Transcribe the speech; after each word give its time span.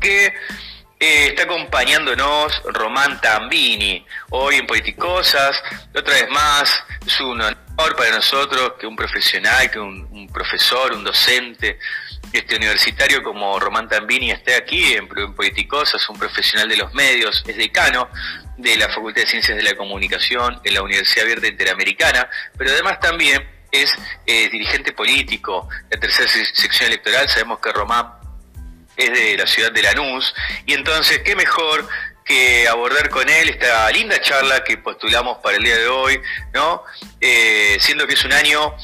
que 0.00 0.26
eh, 1.04 1.26
está 1.28 1.42
acompañándonos 1.42 2.62
Román 2.64 3.20
Tambini, 3.20 4.06
hoy 4.30 4.56
en 4.56 4.66
Politicosas, 4.66 5.60
otra 5.94 6.14
vez 6.14 6.30
más, 6.30 6.84
es 7.04 7.20
un 7.20 7.40
honor 7.40 7.96
para 7.96 8.10
nosotros 8.10 8.74
que 8.78 8.86
un 8.86 8.94
profesional, 8.94 9.70
que 9.70 9.80
un, 9.80 10.28
profesor, 10.32 10.92
un 10.92 11.04
docente 11.04 11.78
este 12.32 12.56
universitario 12.56 13.22
como 13.22 13.58
Román 13.58 13.88
Tambini 13.88 14.30
esté 14.30 14.54
aquí 14.54 14.92
en, 14.94 15.08
en 15.16 15.34
Politicosas, 15.34 16.08
un 16.08 16.18
profesional 16.18 16.68
de 16.68 16.76
los 16.76 16.94
medios, 16.94 17.42
es 17.46 17.56
decano 17.56 18.08
de 18.56 18.76
la 18.76 18.88
Facultad 18.88 19.22
de 19.22 19.26
Ciencias 19.26 19.56
de 19.56 19.64
la 19.64 19.74
Comunicación 19.74 20.60
en 20.62 20.74
la 20.74 20.82
Universidad 20.82 21.24
Abierta 21.24 21.48
Interamericana, 21.48 22.30
pero 22.56 22.70
además 22.70 23.00
también 23.00 23.46
es 23.72 23.92
eh, 24.26 24.48
dirigente 24.50 24.92
político 24.92 25.68
la 25.90 25.98
tercera 25.98 26.28
sección 26.28 26.88
electoral. 26.88 27.28
Sabemos 27.28 27.58
que 27.58 27.72
Román 27.72 28.21
es 28.96 29.12
de 29.12 29.36
la 29.36 29.46
ciudad 29.46 29.72
de 29.72 29.82
Lanús. 29.82 30.34
Y 30.66 30.74
entonces, 30.74 31.20
¿qué 31.24 31.34
mejor 31.36 31.88
que 32.24 32.68
abordar 32.68 33.08
con 33.10 33.28
él 33.28 33.48
esta 33.48 33.90
linda 33.90 34.20
charla 34.20 34.62
que 34.64 34.78
postulamos 34.78 35.38
para 35.38 35.56
el 35.56 35.64
día 35.64 35.76
de 35.76 35.88
hoy, 35.88 36.20
¿no? 36.54 36.84
Eh, 37.20 37.76
siendo 37.80 38.06
que 38.06 38.14
es 38.14 38.24
un 38.24 38.32
año 38.32 38.74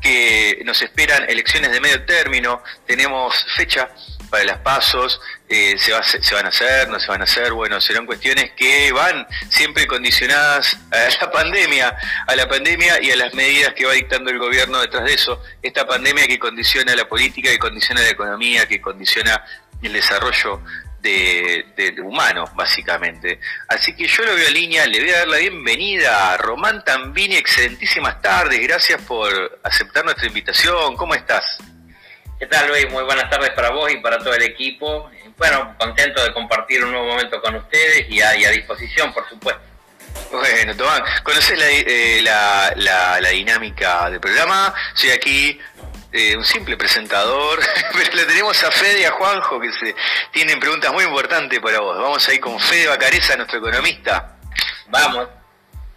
que 0.00 0.62
nos 0.64 0.80
esperan 0.82 1.28
elecciones 1.28 1.70
de 1.70 1.80
medio 1.80 2.04
término, 2.04 2.62
tenemos 2.86 3.44
fecha 3.56 3.90
para 4.28 4.44
las 4.44 4.58
pasos, 4.58 5.20
eh, 5.48 5.74
se, 5.78 5.92
va, 5.92 6.02
se, 6.02 6.34
van 6.34 6.46
a 6.46 6.48
hacer, 6.48 6.88
no 6.88 7.00
se 7.00 7.08
van 7.08 7.20
a 7.20 7.24
hacer, 7.24 7.52
bueno, 7.52 7.80
serán 7.80 8.06
cuestiones 8.06 8.52
que 8.56 8.92
van 8.92 9.26
siempre 9.48 9.86
condicionadas 9.86 10.78
a 10.90 11.24
la 11.24 11.30
pandemia, 11.30 11.96
a 12.26 12.36
la 12.36 12.48
pandemia 12.48 13.02
y 13.02 13.10
a 13.10 13.16
las 13.16 13.34
medidas 13.34 13.74
que 13.74 13.86
va 13.86 13.92
dictando 13.92 14.30
el 14.30 14.38
gobierno 14.38 14.80
detrás 14.80 15.04
de 15.04 15.14
eso, 15.14 15.42
esta 15.62 15.86
pandemia 15.86 16.26
que 16.26 16.38
condiciona 16.38 16.94
la 16.94 17.08
política, 17.08 17.50
que 17.50 17.58
condiciona 17.58 18.02
la 18.02 18.10
economía, 18.10 18.66
que 18.66 18.80
condiciona 18.80 19.42
el 19.82 19.92
desarrollo 19.92 20.62
de, 21.00 21.66
de, 21.76 22.00
humano, 22.02 22.44
básicamente. 22.54 23.40
Así 23.68 23.94
que 23.94 24.06
yo 24.06 24.24
lo 24.24 24.34
veo 24.34 24.48
en 24.48 24.54
línea, 24.54 24.86
le 24.86 25.00
voy 25.00 25.10
a 25.10 25.18
dar 25.18 25.28
la 25.28 25.38
bienvenida 25.38 26.32
a 26.32 26.36
Román 26.36 26.84
Tambini, 26.84 27.36
excelentísimas 27.36 28.20
tardes, 28.20 28.60
gracias 28.60 29.00
por 29.02 29.60
aceptar 29.62 30.04
nuestra 30.04 30.26
invitación, 30.26 30.96
¿cómo 30.96 31.14
estás? 31.14 31.58
¿Qué 32.38 32.46
tal, 32.46 32.68
Luis? 32.68 32.88
Muy 32.90 33.02
buenas 33.02 33.28
tardes 33.28 33.50
para 33.50 33.70
vos 33.70 33.90
y 33.90 33.96
para 33.96 34.18
todo 34.18 34.32
el 34.32 34.42
equipo. 34.44 35.10
Bueno, 35.36 35.74
contento 35.76 36.22
de 36.22 36.32
compartir 36.32 36.84
un 36.84 36.92
nuevo 36.92 37.08
momento 37.08 37.42
con 37.42 37.56
ustedes 37.56 38.08
y 38.08 38.22
a, 38.22 38.30
disposición, 38.50 39.12
por 39.12 39.28
supuesto. 39.28 39.60
Bueno, 40.30 40.76
Tomás, 40.76 41.20
¿conoces 41.22 41.58
eh, 41.60 42.20
la, 42.22 42.72
la, 42.76 43.28
dinámica 43.30 44.08
del 44.10 44.20
programa? 44.20 44.72
Soy 44.94 45.10
aquí 45.10 45.60
eh, 46.12 46.36
un 46.36 46.44
simple 46.44 46.76
presentador, 46.76 47.58
pero 47.92 48.14
le 48.14 48.24
tenemos 48.24 48.62
a 48.62 48.70
Fede 48.70 49.00
y 49.00 49.04
a 49.04 49.10
Juanjo 49.10 49.58
que 49.58 49.72
se 49.72 49.96
tienen 50.30 50.60
preguntas 50.60 50.92
muy 50.92 51.04
importantes 51.04 51.58
para 51.58 51.80
vos. 51.80 51.96
Vamos 51.98 52.28
ahí 52.28 52.38
con 52.38 52.60
Fede 52.60 52.86
Bacareza, 52.86 53.34
nuestro 53.34 53.58
economista. 53.58 54.36
Vamos. 54.86 55.28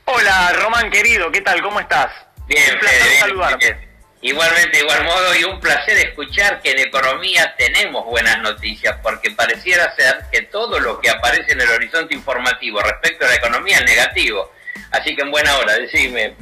Hola, 0.05 0.53
Román 0.53 0.89
querido, 0.89 1.31
¿qué 1.31 1.41
tal? 1.41 1.61
¿Cómo 1.61 1.79
estás? 1.79 2.11
Bien, 2.47 2.73
un 2.73 2.79
placer 2.79 3.19
saludarte. 3.19 3.90
Igualmente, 4.23 4.79
igual 4.79 5.03
modo, 5.03 5.35
y 5.35 5.43
un 5.43 5.59
placer 5.59 5.97
escuchar 5.97 6.61
que 6.61 6.71
en 6.71 6.79
economía 6.79 7.55
tenemos 7.57 8.05
buenas 8.05 8.39
noticias, 8.39 8.95
porque 9.01 9.31
pareciera 9.31 9.95
ser 9.95 10.25
que 10.31 10.43
todo 10.43 10.79
lo 10.79 10.99
que 10.99 11.09
aparece 11.09 11.53
en 11.53 11.61
el 11.61 11.69
horizonte 11.69 12.13
informativo 12.13 12.79
respecto 12.81 13.25
a 13.25 13.29
la 13.29 13.35
economía 13.35 13.77
es 13.77 13.85
negativo. 13.85 14.51
Así 14.91 15.15
que 15.15 15.23
en 15.23 15.31
buena 15.31 15.57
hora, 15.57 15.73
decime. 15.73 16.35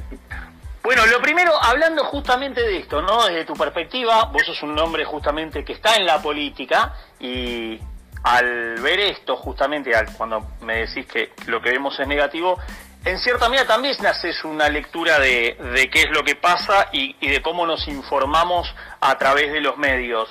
Bueno, 0.83 1.05
lo 1.05 1.21
primero, 1.21 1.53
hablando 1.61 2.03
justamente 2.03 2.61
de 2.61 2.79
esto, 2.79 3.01
¿no? 3.01 3.25
Desde 3.27 3.45
tu 3.45 3.53
perspectiva, 3.53 4.25
vos 4.25 4.45
sos 4.45 4.61
un 4.63 4.77
hombre 4.77 5.05
justamente 5.05 5.63
que 5.63 5.73
está 5.73 5.95
en 5.95 6.05
la 6.05 6.21
política 6.21 6.93
y 7.19 7.79
al 8.23 8.75
ver 8.81 8.99
esto, 8.99 9.37
justamente, 9.37 9.95
al, 9.95 10.11
cuando 10.17 10.51
me 10.61 10.85
decís 10.85 11.05
que 11.05 11.31
lo 11.45 11.61
que 11.61 11.69
vemos 11.69 11.97
es 11.99 12.07
negativo, 12.07 12.59
en 13.05 13.17
cierta 13.19 13.47
medida 13.49 13.65
también 13.65 13.95
haces 14.05 14.43
una 14.43 14.69
lectura 14.69 15.19
de, 15.19 15.89
qué 15.91 16.01
es 16.01 16.09
lo 16.11 16.23
que 16.23 16.35
pasa 16.35 16.89
y, 16.91 17.15
de 17.27 17.41
cómo 17.41 17.65
nos 17.65 17.87
informamos 17.87 18.73
a 18.99 19.17
través 19.17 19.51
de 19.51 19.61
los 19.61 19.77
medios. 19.77 20.29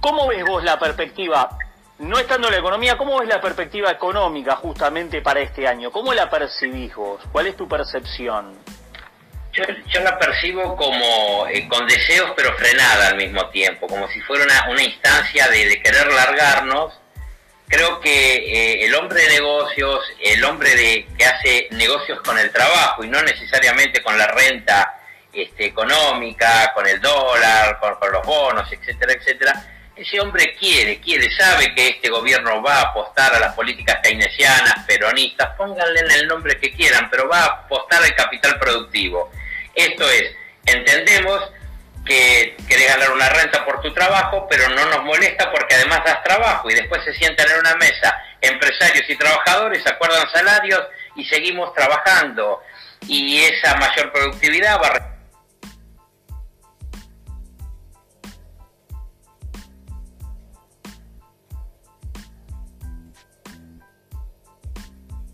¿Cómo 0.00 0.26
ves 0.26 0.44
vos 0.44 0.64
la 0.64 0.78
perspectiva, 0.78 1.56
no 1.98 2.18
estando 2.18 2.48
en 2.48 2.54
la 2.54 2.60
economía, 2.60 2.98
cómo 2.98 3.20
ves 3.20 3.28
la 3.28 3.40
perspectiva 3.40 3.90
económica 3.90 4.56
justamente 4.56 5.22
para 5.22 5.40
este 5.40 5.68
año? 5.68 5.92
¿Cómo 5.92 6.12
la 6.12 6.28
percibís 6.28 6.94
vos? 6.94 7.20
¿Cuál 7.30 7.46
es 7.46 7.56
tu 7.56 7.68
percepción? 7.68 8.58
Yo, 9.52 10.00
la 10.00 10.18
percibo 10.18 10.74
como 10.76 11.46
eh, 11.46 11.68
con 11.68 11.86
deseos 11.86 12.32
pero 12.34 12.56
frenada 12.56 13.08
al 13.08 13.16
mismo 13.16 13.50
tiempo, 13.50 13.86
como 13.86 14.08
si 14.08 14.18
fuera 14.22 14.44
una, 14.66 14.82
instancia 14.82 15.46
de 15.48 15.80
querer 15.82 16.10
largarnos 16.10 17.01
creo 17.72 18.00
que 18.00 18.34
eh, 18.34 18.84
el 18.84 18.94
hombre 18.94 19.22
de 19.22 19.28
negocios, 19.30 20.04
el 20.20 20.44
hombre 20.44 20.76
de, 20.76 21.06
que 21.16 21.24
hace 21.24 21.68
negocios 21.70 22.20
con 22.20 22.38
el 22.38 22.52
trabajo 22.52 23.02
y 23.02 23.08
no 23.08 23.22
necesariamente 23.22 24.02
con 24.02 24.16
la 24.18 24.26
renta 24.26 25.00
este, 25.32 25.66
económica, 25.66 26.70
con 26.74 26.86
el 26.86 27.00
dólar, 27.00 27.80
con, 27.80 28.12
los 28.12 28.26
bonos, 28.26 28.70
etcétera, 28.70 29.14
etcétera, 29.14 29.54
ese 29.96 30.20
hombre 30.20 30.54
quiere, 30.58 31.00
quiere, 31.00 31.30
sabe 31.34 31.74
que 31.74 31.88
este 31.88 32.10
gobierno 32.10 32.62
va 32.62 32.74
a 32.74 32.82
apostar 32.90 33.34
a 33.34 33.40
las 33.40 33.54
políticas 33.54 34.00
keynesianas, 34.02 34.84
peronistas, 34.86 35.56
pónganle 35.56 36.00
el 36.00 36.28
nombre 36.28 36.58
que 36.60 36.72
quieran, 36.72 37.08
pero 37.10 37.26
va 37.26 37.40
a 37.40 37.46
apostar 37.46 38.02
al 38.02 38.14
capital 38.14 38.58
productivo. 38.58 39.32
Esto 39.74 40.10
es, 40.10 40.34
entendemos 40.66 41.40
que 42.04 42.56
querés 42.68 42.88
ganar 42.88 43.12
una 43.12 43.28
renta 43.28 43.64
por 43.64 43.80
tu 43.80 43.92
trabajo, 43.92 44.46
pero 44.48 44.68
no 44.70 44.86
nos 44.86 45.04
molesta 45.04 45.50
porque 45.52 45.74
además 45.74 46.00
das 46.04 46.22
trabajo 46.24 46.68
y 46.70 46.74
después 46.74 47.02
se 47.04 47.14
sientan 47.14 47.48
en 47.50 47.58
una 47.60 47.76
mesa 47.76 48.16
empresarios 48.40 49.08
y 49.08 49.16
trabajadores, 49.16 49.86
acuerdan 49.86 50.28
salarios 50.32 50.82
y 51.14 51.24
seguimos 51.24 51.72
trabajando. 51.74 52.60
Y 53.06 53.42
esa 53.42 53.76
mayor 53.76 54.12
productividad 54.12 54.80
va 54.80 54.86
a 54.86 55.12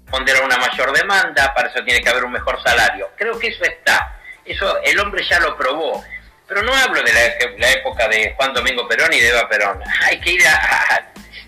responder 0.04 0.36
a 0.36 0.44
una 0.44 0.56
mayor 0.56 0.92
demanda, 0.92 1.52
para 1.54 1.68
eso 1.68 1.84
tiene 1.84 2.00
que 2.02 2.08
haber 2.08 2.24
un 2.24 2.32
mejor 2.32 2.62
salario. 2.62 3.10
Creo 3.16 3.38
que 3.38 3.48
eso 3.48 3.62
está. 3.64 4.20
Eso 4.44 4.78
el 4.82 4.98
hombre 4.98 5.22
ya 5.28 5.40
lo 5.40 5.56
probó. 5.56 6.02
Pero 6.48 6.62
no 6.62 6.74
hablo 6.74 7.02
de 7.02 7.12
la, 7.58 7.70
época 7.72 8.08
de 8.08 8.32
Juan 8.34 8.54
Domingo 8.54 8.88
Perón 8.88 9.12
y 9.12 9.20
de 9.20 9.28
Eva 9.28 9.46
Perón. 9.48 9.82
Hay 10.04 10.18
que 10.18 10.32
ir 10.32 10.42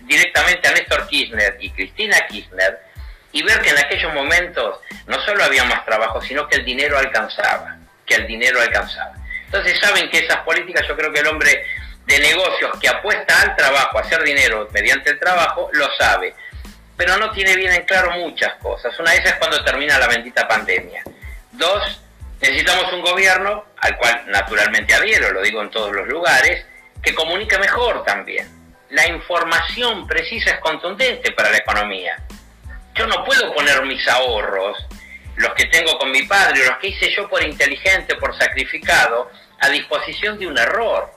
directamente 0.03 0.67
a 0.67 0.71
Néstor 0.71 1.07
Kirchner 1.07 1.57
y 1.59 1.71
Cristina 1.71 2.17
Kirchner 2.27 2.79
y 3.31 3.41
ver 3.41 3.59
que 3.61 3.69
en 3.69 3.79
aquellos 3.79 4.13
momentos 4.13 4.79
no 5.07 5.19
solo 5.25 5.43
había 5.43 5.63
más 5.63 5.83
trabajo, 5.85 6.21
sino 6.21 6.47
que 6.47 6.57
el 6.57 6.65
dinero 6.65 6.99
alcanzaba, 6.99 7.77
que 8.05 8.15
el 8.15 8.27
dinero 8.27 8.61
alcanzaba. 8.61 9.13
Entonces 9.45 9.79
saben 9.79 10.09
que 10.11 10.19
esas 10.19 10.37
políticas, 10.41 10.87
yo 10.87 10.95
creo 10.95 11.11
que 11.11 11.21
el 11.21 11.27
hombre 11.27 11.65
de 12.05 12.19
negocios 12.19 12.77
que 12.79 12.87
apuesta 12.87 13.41
al 13.41 13.55
trabajo, 13.55 13.97
a 13.97 14.01
hacer 14.01 14.21
dinero 14.23 14.69
mediante 14.71 15.09
el 15.09 15.19
trabajo, 15.19 15.69
lo 15.73 15.87
sabe. 15.97 16.35
Pero 16.95 17.17
no 17.17 17.31
tiene 17.31 17.55
bien 17.55 17.73
en 17.73 17.83
claro 17.85 18.11
muchas 18.11 18.53
cosas. 18.61 18.97
Una 18.99 19.11
de 19.11 19.17
esas 19.17 19.33
es 19.33 19.39
cuando 19.39 19.63
termina 19.63 19.97
la 19.97 20.07
bendita 20.07 20.47
pandemia. 20.47 21.03
Dos, 21.53 22.01
Necesitamos 22.41 22.91
un 22.91 23.01
gobierno, 23.01 23.65
al 23.81 23.97
cual 23.97 24.23
naturalmente 24.27 24.93
adhiero, 24.93 25.31
lo 25.31 25.41
digo 25.41 25.61
en 25.61 25.71
todos 25.71 25.91
los 25.91 26.07
lugares, 26.07 26.65
que 27.01 27.13
comunique 27.13 27.57
mejor 27.57 28.03
también. 28.03 28.47
La 28.89 29.07
información 29.07 30.07
precisa 30.07 30.51
es 30.51 30.59
contundente 30.59 31.31
para 31.31 31.49
la 31.49 31.57
economía. 31.57 32.17
Yo 32.93 33.07
no 33.07 33.23
puedo 33.23 33.53
poner 33.53 33.83
mis 33.83 34.07
ahorros, 34.07 34.77
los 35.35 35.53
que 35.53 35.65
tengo 35.65 35.97
con 35.97 36.11
mi 36.11 36.23
padre, 36.23 36.65
los 36.65 36.77
que 36.77 36.87
hice 36.89 37.09
yo 37.09 37.27
por 37.27 37.41
inteligente, 37.41 38.15
por 38.15 38.37
sacrificado, 38.37 39.31
a 39.59 39.69
disposición 39.69 40.37
de 40.37 40.47
un 40.47 40.57
error. 40.57 41.11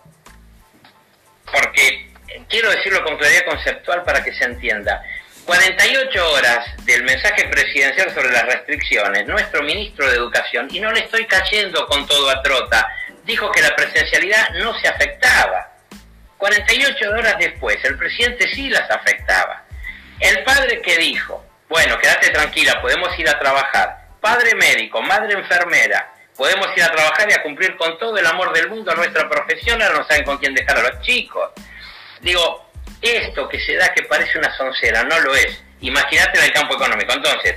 Porque 1.52 2.12
quiero 2.48 2.70
decirlo 2.70 3.02
con 3.04 3.18
claridad 3.18 3.44
conceptual 3.46 4.02
para 4.04 4.22
que 4.22 4.32
se 4.32 4.44
entienda. 4.44 5.02
48 5.44 6.32
horas 6.32 6.66
del 6.84 7.02
mensaje 7.02 7.46
presidencial 7.48 8.14
sobre 8.14 8.32
las 8.32 8.46
restricciones, 8.46 9.26
nuestro 9.26 9.62
ministro 9.62 10.08
de 10.08 10.16
Educación, 10.16 10.68
y 10.70 10.80
no 10.80 10.90
le 10.90 11.00
estoy 11.00 11.26
cayendo 11.26 11.86
con 11.86 12.06
todo 12.06 12.30
a 12.30 12.42
trota, 12.42 12.88
dijo 13.24 13.50
que 13.52 13.60
la 13.60 13.76
presencialidad 13.76 14.50
no 14.54 14.78
se 14.78 14.88
afectaba. 14.88 15.70
48 16.38 17.10
horas 17.10 17.36
después, 17.38 17.76
el 17.84 17.98
presidente 17.98 18.48
sí 18.54 18.70
las 18.70 18.90
afectaba. 18.90 19.64
El 20.20 20.42
padre 20.44 20.80
que 20.80 20.96
dijo, 20.96 21.44
bueno, 21.68 21.98
quédate 21.98 22.30
tranquila, 22.30 22.80
podemos 22.80 23.18
ir 23.18 23.28
a 23.28 23.38
trabajar. 23.38 23.98
Padre 24.20 24.54
médico, 24.54 25.02
madre 25.02 25.34
enfermera, 25.34 26.10
podemos 26.36 26.68
ir 26.74 26.84
a 26.84 26.90
trabajar 26.90 27.30
y 27.30 27.34
a 27.34 27.42
cumplir 27.42 27.76
con 27.76 27.98
todo 27.98 28.16
el 28.16 28.26
amor 28.26 28.52
del 28.54 28.70
mundo 28.70 28.92
a 28.92 28.94
nuestra 28.94 29.28
profesión, 29.28 29.82
ahora 29.82 29.98
no 29.98 30.08
saben 30.08 30.24
con 30.24 30.38
quién 30.38 30.54
dejar 30.54 30.78
a 30.78 30.82
los 30.82 31.00
chicos. 31.02 31.50
Digo, 32.20 32.63
esto 33.04 33.48
que 33.48 33.60
se 33.60 33.76
da 33.76 33.92
que 33.92 34.02
parece 34.02 34.38
una 34.38 34.54
soncera, 34.56 35.02
no 35.04 35.18
lo 35.20 35.34
es. 35.34 35.62
Imagínate 35.80 36.38
en 36.38 36.44
el 36.44 36.52
campo 36.52 36.74
económico. 36.74 37.12
Entonces, 37.12 37.56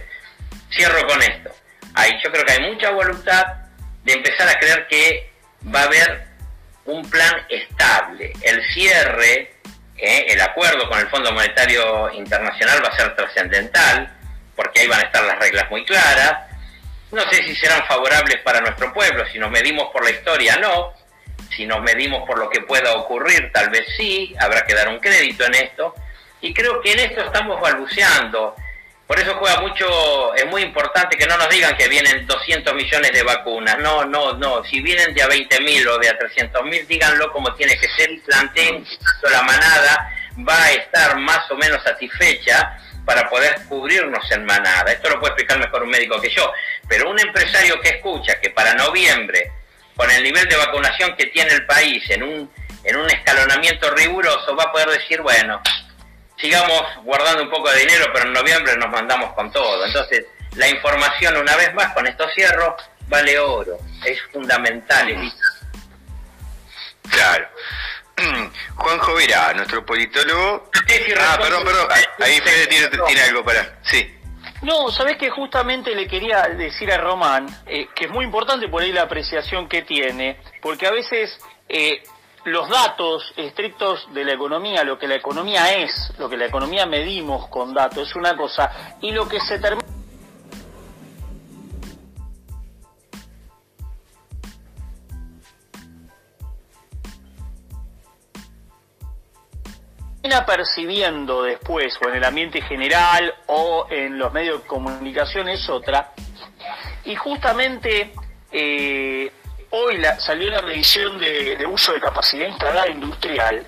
cierro 0.72 1.06
con 1.08 1.22
esto. 1.22 1.50
Hay, 1.94 2.12
yo 2.24 2.32
creo 2.32 2.46
que 2.46 2.54
hay 2.54 2.72
mucha 2.72 2.92
voluntad 2.92 3.46
de 4.04 4.14
empezar 4.14 4.48
a 4.50 4.60
creer 4.60 4.88
que 4.88 5.32
va 5.74 5.82
a 5.82 5.86
haber 5.86 6.28
un 6.86 7.10
plan 7.10 7.34
estable. 7.50 8.34
El 8.42 8.62
cierre 8.74 9.58
¿eh? 9.98 10.26
el 10.30 10.42
acuerdo 10.42 10.88
con 10.90 11.00
el 11.00 11.08
Fondo 11.10 11.32
Monetario 11.32 12.12
Internacional 12.14 12.84
va 12.84 12.90
a 12.90 12.98
ser 12.98 13.16
trascendental, 13.16 14.14
porque 14.56 14.82
ahí 14.82 14.88
van 14.88 15.02
a 15.02 15.04
estar 15.04 15.24
las 15.24 15.40
reglas 15.40 15.70
muy 15.70 15.84
claras. 15.86 16.48
No 17.12 17.22
sé 17.30 17.44
si 17.44 17.56
serán 17.56 17.86
favorables 17.88 18.38
para 18.44 18.62
nuestro 18.62 18.94
pueblo, 18.94 19.26
si 19.32 19.40
nos 19.40 19.50
medimos 19.50 19.90
por 19.92 20.04
la 20.04 20.12
historia, 20.12 20.58
no. 20.58 20.94
Si 21.56 21.66
nos 21.66 21.82
medimos 21.82 22.26
por 22.28 22.38
lo 22.38 22.50
que 22.50 22.62
pueda 22.62 22.94
ocurrir, 22.96 23.52
tal 23.54 23.70
vez 23.70 23.86
sí, 23.98 24.36
habrá 24.40 24.66
que 24.66 24.74
dar 24.74 24.90
un 24.90 25.00
crédito 25.00 25.46
en 25.46 25.56
esto. 25.56 25.96
Y 26.42 26.54
creo 26.54 26.82
que 26.82 26.92
en 26.92 27.00
esto 27.00 27.22
estamos 27.22 27.60
balbuceando. 27.60 28.56
Por 29.08 29.18
eso 29.20 29.36
juega 29.36 29.62
mucho, 29.62 30.36
es 30.36 30.46
muy 30.48 30.62
importante 30.62 31.18
que 31.18 31.26
no 31.26 31.38
nos 31.38 31.50
digan 31.50 31.78
que 31.78 31.88
vienen 31.88 32.28
200 32.28 32.76
millones 32.76 33.12
de 33.14 33.24
vacunas. 33.24 33.80
No, 33.80 34.04
no, 34.04 34.34
no. 34.34 34.64
Si 34.66 34.82
vienen 34.82 35.14
de 35.14 35.24
a 35.24 35.28
20 35.28 35.62
mil 35.62 35.88
o 35.88 35.98
de 35.98 36.10
a 36.10 36.18
300 36.18 36.64
mil, 36.66 36.86
díganlo 36.86 37.32
como 37.32 37.54
tiene 37.56 37.78
que 37.78 37.88
ser 37.88 38.12
y 38.12 38.20
planteen 38.20 38.84
que 38.84 39.30
la 39.30 39.42
manada 39.44 40.12
va 40.48 40.62
a 40.62 40.72
estar 40.74 41.18
más 41.18 41.50
o 41.50 41.56
menos 41.56 41.82
satisfecha 41.84 42.78
para 43.06 43.30
poder 43.30 43.62
cubrirnos 43.70 44.30
en 44.32 44.44
manada. 44.44 44.92
Esto 44.92 45.10
lo 45.10 45.22
puede 45.22 45.32
explicar 45.32 45.58
mejor 45.58 45.84
un 45.84 45.90
médico 45.90 46.20
que 46.20 46.30
yo. 46.30 46.52
Pero 46.90 47.10
un 47.10 47.18
empresario 47.18 47.80
que 47.80 47.90
escucha 47.90 48.38
que 48.42 48.50
para 48.50 48.74
noviembre, 48.74 49.54
con 49.98 50.10
el 50.12 50.24
nivel 50.24 50.48
de 50.48 50.56
vacunación 50.56 51.16
que 51.18 51.26
tiene 51.26 51.52
el 51.52 51.66
país 51.66 52.08
en 52.10 52.24
un, 52.24 52.52
en 52.84 52.96
un 52.96 53.10
escalonamiento 53.10 53.90
riguroso, 53.96 54.56
va 54.56 54.66
a 54.66 54.72
poder 54.72 54.90
decir, 54.90 55.22
bueno, 55.22 55.60
sigamos 56.38 56.84
guardando 57.04 57.44
un 57.44 57.50
poco 57.50 57.70
de 57.72 57.80
dinero, 57.80 58.06
pero 58.14 58.28
en 58.28 58.34
noviembre 58.34 58.78
nos 58.78 58.90
mandamos 58.90 59.34
con 59.34 59.52
todo. 59.52 59.86
Entonces, 59.86 60.26
la 60.56 60.70
información, 60.70 61.36
una 61.36 61.56
vez 61.56 61.74
más, 61.74 61.94
con 61.94 62.06
estos 62.08 62.32
cierros, 62.34 62.76
vale 63.08 63.40
oro, 63.40 63.78
es 64.06 64.22
fundamental. 64.32 65.34
Claro. 67.10 67.50
Juanjo 68.76 69.16
Vera, 69.16 69.54
nuestro 69.54 69.86
politólogo. 69.86 70.70
ah, 71.20 71.38
perdón, 71.42 71.64
perdón. 71.64 71.88
Ahí 72.20 72.40
Fede 72.42 72.68
tiene, 72.68 72.88
tiene 72.88 73.22
algo 73.22 73.44
para. 73.44 73.80
Sí. 73.84 74.17
No, 74.62 74.90
sabes 74.90 75.18
que 75.18 75.30
justamente 75.30 75.94
le 75.94 76.08
quería 76.08 76.44
decir 76.44 76.92
a 76.92 76.98
Román 76.98 77.48
eh, 77.68 77.88
que 77.96 78.06
es 78.06 78.12
muy 78.12 78.26
importante 78.26 78.68
por 78.68 78.82
ahí 78.82 78.92
la 78.92 79.04
apreciación 79.04 79.68
que 79.68 79.84
tiene, 79.84 80.40
porque 80.62 80.88
a 80.88 80.92
veces 80.92 81.38
eh, 81.70 82.02
los 82.46 82.68
datos 82.70 83.34
estrictos 83.38 84.08
de 84.14 84.26
la 84.26 84.34
economía, 84.34 84.84
lo 84.84 84.98
que 84.98 85.08
la 85.08 85.16
economía 85.16 85.74
es, 85.74 86.14
lo 86.18 86.28
que 86.28 86.38
la 86.38 86.46
economía 86.46 86.86
medimos 86.86 87.48
con 87.50 87.74
datos 87.74 88.10
es 88.10 88.16
una 88.16 88.36
cosa, 88.36 88.98
y 89.02 89.12
lo 89.12 89.28
que 89.28 89.40
se 89.40 89.60
termina 89.60 89.97
percibiendo 100.46 101.44
después, 101.44 101.98
o 102.04 102.10
en 102.10 102.16
el 102.16 102.24
ambiente 102.24 102.62
general, 102.62 103.34
o 103.48 103.88
en 103.90 104.18
los 104.18 104.32
medios 104.34 104.62
de 104.62 104.68
comunicación, 104.68 105.50
es 105.50 105.68
otra. 105.70 106.12
Y 107.06 107.16
justamente 107.16 108.14
eh, 108.52 109.32
hoy 109.72 110.04
salió 110.20 110.50
la 110.50 110.62
revisión 110.62 111.18
de, 111.20 111.66
uso 111.70 111.94
de 111.94 112.00
capacidad 112.00 112.48
instalada 112.48 112.90
industrial, 112.90 113.66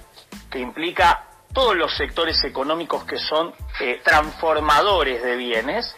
que 0.51 0.59
implica 0.59 1.25
todos 1.53 1.75
los 1.75 1.95
sectores 1.95 2.43
económicos 2.43 3.05
que 3.05 3.17
son 3.17 3.53
eh, 3.79 4.01
transformadores 4.03 5.23
de 5.23 5.35
bienes. 5.35 5.95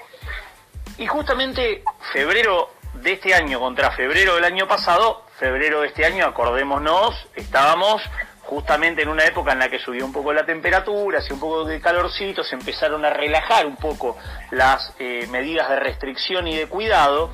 Y 0.98 1.08
justamente 1.08 1.84
febrero 2.14 2.70
de 2.94 3.14
este 3.14 3.34
año 3.34 3.60
contra 3.60 3.92
febrero 3.92 4.36
del 4.36 4.46
año 4.46 4.68
pasado, 4.68 5.26
febrero 5.40 5.82
de 5.82 5.88
este 5.88 6.06
año, 6.06 6.26
acordémonos, 6.26 7.16
estábamos 7.36 8.02
justamente 8.52 9.04
en 9.04 9.08
una 9.08 9.24
época 9.24 9.54
en 9.54 9.60
la 9.60 9.70
que 9.70 9.80
subió 9.80 10.06
un 10.06 10.12
poco 10.12 10.34
la 10.34 10.46
temperatura, 10.46 11.20
hacía 11.20 11.36
un 11.36 11.40
poco 11.40 11.64
de 11.64 11.80
calorcito, 11.80 12.44
se 12.44 12.56
empezaron 12.56 13.06
a 13.06 13.10
relajar 13.10 13.66
un 13.66 13.78
poco 13.78 14.18
las 14.50 14.94
eh, 15.00 15.26
medidas 15.32 15.70
de 15.70 15.80
restricción 15.80 16.50
y 16.50 16.58
de 16.58 16.68
cuidado, 16.68 17.32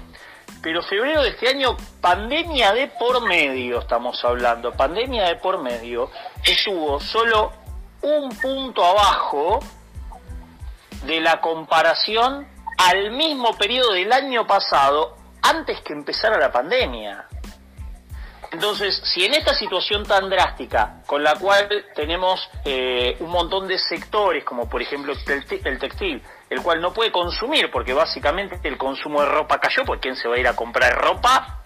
pero 0.62 0.84
febrero 0.84 1.24
de 1.24 1.30
este 1.30 1.50
año, 1.50 1.76
pandemia 2.02 2.72
de 2.72 2.90
por 3.00 3.28
medio, 3.28 3.80
estamos 3.80 4.24
hablando, 4.24 4.74
pandemia 4.74 5.24
de 5.24 5.38
por 5.38 5.60
medio, 5.60 6.12
estuvo 6.46 7.00
solo 7.00 7.52
un 8.04 8.30
punto 8.38 8.86
abajo 8.86 9.60
de 11.04 11.20
la 11.20 11.42
comparación 11.42 12.48
al 12.78 13.10
mismo 13.10 13.58
periodo 13.58 13.94
del 13.94 14.14
año 14.14 14.46
pasado, 14.46 15.16
antes 15.42 15.82
que 15.82 15.94
empezara 15.94 16.38
la 16.38 16.52
pandemia. 16.52 17.26
Entonces, 18.58 19.00
si 19.04 19.24
en 19.24 19.36
esta 19.36 19.54
situación 19.54 20.04
tan 20.04 20.32
drástica, 20.32 21.04
con 21.06 21.22
la 21.22 21.36
cual 21.36 21.86
tenemos 21.94 22.50
eh, 22.66 23.16
un 23.20 23.30
montón 23.30 23.68
de 23.68 23.78
sectores, 23.78 24.44
como 24.44 24.68
por 24.68 24.82
ejemplo 24.82 25.14
el 25.14 25.78
textil, 25.78 26.24
el 26.50 26.64
cual 26.64 26.82
no 26.82 26.92
puede 26.92 27.12
consumir, 27.12 27.70
porque 27.70 27.94
básicamente 27.94 28.60
el 28.64 28.76
consumo 28.76 29.22
de 29.22 29.28
ropa 29.28 29.60
cayó, 29.60 29.86
porque 29.86 30.02
¿quién 30.02 30.16
se 30.16 30.28
va 30.28 30.38
a 30.38 30.40
ir 30.40 30.48
a 30.48 30.56
comprar 30.56 31.00
ropa? 31.00 31.62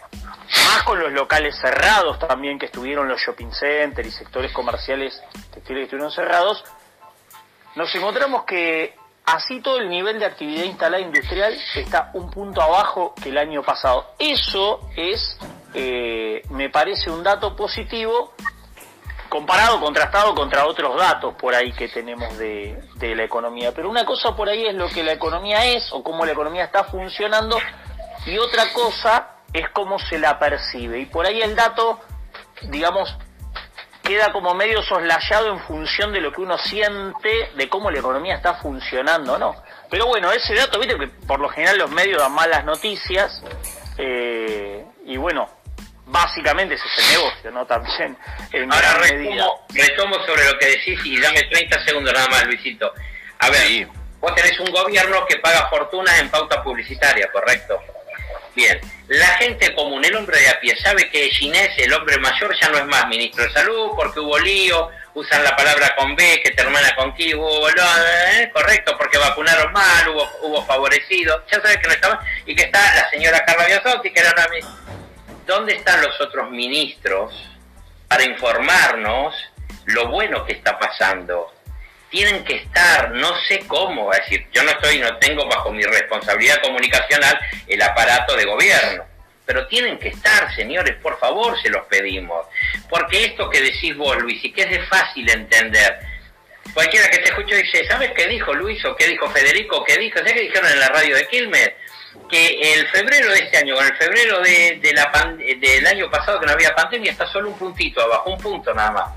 Más 0.65 0.83
con 0.83 0.99
los 0.99 1.13
locales 1.13 1.57
cerrados 1.61 2.19
también, 2.19 2.59
que 2.59 2.65
estuvieron 2.65 3.07
los 3.07 3.21
shopping 3.21 3.53
centers 3.53 4.09
y 4.09 4.11
sectores 4.11 4.51
comerciales 4.51 5.17
textiles 5.53 5.63
que 5.63 5.83
estuvieron 5.83 6.11
cerrados, 6.11 6.61
nos 7.75 7.95
encontramos 7.95 8.43
que 8.43 8.95
así 9.23 9.61
todo 9.61 9.77
el 9.77 9.87
nivel 9.87 10.19
de 10.19 10.25
actividad 10.25 10.65
instalada 10.65 11.01
industrial 11.01 11.55
está 11.73 12.11
un 12.15 12.29
punto 12.29 12.61
abajo 12.61 13.13
que 13.23 13.29
el 13.29 13.37
año 13.37 13.63
pasado. 13.63 14.07
Eso 14.19 14.89
es 14.97 15.37
eh, 15.73 16.43
me 16.49 16.69
parece 16.69 17.09
un 17.09 17.23
dato 17.23 17.55
positivo 17.55 18.33
comparado, 19.31 19.79
contrastado 19.79 20.35
contra 20.35 20.65
otros 20.65 20.97
datos 20.97 21.33
por 21.35 21.55
ahí 21.55 21.71
que 21.71 21.87
tenemos 21.87 22.37
de, 22.37 22.83
la 22.99 23.23
economía. 23.23 23.71
Pero 23.73 23.89
una 23.89 24.05
cosa 24.05 24.35
por 24.35 24.49
ahí 24.49 24.65
es 24.65 24.75
lo 24.75 24.89
que 24.89 25.03
la 25.03 25.13
economía 25.13 25.65
es 25.65 25.91
o 25.93 26.03
cómo 26.03 26.25
la 26.25 26.33
economía 26.33 26.65
está 26.65 26.83
funcionando 26.83 27.57
y 28.25 28.37
otra 28.37 28.73
cosa 28.73 29.37
es 29.53 29.69
cómo 29.69 29.97
se 29.99 30.19
la 30.19 30.37
percibe. 30.37 30.99
Y 30.99 31.05
por 31.05 31.25
ahí 31.25 31.41
el 31.41 31.55
dato, 31.55 32.01
digamos, 32.63 33.15
queda 34.03 34.33
como 34.33 34.53
medio 34.53 34.81
soslayado 34.81 35.47
en 35.47 35.59
función 35.61 36.11
de 36.11 36.19
lo 36.19 36.33
que 36.33 36.41
uno 36.41 36.57
siente 36.57 37.51
de 37.55 37.69
cómo 37.69 37.89
la 37.89 37.99
economía 37.99 38.35
está 38.35 38.55
funcionando, 38.55 39.37
¿no? 39.37 39.55
Pero 39.89 40.07
bueno, 40.07 40.29
ese 40.33 40.55
dato, 40.55 40.77
viste 40.77 40.97
que 40.97 41.07
por 41.07 41.39
lo 41.39 41.47
general 41.47 41.77
los 41.77 41.91
medios 41.91 42.21
dan 42.21 42.33
malas 42.33 42.65
noticias 42.65 43.41
eh, 43.97 44.85
y 45.05 45.15
bueno, 45.15 45.47
básicamente 46.11 46.75
ese 46.75 46.83
es 46.85 47.05
el 47.05 47.17
negocio, 47.17 47.51
¿no? 47.51 47.65
También 47.65 48.17
en 48.51 48.71
Ahora 48.71 48.93
retomo, 48.95 49.65
retomo, 49.73 50.15
sobre 50.25 50.45
lo 50.45 50.57
que 50.59 50.67
decís 50.67 50.99
y 51.05 51.19
dame 51.19 51.41
30 51.43 51.85
segundos 51.85 52.13
nada 52.13 52.27
más, 52.27 52.45
Luisito. 52.45 52.93
A 53.39 53.49
ver, 53.49 53.87
vos 54.19 54.35
tenés 54.35 54.59
un 54.59 54.71
gobierno 54.71 55.25
que 55.25 55.37
paga 55.37 55.67
fortunas 55.69 56.19
en 56.19 56.29
pauta 56.29 56.61
publicitaria, 56.61 57.31
¿correcto? 57.31 57.79
Bien, 58.53 58.79
la 59.07 59.27
gente 59.37 59.73
común, 59.73 60.03
el 60.03 60.13
hombre 60.15 60.37
de 60.37 60.49
a 60.49 60.59
pie, 60.59 60.75
sabe 60.75 61.09
que 61.09 61.29
Ginés, 61.29 61.69
el 61.77 61.93
hombre 61.93 62.17
mayor, 62.17 62.53
ya 62.59 62.67
no 62.67 62.77
es 62.79 62.85
más 62.85 63.07
ministro 63.07 63.45
de 63.45 63.51
salud 63.53 63.91
porque 63.95 64.19
hubo 64.19 64.37
lío, 64.39 64.89
usan 65.13 65.41
la 65.45 65.55
palabra 65.55 65.95
con 65.95 66.13
B, 66.17 66.41
que 66.43 66.51
te 66.51 66.61
hermana 66.61 66.93
con 66.95 67.11
Q, 67.11 67.23
hubo, 67.37 67.69
¿eh? 67.69 68.51
correcto, 68.53 68.97
porque 68.97 69.17
vacunaron 69.17 69.71
mal, 69.71 70.09
hubo, 70.09 70.29
hubo 70.41 70.65
favorecidos, 70.65 71.41
ya 71.49 71.61
sabes 71.61 71.77
que 71.77 71.87
no 71.87 71.93
estaba, 71.93 72.19
y 72.45 72.53
que 72.53 72.63
está 72.63 72.95
la 72.95 73.09
señora 73.09 73.45
Carla 73.45 73.67
Biasotti, 73.67 74.11
que 74.11 74.19
era 74.19 74.33
una 74.33 74.47
¿dónde 75.45 75.75
están 75.75 76.01
los 76.01 76.19
otros 76.21 76.49
ministros 76.51 77.33
para 78.07 78.23
informarnos 78.23 79.35
lo 79.85 80.07
bueno 80.09 80.45
que 80.45 80.53
está 80.53 80.77
pasando? 80.77 81.53
Tienen 82.09 82.43
que 82.43 82.55
estar, 82.55 83.11
no 83.11 83.33
sé 83.47 83.59
cómo, 83.67 84.11
es 84.11 84.19
decir, 84.19 84.47
yo 84.51 84.63
no 84.63 84.71
estoy, 84.71 84.99
no 84.99 85.17
tengo 85.17 85.47
bajo 85.47 85.71
mi 85.71 85.83
responsabilidad 85.83 86.61
comunicacional 86.61 87.39
el 87.67 87.81
aparato 87.81 88.35
de 88.35 88.45
gobierno, 88.45 89.05
pero 89.45 89.65
tienen 89.67 89.97
que 89.97 90.09
estar, 90.09 90.53
señores, 90.53 90.95
por 91.01 91.17
favor, 91.19 91.59
se 91.61 91.69
los 91.69 91.85
pedimos. 91.87 92.45
Porque 92.89 93.25
esto 93.25 93.49
que 93.49 93.61
decís 93.61 93.95
vos, 93.95 94.17
Luis, 94.17 94.43
y 94.43 94.51
que 94.51 94.63
es 94.63 94.69
de 94.69 94.85
fácil 94.87 95.29
entender, 95.29 95.99
cualquiera 96.73 97.09
que 97.09 97.19
te 97.19 97.29
escuche 97.29 97.55
dice, 97.55 97.87
¿sabes 97.87 98.11
qué 98.11 98.27
dijo 98.27 98.53
Luis 98.53 98.83
o 98.85 98.95
qué 98.95 99.07
dijo 99.07 99.29
Federico 99.29 99.83
qué 99.85 99.97
dijo? 99.97 100.17
¿Sabes 100.17 100.33
qué 100.33 100.41
dijeron 100.41 100.69
en 100.69 100.79
la 100.79 100.89
radio 100.89 101.15
de 101.15 101.27
Quilmes? 101.27 101.71
Que 102.29 102.73
el 102.73 102.87
febrero 102.87 103.31
de 103.31 103.39
este 103.39 103.57
año 103.57 103.75
con 103.75 103.85
el 103.85 103.95
febrero 103.95 104.39
de, 104.41 104.79
la 104.93 105.35
del 105.37 105.87
año 105.87 106.09
pasado 106.09 106.39
que 106.39 106.45
no 106.45 106.53
había 106.53 106.73
pandemia 106.73 107.11
está 107.11 107.27
solo 107.27 107.49
un 107.49 107.57
puntito 107.57 108.01
abajo, 108.01 108.31
un 108.31 108.41
punto 108.41 108.73
nada 108.73 108.91
más. 108.91 109.09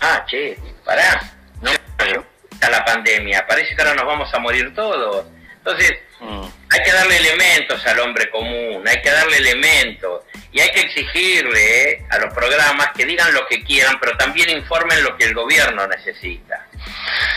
Ah, 0.00 0.24
che, 0.26 0.56
pará, 0.84 1.20
no 1.60 1.70
está 1.70 2.70
la 2.70 2.84
pandemia, 2.84 3.46
parece 3.46 3.74
que 3.74 3.82
ahora 3.82 3.94
nos 3.94 4.06
vamos 4.06 4.32
a 4.32 4.38
morir 4.38 4.74
todos. 4.74 5.26
Entonces, 5.58 5.92
mm. 6.20 6.44
hay 6.70 6.82
que 6.82 6.92
darle 6.92 7.16
elementos 7.16 7.86
al 7.86 8.00
hombre 8.00 8.28
común, 8.30 8.86
hay 8.86 9.00
que 9.00 9.10
darle 9.10 9.36
elementos 9.36 10.24
y 10.50 10.60
hay 10.60 10.70
que 10.70 10.80
exigirle 10.80 11.90
eh, 11.90 12.04
a 12.10 12.18
los 12.18 12.34
programas 12.34 12.90
que 12.94 13.06
digan 13.06 13.32
lo 13.32 13.46
que 13.46 13.62
quieran, 13.62 13.98
pero 14.00 14.16
también 14.16 14.50
informen 14.50 15.02
lo 15.02 15.16
que 15.16 15.24
el 15.24 15.34
gobierno 15.34 15.86
necesita. 15.86 16.66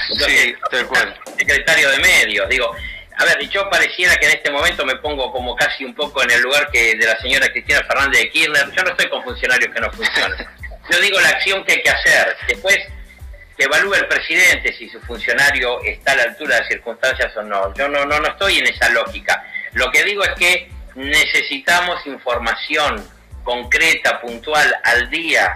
sí, 0.09 0.55
tal 0.69 0.87
cual. 0.87 1.19
Secretario 1.37 1.89
de 1.91 1.99
Medios, 1.99 2.49
digo, 2.49 2.75
a 3.17 3.25
ver, 3.25 3.49
yo 3.49 3.69
pareciera 3.69 4.15
que 4.17 4.25
en 4.25 4.33
este 4.33 4.51
momento 4.51 4.85
me 4.85 4.95
pongo 4.97 5.31
como 5.31 5.55
casi 5.55 5.85
un 5.85 5.93
poco 5.93 6.21
en 6.23 6.31
el 6.31 6.41
lugar 6.41 6.69
que 6.71 6.95
de 6.95 7.05
la 7.05 7.19
señora 7.19 7.47
Cristina 7.49 7.81
Fernández 7.87 8.21
de 8.21 8.29
Kirchner. 8.29 8.71
Yo 8.71 8.83
no 8.83 8.89
estoy 8.91 9.09
con 9.09 9.23
funcionarios 9.23 9.73
que 9.73 9.81
no 9.81 9.91
funcionan. 9.91 10.47
Yo 10.91 10.99
digo 10.99 11.19
la 11.19 11.29
acción 11.29 11.63
que 11.63 11.73
hay 11.73 11.81
que 11.81 11.89
hacer. 11.89 12.35
Después, 12.47 12.77
que 13.57 13.63
evalúe 13.63 13.93
el 13.95 14.07
presidente 14.07 14.73
si 14.73 14.89
su 14.89 14.99
funcionario 15.01 15.81
está 15.83 16.11
a 16.11 16.15
la 16.15 16.23
altura 16.23 16.55
de 16.55 16.61
las 16.61 16.69
circunstancias 16.69 17.35
o 17.37 17.43
no. 17.43 17.73
Yo 17.75 17.87
no, 17.87 18.05
no, 18.05 18.19
no 18.19 18.27
estoy 18.27 18.59
en 18.59 18.67
esa 18.67 18.89
lógica. 18.89 19.43
Lo 19.73 19.89
que 19.91 20.03
digo 20.03 20.23
es 20.23 20.31
que 20.31 20.69
necesitamos 20.95 22.05
información 22.05 23.07
concreta, 23.43 24.19
puntual, 24.19 24.75
al 24.83 25.09
día, 25.09 25.55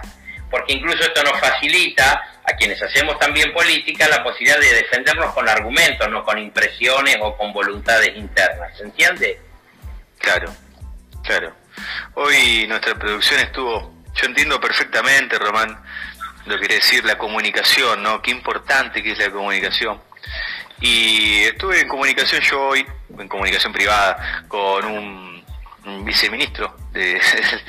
porque 0.50 0.72
incluso 0.74 1.02
esto 1.02 1.22
nos 1.22 1.38
facilita 1.38 2.40
a 2.44 2.56
quienes 2.56 2.82
hacemos 2.82 3.18
también 3.18 3.52
política 3.52 4.08
la 4.08 4.22
posibilidad 4.22 4.58
de 4.58 4.74
defendernos 4.74 5.32
con 5.32 5.48
argumentos, 5.48 6.08
no 6.10 6.24
con 6.24 6.38
impresiones 6.38 7.18
o 7.20 7.36
con 7.36 7.52
voluntades 7.52 8.16
internas. 8.16 8.76
¿Se 8.76 8.84
entiende? 8.84 9.40
Claro, 10.18 10.52
claro. 11.22 11.54
Hoy 12.14 12.66
nuestra 12.68 12.94
producción 12.94 13.40
estuvo, 13.40 13.94
yo 14.14 14.26
entiendo 14.26 14.60
perfectamente, 14.60 15.38
Román, 15.38 15.80
lo 16.46 16.54
que 16.54 16.60
quiere 16.60 16.74
decir 16.76 17.04
la 17.04 17.16
comunicación, 17.16 18.02
¿no? 18.02 18.20
Qué 18.20 18.30
importante 18.30 19.02
que 19.02 19.12
es 19.12 19.18
la 19.18 19.30
comunicación. 19.30 20.00
Y 20.80 21.42
estuve 21.42 21.80
en 21.80 21.88
comunicación 21.88 22.40
yo 22.40 22.60
hoy, 22.68 22.86
en 23.18 23.28
comunicación 23.28 23.72
privada, 23.72 24.44
con 24.48 24.84
un, 24.84 25.30
viceministro 26.04 26.76
de, 26.92 27.20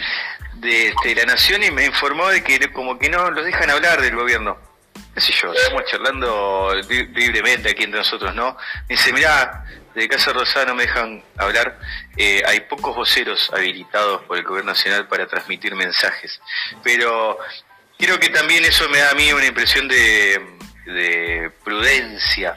de, 0.62 0.88
este, 0.90 1.16
la 1.16 1.26
Nación 1.26 1.64
y 1.64 1.72
me 1.72 1.86
informó 1.86 2.30
de 2.30 2.44
que 2.44 2.72
como 2.72 2.98
que 2.98 3.10
no 3.10 3.32
los 3.32 3.44
dejan 3.44 3.70
hablar 3.70 4.02
del 4.02 4.16
gobierno. 4.16 4.58
¿Qué 5.14 5.20
sé 5.20 5.34
yo? 5.34 5.52
Estamos 5.52 5.84
charlando 5.90 6.74
libremente 7.14 7.70
aquí 7.70 7.84
entre 7.84 8.00
nosotros, 8.00 8.34
¿no? 8.34 8.56
Me 8.88 8.96
dice, 8.96 9.12
mirá, 9.12 9.66
de 9.94 10.08
Casa 10.08 10.32
Rosada 10.32 10.68
no 10.68 10.76
me 10.76 10.84
dejan 10.84 11.22
hablar. 11.38 11.78
Eh, 12.16 12.42
hay 12.46 12.62
pocos 12.62 12.96
voceros 12.96 13.52
habilitados 13.54 14.22
por 14.24 14.38
el 14.38 14.44
Gobierno 14.44 14.72
Nacional 14.72 15.08
para 15.08 15.28
transmitir 15.28 15.76
mensajes. 15.76 16.40
Pero 16.84 17.38
creo 17.98 18.20
que 18.20 18.30
también 18.30 18.64
eso 18.64 18.88
me 18.90 19.00
da 19.00 19.12
a 19.12 19.16
mí 19.16 19.34
una 19.34 19.46
impresión 19.46 19.88
de, 19.88 21.52
prudencia, 21.64 22.56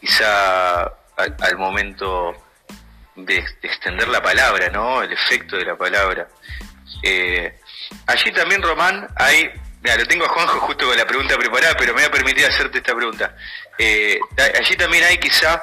quizá 0.00 0.82
al, 1.16 1.56
momento 1.56 2.32
de, 3.16 3.44
extender 3.62 4.08
la 4.08 4.22
palabra, 4.22 4.68
¿no? 4.70 5.02
El 5.02 5.12
efecto 5.12 5.56
de 5.56 5.64
la 5.64 5.76
palabra. 5.76 6.28
Eh, 7.02 7.58
allí 8.06 8.32
también, 8.32 8.62
Román, 8.62 9.08
hay 9.16 9.50
Mira, 9.80 9.96
lo 9.96 10.06
tengo 10.06 10.24
a 10.24 10.28
Juanjo 10.28 10.58
justo 10.60 10.86
con 10.86 10.96
la 10.96 11.06
pregunta 11.06 11.36
preparada, 11.36 11.76
pero 11.76 11.94
me 11.94 12.00
voy 12.00 12.08
a 12.08 12.10
permitir 12.10 12.44
hacerte 12.44 12.78
esta 12.78 12.96
pregunta. 12.96 13.36
Eh, 13.78 14.18
allí 14.58 14.76
también 14.76 15.04
hay 15.04 15.18
quizá 15.18 15.62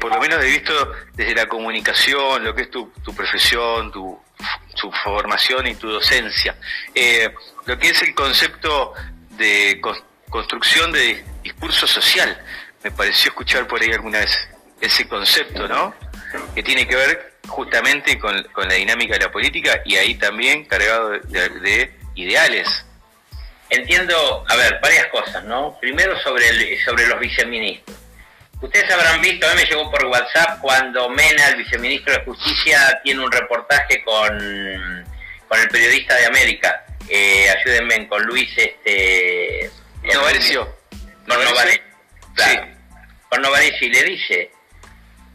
por 0.00 0.12
lo 0.12 0.20
menos 0.20 0.40
de 0.40 0.46
visto 0.46 0.92
desde 1.14 1.34
la 1.34 1.46
comunicación, 1.46 2.42
lo 2.42 2.54
que 2.54 2.62
es 2.62 2.70
tu, 2.70 2.90
profesión, 3.14 3.92
tu, 3.92 4.20
formación 5.04 5.68
y 5.68 5.74
tu 5.76 5.88
docencia, 5.88 6.56
eh, 6.94 7.32
lo 7.66 7.78
que 7.78 7.90
es 7.90 8.02
el 8.02 8.12
concepto 8.14 8.92
de 9.30 9.80
construcción 10.28 10.90
de 10.90 11.24
discurso 11.42 11.86
social. 11.86 12.42
Me 12.82 12.90
pareció 12.90 13.30
escuchar 13.30 13.68
por 13.68 13.80
ahí 13.80 13.92
alguna 13.92 14.18
vez 14.18 14.48
ese 14.80 15.06
concepto, 15.06 15.68
¿no? 15.68 15.94
Que 16.56 16.62
tiene 16.64 16.88
que 16.88 16.96
ver 16.96 17.31
justamente 17.52 18.18
con, 18.18 18.34
la 18.56 18.74
dinámica 18.74 19.14
de 19.14 19.26
la 19.26 19.30
política 19.30 19.82
y 19.84 19.96
ahí 19.96 20.14
también 20.14 20.64
cargado 20.64 21.10
de, 21.10 21.92
ideales. 22.14 22.84
Entiendo, 23.70 24.44
a 24.48 24.56
ver, 24.56 24.78
varias 24.82 25.06
cosas, 25.06 25.44
¿no? 25.44 25.78
Primero 25.80 26.18
sobre, 26.20 26.48
el, 26.48 26.78
sobre 26.84 27.06
los 27.06 27.18
viceministros. 27.20 27.96
Ustedes 28.60 28.90
habrán 28.92 29.20
visto, 29.20 29.46
a 29.46 29.54
mí 29.54 29.62
me 29.62 29.68
llegó 29.68 29.90
por 29.90 30.04
WhatsApp 30.06 30.60
cuando 30.60 31.08
Mena, 31.08 31.48
el 31.48 31.56
viceministro 31.56 32.12
de 32.12 32.24
Justicia, 32.24 33.00
tiene 33.02 33.24
un 33.24 33.32
reportaje 33.32 34.02
con, 34.04 35.06
con 35.48 35.60
el 35.60 35.68
periodista 35.68 36.14
de 36.16 36.26
América. 36.26 36.84
Eh, 37.08 37.46
ayúdenme 37.50 38.08
con 38.08 38.22
Luis, 38.24 38.50
este... 38.56 39.70
Novarecio. 40.02 40.76
Con 41.26 41.44
Novarecio. 41.44 41.82
Claro. 42.34 42.66
Con 43.28 43.42
Novarecio 43.42 43.86
y 43.86 43.90
le 43.90 44.04
dice, 44.04 44.50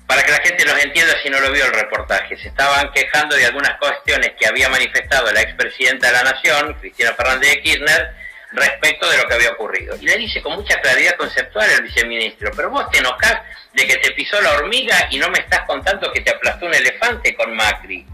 para 0.07 0.23
que 0.23 0.31
la 0.31 0.39
gente 0.39 0.65
los 0.65 0.83
entienda 0.83 1.13
si 1.21 1.29
no 1.29 1.39
lo 1.39 1.51
vio 1.51 1.65
el 1.65 1.73
reportaje, 1.73 2.37
se 2.37 2.47
estaban 2.47 2.91
quejando 2.93 3.35
de 3.35 3.45
algunas 3.45 3.77
cuestiones 3.77 4.31
que 4.39 4.47
había 4.47 4.69
manifestado 4.69 5.31
la 5.33 5.41
expresidenta 5.41 6.07
de 6.07 6.13
la 6.13 6.23
Nación, 6.23 6.73
Cristina 6.79 7.13
Fernández 7.13 7.49
de 7.51 7.61
Kirchner, 7.61 8.15
respecto 8.53 9.09
de 9.09 9.17
lo 9.17 9.27
que 9.27 9.33
había 9.33 9.51
ocurrido. 9.51 9.97
Y 9.99 10.05
le 10.05 10.17
dice 10.17 10.41
con 10.41 10.53
mucha 10.53 10.79
claridad 10.79 11.17
conceptual 11.17 11.69
el 11.69 11.83
viceministro, 11.83 12.51
pero 12.55 12.69
vos 12.69 12.89
te 12.89 12.99
enojás 12.99 13.41
de 13.73 13.85
que 13.85 13.97
te 13.97 14.11
pisó 14.11 14.41
la 14.41 14.53
hormiga 14.53 15.07
y 15.11 15.17
no 15.17 15.29
me 15.29 15.39
estás 15.39 15.61
contando 15.67 16.11
que 16.11 16.21
te 16.21 16.31
aplastó 16.31 16.65
un 16.65 16.73
elefante 16.73 17.35
con 17.35 17.53
Macri. 17.53 18.05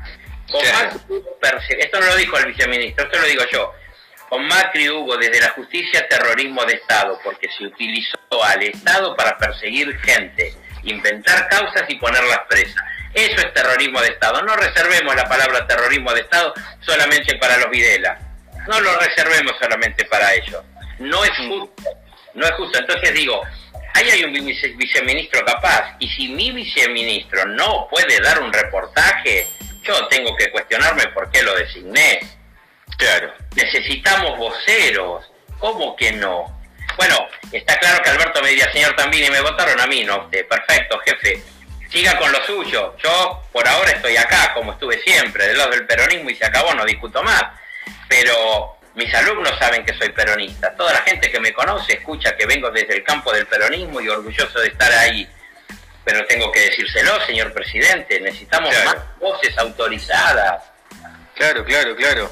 Con 0.52 0.62
Macri 0.72 1.24
esto 1.80 2.00
no 2.00 2.08
lo 2.08 2.16
dijo 2.16 2.38
el 2.40 2.48
viceministro, 2.48 3.06
esto 3.06 3.20
lo 3.20 3.28
digo 3.28 3.44
yo. 3.52 3.74
Con 4.30 4.48
Macri 4.48 4.90
hubo 4.90 5.16
desde 5.16 5.40
la 5.40 5.50
justicia 5.50 6.08
terrorismo 6.08 6.66
de 6.66 6.74
Estado, 6.74 7.20
porque 7.24 7.48
se 7.56 7.66
utilizó 7.66 8.18
al 8.44 8.64
Estado 8.64 9.16
para 9.16 9.38
perseguir 9.38 9.96
gente, 10.00 10.56
inventar 10.84 11.48
causas 11.50 11.84
y 11.88 11.96
ponerlas 11.96 12.40
presas. 12.50 12.84
Eso 13.13 13.36
es 13.38 13.54
terrorismo 13.54 14.02
de 14.02 14.08
Estado. 14.10 14.42
No 14.42 14.56
reservemos 14.56 15.16
la 15.16 15.28
palabra 15.28 15.68
terrorismo 15.68 16.13
de 16.13 16.22
Estado 16.22 16.54
solamente 16.82 17.36
para 17.38 17.58
los 17.58 17.70
Videla 17.70 18.18
no 18.68 18.80
lo 18.80 18.98
reservemos 18.98 19.54
solamente 19.60 20.06
para 20.06 20.34
ellos. 20.34 20.63
No 21.00 21.24
es 21.24 21.32
justo, 21.38 21.92
no 22.34 22.46
es 22.46 22.52
justo. 22.54 22.80
Entonces 22.80 23.13
digo, 23.13 23.42
ahí 23.94 24.10
hay 24.10 24.24
un 24.24 24.34
viceministro 24.34 25.44
capaz, 25.46 25.96
y 26.00 26.08
si 26.10 26.30
mi 26.30 26.52
viceministro 26.52 27.46
no 27.46 27.88
puede 27.90 28.20
dar 28.22 28.42
un 28.42 28.54
reportaje, 28.54 29.48
yo 29.84 30.08
tengo 30.08 30.36
que 30.36 30.52
cuestionarme 30.52 31.08
por 31.08 31.30
qué 31.32 31.44
lo 31.44 31.56
designé. 31.56 32.20
Claro. 32.98 33.34
Necesitamos 33.56 34.38
voceros. 34.38 35.30
¿Cómo 35.60 35.96
que 35.96 36.12
no? 36.13 36.53
Bueno, 36.98 37.28
está 37.52 37.78
claro 37.80 38.04
que 38.04 38.10
Alberto 38.10 38.42
me 38.42 38.50
diría, 38.50 38.72
señor 38.72 38.96
Tambini, 38.96 39.30
me 39.30 39.42
votaron 39.42 39.80
a 39.80 39.88
mí, 39.88 40.04
¿no? 40.04 40.30
perfecto, 40.30 41.00
jefe. 41.00 41.42
Siga 41.90 42.18
con 42.18 42.32
lo 42.32 42.44
suyo. 42.46 42.96
Yo 43.04 43.44
por 43.52 43.68
ahora 43.68 43.92
estoy 43.92 44.18
acá, 44.18 44.54
como 44.54 44.74
estuve 44.74 45.00
siempre, 45.02 45.48
del 45.48 45.58
lado 45.58 45.72
del 45.72 45.86
peronismo 45.86 46.30
y 46.30 46.36
se 46.36 46.46
acabó, 46.46 46.74
no 46.74 46.86
discuto 46.86 47.22
más 47.22 47.44
pero 48.14 48.78
mis 48.94 49.12
alumnos 49.16 49.58
saben 49.58 49.84
que 49.84 49.98
soy 49.98 50.10
peronista. 50.10 50.76
Toda 50.76 50.94
la 50.94 51.02
gente 51.02 51.32
que 51.32 51.40
me 51.40 51.52
conoce 51.52 51.94
escucha 51.94 52.36
que 52.36 52.46
vengo 52.46 52.70
desde 52.70 52.96
el 52.96 53.04
campo 53.04 53.34
del 53.34 53.48
peronismo 53.48 54.00
y 54.00 54.08
orgulloso 54.08 54.60
de 54.60 54.68
estar 54.68 54.92
ahí. 54.92 55.28
Pero 56.04 56.24
tengo 56.28 56.52
que 56.52 56.60
decírselo, 56.60 57.20
señor 57.26 57.52
presidente, 57.54 58.20
necesitamos 58.20 58.72
más 58.86 58.98
voces 59.20 59.58
autorizadas. 59.58 60.62
Claro, 61.34 61.66
claro, 61.66 61.96
claro. 61.96 62.32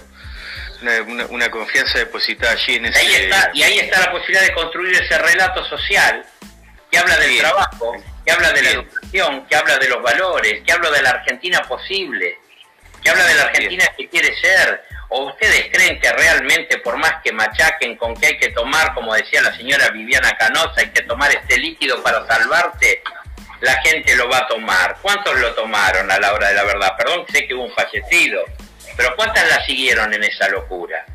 Una, 1.29 1.51
confianza 1.51 1.99
depositada 1.99 2.53
allí 2.53 2.75
en 2.75 2.85
ese... 2.87 2.99
Ahí 2.99 3.13
está, 3.13 3.51
y 3.53 3.63
ahí 3.63 3.79
está 3.79 3.99
la 3.99 4.11
posibilidad 4.11 4.41
de 4.41 4.53
construir 4.53 4.95
ese 4.95 5.17
relato 5.17 5.63
social 5.65 6.25
que 6.89 6.97
habla 6.97 7.17
del 7.17 7.37
trabajo, 7.37 7.95
que 8.25 8.31
habla 8.31 8.51
de 8.51 8.61
la 8.63 8.69
educación, 8.71 9.45
que 9.47 9.55
habla 9.55 9.77
de 9.77 9.89
los 9.89 10.01
valores, 10.01 10.61
que 10.65 10.71
habla 10.71 10.89
de 10.89 11.01
la 11.01 11.11
Argentina 11.11 11.61
posible, 11.67 12.37
que 13.03 13.09
habla 13.09 13.25
de 13.25 13.35
la 13.35 13.43
Argentina 13.43 13.85
que 13.97 14.09
quiere 14.09 14.35
ser, 14.41 14.83
¿O 15.13 15.25
ustedes 15.25 15.67
creen 15.73 15.99
que 15.99 16.09
realmente, 16.09 16.77
por 16.77 16.95
más 16.95 17.15
que 17.21 17.33
machaquen 17.33 17.97
con 17.97 18.15
que 18.15 18.27
hay 18.27 18.37
que 18.37 18.47
tomar, 18.51 18.93
como 18.93 19.13
decía 19.13 19.41
la 19.41 19.53
señora 19.57 19.89
Viviana 19.89 20.31
Canosa, 20.37 20.75
hay 20.77 20.89
que 20.91 21.01
tomar 21.01 21.29
este 21.31 21.57
líquido 21.57 22.01
para 22.01 22.25
salvarte, 22.25 23.03
la 23.59 23.73
gente 23.81 24.15
lo 24.15 24.29
va 24.29 24.37
a 24.37 24.47
tomar? 24.47 24.95
¿Cuántos 25.01 25.37
lo 25.37 25.53
tomaron 25.53 26.09
a 26.09 26.17
la 26.17 26.31
hora 26.31 26.47
de 26.47 26.53
la 26.53 26.63
verdad? 26.63 26.95
Perdón 26.97 27.25
sé 27.29 27.45
que 27.45 27.53
hubo 27.53 27.65
un 27.65 27.73
fallecido, 27.73 28.45
pero 28.95 29.15
¿cuántas 29.15 29.47
la 29.49 29.63
siguieron 29.65 30.13
en 30.13 30.23
esa 30.23 30.47
locura? 30.49 31.05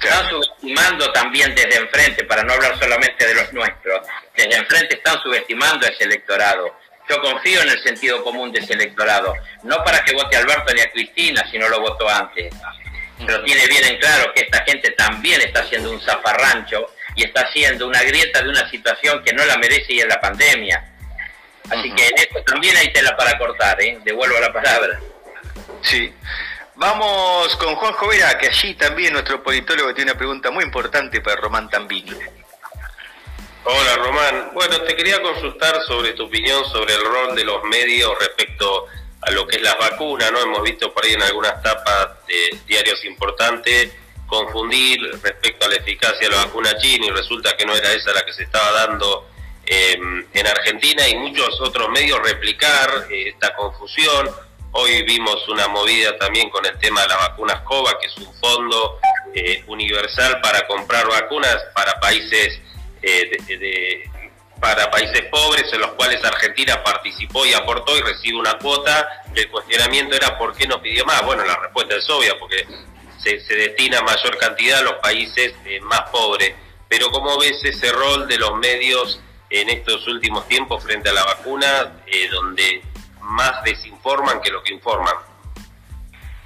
Están 0.00 0.28
subestimando 0.28 1.10
también 1.12 1.54
desde 1.54 1.76
enfrente, 1.76 2.24
para 2.24 2.44
no 2.44 2.52
hablar 2.52 2.78
solamente 2.78 3.26
de 3.26 3.34
los 3.34 3.52
nuestros, 3.52 4.06
desde 4.36 4.56
enfrente 4.56 4.96
están 4.96 5.20
subestimando 5.22 5.86
a 5.86 5.90
ese 5.90 6.04
electorado. 6.04 6.78
Yo 7.08 7.20
confío 7.20 7.62
en 7.62 7.70
el 7.70 7.82
sentido 7.82 8.22
común 8.22 8.52
de 8.52 8.60
ese 8.60 8.74
electorado, 8.74 9.34
no 9.64 9.82
para 9.82 10.04
que 10.04 10.14
vote 10.14 10.36
a 10.36 10.40
Alberto 10.40 10.72
ni 10.74 10.82
a 10.82 10.90
Cristina, 10.90 11.42
si 11.50 11.58
no 11.58 11.68
lo 11.68 11.80
votó 11.80 12.08
antes, 12.08 12.54
pero 13.26 13.42
tiene 13.42 13.66
bien 13.66 13.84
en 13.84 13.98
claro 13.98 14.32
que 14.34 14.42
esta 14.42 14.62
gente 14.64 14.90
también 14.92 15.40
está 15.40 15.60
haciendo 15.60 15.90
un 15.90 16.00
zafarrancho 16.00 16.92
y 17.16 17.24
está 17.24 17.42
haciendo 17.42 17.88
una 17.88 18.02
grieta 18.02 18.40
de 18.42 18.50
una 18.50 18.70
situación 18.70 19.22
que 19.24 19.32
no 19.32 19.44
la 19.44 19.56
merece 19.56 19.94
y 19.94 20.00
es 20.00 20.06
la 20.06 20.20
pandemia. 20.20 20.84
Así 21.70 21.92
que 21.92 22.06
en 22.06 22.18
esto 22.18 22.42
también 22.44 22.76
hay 22.76 22.92
tela 22.92 23.16
para 23.16 23.36
cortar, 23.36 23.80
¿eh? 23.82 23.98
Devuelvo 24.04 24.38
la 24.38 24.52
palabra. 24.52 25.00
Sí. 25.82 26.12
Vamos 26.78 27.56
con 27.56 27.74
Juan 27.74 27.92
Jovera, 27.94 28.38
que 28.38 28.46
allí 28.46 28.72
también 28.74 29.12
nuestro 29.12 29.42
politólogo 29.42 29.92
tiene 29.94 30.12
una 30.12 30.18
pregunta 30.18 30.52
muy 30.52 30.62
importante 30.62 31.20
para 31.20 31.40
Román 31.40 31.68
Tambini. 31.68 32.12
Hola 33.64 33.96
Román, 33.96 34.50
bueno, 34.54 34.80
te 34.82 34.94
quería 34.94 35.20
consultar 35.20 35.82
sobre 35.82 36.12
tu 36.12 36.26
opinión 36.26 36.64
sobre 36.66 36.94
el 36.94 37.04
rol 37.04 37.34
de 37.34 37.42
los 37.42 37.64
medios 37.64 38.16
respecto 38.20 38.86
a 39.22 39.30
lo 39.32 39.44
que 39.48 39.56
es 39.56 39.62
las 39.62 39.76
vacunas, 39.76 40.30
¿no? 40.30 40.40
Hemos 40.40 40.62
visto 40.62 40.94
por 40.94 41.04
ahí 41.04 41.14
en 41.14 41.22
algunas 41.22 41.60
tapas 41.64 42.24
de 42.28 42.56
diarios 42.64 43.04
importantes 43.06 43.92
confundir 44.28 45.00
respecto 45.20 45.66
a 45.66 45.70
la 45.70 45.76
eficacia 45.76 46.28
de 46.28 46.36
la 46.36 46.44
vacuna 46.44 46.78
china 46.78 47.06
y 47.06 47.10
resulta 47.10 47.56
que 47.56 47.66
no 47.66 47.74
era 47.74 47.92
esa 47.92 48.12
la 48.12 48.24
que 48.24 48.32
se 48.32 48.44
estaba 48.44 48.86
dando 48.86 49.28
em, 49.66 50.24
en 50.32 50.46
Argentina 50.46 51.08
y 51.08 51.16
muchos 51.16 51.60
otros 51.60 51.88
medios 51.88 52.20
replicar 52.22 53.08
eh, 53.10 53.30
esta 53.30 53.52
confusión. 53.56 54.30
Hoy 54.72 55.02
vimos 55.02 55.48
una 55.48 55.66
movida 55.68 56.16
también 56.18 56.50
con 56.50 56.64
el 56.66 56.78
tema 56.78 57.02
de 57.02 57.08
las 57.08 57.18
vacunas 57.18 57.62
COVA, 57.62 57.98
que 57.98 58.06
es 58.06 58.16
un 58.18 58.32
fondo 58.34 58.98
eh, 59.34 59.64
universal 59.66 60.40
para 60.40 60.66
comprar 60.66 61.08
vacunas 61.08 61.56
para 61.74 61.98
países 62.00 62.60
de, 63.00 64.10
para 64.60 64.90
países 64.90 65.22
pobres 65.30 65.72
en 65.72 65.80
los 65.80 65.92
cuales 65.92 66.22
Argentina 66.24 66.82
participó 66.82 67.46
y 67.46 67.54
aportó 67.54 67.96
y 67.96 68.02
recibe 68.02 68.38
una 68.38 68.58
cuota. 68.58 69.22
El 69.34 69.48
cuestionamiento 69.48 70.16
era 70.16 70.36
por 70.36 70.54
qué 70.56 70.66
no 70.66 70.82
pidió 70.82 71.04
más. 71.04 71.24
Bueno, 71.24 71.44
la 71.44 71.56
respuesta 71.56 71.96
es 71.96 72.08
obvia, 72.10 72.38
porque 72.38 72.66
se, 73.22 73.40
se 73.40 73.54
destina 73.54 74.02
mayor 74.02 74.36
cantidad 74.38 74.80
a 74.80 74.82
los 74.82 74.94
países 74.94 75.54
eh, 75.64 75.80
más 75.80 76.02
pobres. 76.10 76.54
Pero 76.88 77.10
¿cómo 77.10 77.38
ves 77.38 77.62
ese 77.64 77.92
rol 77.92 78.26
de 78.26 78.38
los 78.38 78.56
medios 78.56 79.20
en 79.50 79.68
estos 79.70 80.06
últimos 80.08 80.46
tiempos 80.48 80.82
frente 80.82 81.08
a 81.08 81.12
la 81.12 81.24
vacuna, 81.24 82.02
eh, 82.06 82.28
donde 82.28 82.82
más 83.28 83.62
desinforman 83.62 84.40
que 84.40 84.50
lo 84.50 84.62
que 84.62 84.72
informan? 84.72 85.14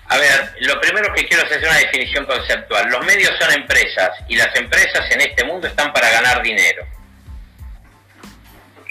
A 0.08 0.18
ver, 0.18 0.54
lo 0.60 0.78
primero 0.80 1.12
que 1.14 1.26
quiero 1.26 1.44
hacer 1.44 1.62
es 1.62 1.68
una 1.68 1.78
definición 1.78 2.26
conceptual. 2.26 2.88
Los 2.90 3.04
medios 3.06 3.32
son 3.40 3.52
empresas 3.52 4.10
y 4.28 4.36
las 4.36 4.54
empresas 4.56 5.10
en 5.10 5.22
este 5.22 5.44
mundo 5.44 5.66
están 5.66 5.92
para 5.92 6.10
ganar 6.10 6.42
dinero. 6.42 6.84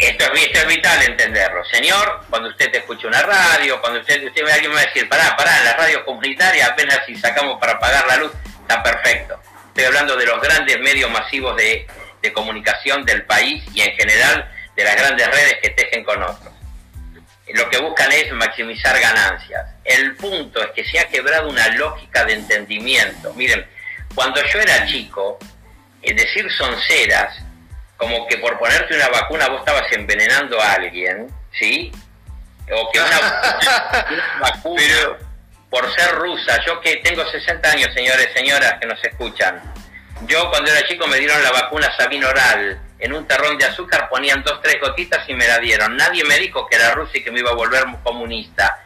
Esto 0.01 0.25
es, 0.33 0.67
vital 0.67 1.03
entenderlo. 1.03 1.63
Señor, 1.65 2.25
cuando 2.27 2.49
usted 2.49 2.71
te 2.71 2.79
escucha 2.79 3.07
una 3.07 3.21
radio, 3.21 3.79
cuando 3.81 3.99
usted, 3.99 4.25
usted 4.25 4.43
ve 4.43 4.51
a 4.51 4.55
alguien 4.55 4.73
va 4.73 4.79
a 4.79 4.85
decir, 4.85 5.07
pará, 5.07 5.37
pará, 5.37 5.63
las 5.63 5.77
radios 5.77 6.01
comunitarias 6.05 6.69
apenas 6.71 7.01
si 7.05 7.15
sacamos 7.15 7.59
para 7.59 7.77
pagar 7.77 8.07
la 8.07 8.17
luz, 8.17 8.31
está 8.61 8.81
perfecto. 8.81 9.39
Estoy 9.67 9.83
hablando 9.83 10.15
de 10.15 10.25
los 10.25 10.41
grandes 10.41 10.79
medios 10.79 11.11
masivos 11.11 11.55
de, 11.55 11.85
de 12.19 12.33
comunicación 12.33 13.05
del 13.05 13.25
país 13.25 13.63
y 13.75 13.81
en 13.81 13.95
general 13.95 14.51
de 14.75 14.83
las 14.83 14.95
grandes 14.95 15.27
redes 15.27 15.57
que 15.61 15.69
tejen 15.69 16.03
con 16.03 16.23
otros. 16.23 16.50
Lo 17.53 17.69
que 17.69 17.79
buscan 17.79 18.11
es 18.11 18.31
maximizar 18.33 18.99
ganancias. 18.99 19.65
El 19.83 20.15
punto 20.15 20.61
es 20.61 20.71
que 20.71 20.83
se 20.85 20.99
ha 20.99 21.07
quebrado 21.07 21.49
una 21.49 21.67
lógica 21.69 22.23
de 22.25 22.33
entendimiento. 22.33 23.33
Miren, 23.33 23.65
cuando 24.15 24.41
yo 24.43 24.59
era 24.59 24.85
chico, 24.85 25.37
es 26.01 26.15
decir 26.15 26.49
sonceras 26.51 27.41
como 28.01 28.25
que 28.25 28.37
por 28.37 28.57
ponerte 28.57 28.95
una 28.95 29.09
vacuna 29.09 29.47
vos 29.47 29.59
estabas 29.59 29.85
envenenando 29.91 30.59
a 30.59 30.73
alguien, 30.73 31.27
¿sí? 31.51 31.91
O 32.71 32.91
que 32.91 32.99
una, 32.99 33.19
vacuna, 34.41 34.83
por 35.69 35.93
ser 35.93 36.15
rusa, 36.15 36.57
yo 36.65 36.81
que 36.81 36.95
tengo 36.97 37.23
60 37.23 37.69
años, 37.69 37.93
señores, 37.93 38.29
señoras 38.33 38.73
que 38.81 38.87
nos 38.87 39.03
escuchan, 39.03 39.61
yo 40.25 40.49
cuando 40.49 40.71
era 40.71 40.87
chico 40.87 41.05
me 41.05 41.17
dieron 41.17 41.43
la 41.43 41.51
vacuna 41.51 41.95
Sabin 41.95 42.23
Oral, 42.23 42.81
en 43.01 43.13
un 43.13 43.27
terrón 43.27 43.57
de 43.57 43.65
azúcar 43.65 44.07
ponían 44.09 44.43
dos, 44.43 44.61
tres 44.61 44.79
gotitas 44.79 45.27
y 45.27 45.33
me 45.33 45.47
la 45.47 45.59
dieron. 45.59 45.97
Nadie 45.97 46.23
me 46.23 46.37
dijo 46.37 46.67
que 46.67 46.75
era 46.75 46.91
rusa 46.91 47.17
y 47.17 47.23
que 47.23 47.31
me 47.31 47.39
iba 47.39 47.51
a 47.51 47.55
volver 47.55 47.83
comunista. 48.03 48.83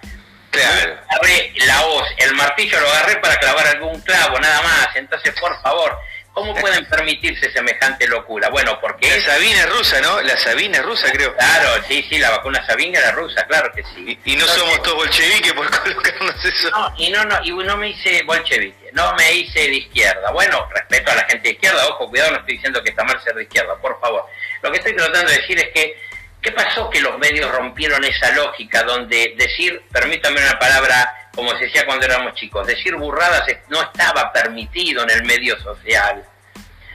Claro. 0.50 0.98
Agarré 1.10 1.52
la 1.68 1.86
hoz, 1.86 2.08
el 2.18 2.34
martillo 2.34 2.80
lo 2.80 2.90
agarré 2.90 3.18
para 3.18 3.36
clavar 3.38 3.68
algún 3.68 4.00
clavo, 4.02 4.40
nada 4.40 4.62
más. 4.62 4.96
Entonces, 4.96 5.34
por 5.40 5.62
favor, 5.62 6.00
¿Cómo 6.36 6.54
pueden 6.54 6.86
permitirse 6.88 7.50
semejante 7.54 8.06
locura? 8.10 8.50
Bueno, 8.50 8.78
porque... 8.82 9.10
La 9.10 9.22
Sabina 9.22 9.62
es 9.62 9.70
rusa, 9.70 10.02
¿no? 10.02 10.22
La 10.22 10.36
Sabina 10.38 10.80
es 10.80 10.84
rusa, 10.84 11.10
creo. 11.14 11.34
Claro, 11.34 11.82
sí, 11.88 12.06
sí, 12.10 12.18
la 12.20 12.30
vacuna 12.30 12.64
Sabina 12.66 13.00
era 13.00 13.14
rusa, 13.14 13.48
claro 13.48 13.72
que 13.74 13.82
sí. 13.84 14.20
Y, 14.26 14.36
no 14.36 14.46
somos 14.46 14.84
todos 14.84 14.98
bolcheviques 14.98 15.54
por 15.54 15.72
colocarnos 15.82 16.44
eso. 16.44 16.70
No, 16.72 16.94
y 16.98 17.10
no, 17.10 17.24
no, 17.24 17.42
y 17.42 17.52
no 17.52 17.78
me 17.78 17.92
hice 17.92 18.22
bolchevique, 18.24 18.90
no 18.92 19.16
me 19.16 19.32
hice 19.32 19.62
de 19.62 19.76
izquierda. 19.76 20.30
Bueno, 20.32 20.68
respeto 20.74 21.10
a 21.10 21.16
la 21.16 21.24
gente 21.24 21.48
de 21.48 21.54
izquierda, 21.54 21.88
ojo, 21.88 22.10
cuidado, 22.10 22.32
no 22.32 22.38
estoy 22.40 22.56
diciendo 22.56 22.84
que 22.84 22.90
está 22.90 23.06
mal 23.06 23.24
ser 23.24 23.34
de 23.34 23.44
izquierda, 23.44 23.74
por 23.78 23.98
favor. 24.02 24.26
Lo 24.62 24.72
que 24.72 24.80
estoy 24.80 24.94
tratando 24.94 25.32
de 25.32 25.38
decir 25.38 25.58
es 25.58 25.70
que, 25.74 25.98
¿qué 26.46 26.52
pasó 26.52 26.88
que 26.92 27.02
los 27.02 27.18
medios 27.18 27.52
rompieron 27.52 28.04
esa 28.04 28.30
lógica 28.34 28.84
donde 28.84 29.34
decir, 29.36 29.82
permítame 29.92 30.40
una 30.40 30.60
palabra 30.60 31.12
como 31.34 31.50
se 31.58 31.66
decía 31.66 31.86
cuando 31.88 32.06
éramos 32.06 32.36
chicos, 32.36 32.68
decir 32.68 32.96
burradas 32.96 33.46
no 33.68 33.82
estaba 33.82 34.32
permitido 34.32 35.04
en 35.04 35.10
el 35.10 35.24
medio 35.26 35.60
social. 35.60 36.24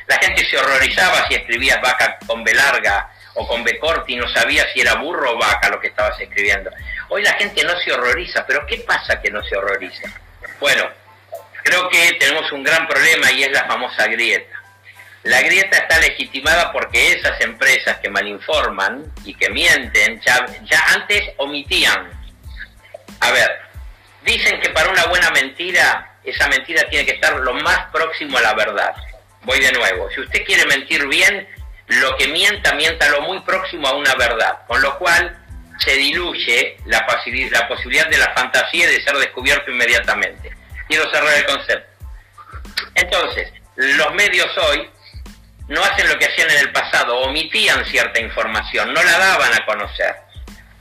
La 0.06 0.16
gente 0.18 0.44
se 0.48 0.56
horrorizaba 0.56 1.26
si 1.26 1.34
escribías 1.34 1.80
vaca 1.82 2.16
con 2.26 2.44
B 2.44 2.54
larga 2.54 3.10
o 3.34 3.46
con 3.46 3.64
B 3.64 3.76
corta 3.80 4.04
y 4.06 4.16
no 4.16 4.28
sabía 4.28 4.64
si 4.72 4.80
era 4.80 4.94
burro 4.94 5.32
o 5.32 5.38
vaca 5.38 5.68
lo 5.68 5.80
que 5.80 5.88
estabas 5.88 6.18
escribiendo. 6.20 6.70
Hoy 7.08 7.22
la 7.22 7.32
gente 7.34 7.64
no 7.64 7.76
se 7.80 7.92
horroriza, 7.92 8.46
pero 8.46 8.64
¿qué 8.66 8.78
pasa 8.78 9.20
que 9.20 9.30
no 9.30 9.42
se 9.42 9.56
horroriza? 9.56 10.08
Bueno, 10.60 10.88
creo 11.64 11.88
que 11.88 12.12
tenemos 12.20 12.50
un 12.52 12.62
gran 12.62 12.86
problema 12.86 13.32
y 13.32 13.42
es 13.42 13.50
la 13.50 13.66
famosa 13.66 14.06
grieta. 14.06 14.59
La 15.22 15.42
grieta 15.42 15.76
está 15.76 15.98
legitimada 15.98 16.72
porque 16.72 17.12
esas 17.12 17.40
empresas 17.40 17.98
que 17.98 18.08
malinforman 18.08 19.12
y 19.24 19.34
que 19.34 19.50
mienten 19.50 20.20
ya, 20.20 20.46
ya 20.64 20.80
antes 20.94 21.30
omitían. 21.36 22.10
A 23.20 23.30
ver, 23.32 23.70
Dicen 24.22 24.60
que 24.60 24.70
para 24.70 24.90
una 24.90 25.06
buena 25.06 25.30
mentira, 25.30 26.16
esa 26.24 26.46
mentira 26.48 26.88
tiene 26.90 27.06
que 27.06 27.12
estar 27.12 27.34
lo 27.40 27.54
más 27.54 27.86
próximo 27.90 28.36
a 28.36 28.42
la 28.42 28.54
verdad. 28.54 28.94
Voy 29.42 29.58
de 29.60 29.72
nuevo. 29.72 30.10
Si 30.10 30.20
usted 30.20 30.44
quiere 30.44 30.66
mentir 30.66 31.06
bien, 31.08 31.48
lo 31.86 32.16
que 32.16 32.28
mienta, 32.28 32.74
miéntalo 32.74 33.22
muy 33.22 33.40
próximo 33.40 33.88
a 33.88 33.96
una 33.96 34.14
verdad. 34.16 34.58
Con 34.66 34.82
lo 34.82 34.98
cual 34.98 35.38
se 35.78 35.96
diluye 35.96 36.76
la, 36.84 37.06
la 37.50 37.68
posibilidad 37.68 38.08
de 38.08 38.18
la 38.18 38.32
fantasía 38.34 38.86
de 38.86 39.02
ser 39.02 39.16
descubierto 39.16 39.70
inmediatamente. 39.70 40.50
Quiero 40.86 41.10
cerrar 41.10 41.34
el 41.34 41.46
concepto. 41.46 41.88
Entonces, 42.94 43.50
los 43.76 44.14
medios 44.14 44.48
hoy 44.58 44.90
no 45.70 45.82
hacen 45.82 46.06
lo 46.06 46.18
que 46.18 46.26
hacían 46.26 46.50
en 46.50 46.58
el 46.58 46.72
pasado, 46.72 47.18
omitían 47.20 47.84
cierta 47.86 48.20
información, 48.20 48.92
no 48.92 49.02
la 49.02 49.18
daban 49.18 49.54
a 49.54 49.64
conocer. 49.64 50.16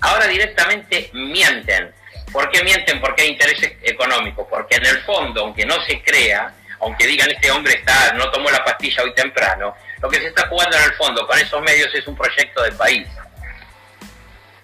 Ahora 0.01 0.27
directamente 0.27 1.09
mienten 1.13 1.93
¿Por 2.31 2.49
qué 2.51 2.63
mienten? 2.63 3.01
Porque 3.01 3.23
hay 3.23 3.29
intereses 3.29 3.73
económicos. 3.81 4.47
Porque 4.49 4.75
en 4.75 4.85
el 4.85 5.01
fondo, 5.01 5.41
aunque 5.41 5.65
no 5.65 5.83
se 5.85 6.01
crea, 6.01 6.53
aunque 6.79 7.07
digan 7.07 7.29
este 7.31 7.51
hombre 7.51 7.73
está 7.73 8.13
no 8.13 8.29
tomó 8.31 8.49
la 8.49 8.63
pastilla 8.63 9.03
hoy 9.03 9.13
temprano, 9.13 9.75
lo 10.01 10.09
que 10.09 10.17
se 10.17 10.27
está 10.27 10.47
jugando 10.47 10.77
en 10.77 10.83
el 10.83 10.93
fondo 10.93 11.27
con 11.27 11.37
esos 11.37 11.61
medios 11.61 11.93
es 11.93 12.07
un 12.07 12.15
proyecto 12.15 12.63
de 12.63 12.71
país. 12.73 13.07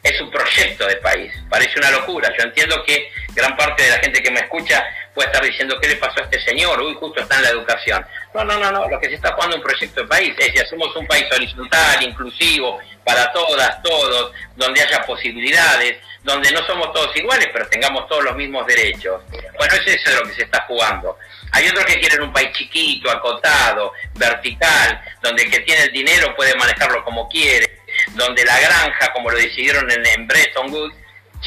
Es 0.03 0.21
un 0.21 0.29
proyecto 0.29 0.85
de 0.85 0.97
país. 0.97 1.33
Parece 1.49 1.79
una 1.79 1.89
locura. 1.89 2.31
Yo 2.37 2.43
entiendo 2.43 2.83
que 2.85 3.11
gran 3.33 3.57
parte 3.57 3.83
de 3.83 3.89
la 3.89 3.97
gente 3.97 4.21
que 4.21 4.29
me 4.29 4.41
escucha 4.41 4.83
puede 5.15 5.29
estar 5.29 5.43
diciendo 5.43 5.79
qué 5.81 5.87
le 5.87 5.95
pasó 5.95 6.19
a 6.19 6.23
este 6.23 6.39
señor, 6.41 6.79
uy, 6.79 6.93
justo 6.99 7.21
está 7.21 7.37
en 7.37 7.41
la 7.41 7.49
educación. 7.49 8.05
No, 8.35 8.43
no, 8.43 8.59
no, 8.59 8.69
no. 8.69 8.89
Lo 8.89 8.99
que 8.99 9.07
se 9.07 9.15
está 9.15 9.31
jugando 9.31 9.55
un 9.55 9.63
proyecto 9.63 10.01
de 10.01 10.07
país. 10.07 10.35
Es 10.37 10.51
si 10.51 10.59
hacemos 10.59 10.93
un 10.97 11.07
país 11.07 11.25
horizontal, 11.33 12.03
inclusivo, 12.03 12.79
para 13.05 13.31
todas, 13.31 13.81
todos, 13.81 14.33
donde 14.57 14.81
haya 14.81 15.01
posibilidades, 15.03 15.97
donde 16.21 16.51
no 16.51 16.61
somos 16.65 16.91
todos 16.91 17.15
iguales, 17.15 17.47
pero 17.53 17.65
tengamos 17.69 18.07
todos 18.09 18.25
los 18.25 18.35
mismos 18.35 18.67
derechos. 18.67 19.21
Bueno, 19.57 19.73
eso 19.75 19.89
es 19.89 20.15
lo 20.19 20.27
que 20.27 20.33
se 20.33 20.43
está 20.43 20.65
jugando. 20.67 21.17
Hay 21.53 21.65
otros 21.69 21.85
que 21.85 21.97
quieren 21.97 22.23
un 22.23 22.33
país 22.33 22.51
chiquito, 22.51 23.09
acotado, 23.09 23.93
vertical, 24.15 25.01
donde 25.21 25.43
el 25.43 25.51
que 25.51 25.59
tiene 25.61 25.83
el 25.83 25.93
dinero 25.93 26.35
puede 26.35 26.55
manejarlo 26.55 27.05
como 27.05 27.29
quiere, 27.29 27.79
donde 28.15 28.43
la 28.43 28.59
granja, 28.59 29.13
como 29.13 29.29
lo 29.29 29.37
decidieron 29.37 29.89
en, 29.89 30.05
en 30.05 30.27
Bretton 30.27 30.73
Woods, 30.73 30.95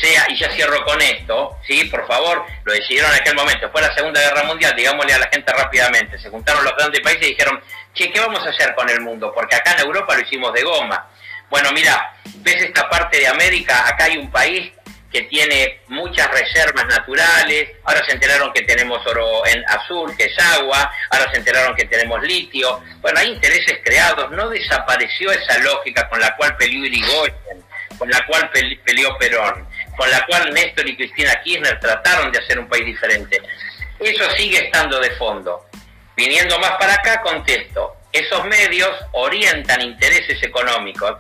sea, 0.01 0.27
y 0.29 0.37
ya 0.37 0.51
cierro 0.51 0.85
con 0.85 1.01
esto, 1.01 1.59
sí, 1.67 1.85
por 1.85 2.07
favor, 2.07 2.45
lo 2.65 2.73
decidieron 2.73 3.11
en 3.13 3.21
aquel 3.21 3.35
momento, 3.35 3.71
fue 3.71 3.83
la 3.83 3.95
Segunda 3.95 4.21
Guerra 4.21 4.45
Mundial, 4.45 4.75
digámosle 4.77 5.15
a 5.15 5.19
la 5.19 5.29
gente 5.33 5.53
rápidamente, 5.53 6.19
se 6.19 6.31
juntaron 6.31 6.65
los 6.65 6.77
grandes 6.77 7.01
países 7.01 7.23
y 7.23 7.31
dijeron, 7.31 7.61
che, 7.95 8.11
¿qué 8.11 8.21
vamos 8.21 8.45
a 8.47 8.51
hacer 8.51 8.75
con 8.75 8.89
el 8.89 9.01
mundo? 9.01 9.33
Porque 9.35 9.57
acá 9.57 9.73
en 9.73 9.87
Europa 9.87 10.15
lo 10.15 10.23
hicimos 10.23 10.53
de 10.53 10.63
goma, 10.63 11.09
bueno, 11.51 11.71
mira, 11.73 12.15
ves 12.37 12.63
esta 12.63 12.89
parte 12.89 13.19
de 13.19 13.27
América, 13.27 13.89
acá 13.89 14.05
hay 14.05 14.19
un 14.19 14.31
país 14.31 14.73
que 15.11 15.23
tiene 15.23 15.81
muchas 15.89 16.31
reservas 16.31 16.87
naturales, 16.87 17.71
ahora 17.85 18.05
se 18.05 18.13
enteraron 18.13 18.53
que 18.53 18.63
tenemos 18.63 19.05
oro 19.07 19.47
en 19.47 19.65
azul, 19.67 20.15
que 20.17 20.25
es 20.25 20.39
agua, 20.39 20.93
ahora 21.11 21.31
se 21.33 21.39
enteraron 21.39 21.75
que 21.75 21.87
tenemos 21.87 22.23
litio, 22.23 22.83
bueno, 23.01 23.19
hay 23.19 23.29
intereses 23.29 23.79
creados, 23.83 24.31
no 24.33 24.51
desapareció 24.51 25.33
esa 25.33 25.59
lógica 25.59 26.09
con 26.09 26.21
la 26.21 26.37
cual 26.37 26.57
peleó 26.57 26.85
Irigoyen, 26.85 27.65
con 27.97 28.11
la 28.11 28.25
cual 28.27 28.51
peleó 28.85 29.17
Perón, 29.19 29.67
con 29.99 30.09
la 30.13 30.25
cual 30.27 30.55
Néstor 30.55 30.89
y 30.89 30.97
Cristina 30.97 31.41
Kirchner 31.43 31.81
trataron 31.81 32.31
de 32.31 32.39
hacer 32.39 32.57
un 32.61 32.69
país 32.69 32.87
diferente. 32.87 33.43
Eso 33.99 34.31
sigue 34.37 34.67
estando 34.67 35.01
de 35.01 35.11
fondo. 35.17 35.67
Viniendo 36.17 36.57
más 36.61 36.71
para 36.79 36.95
acá, 36.95 37.21
contesto, 37.21 37.97
esos 38.13 38.45
medios 38.45 38.91
orientan 39.11 39.83
intereses 39.83 40.41
económicos 40.41 41.17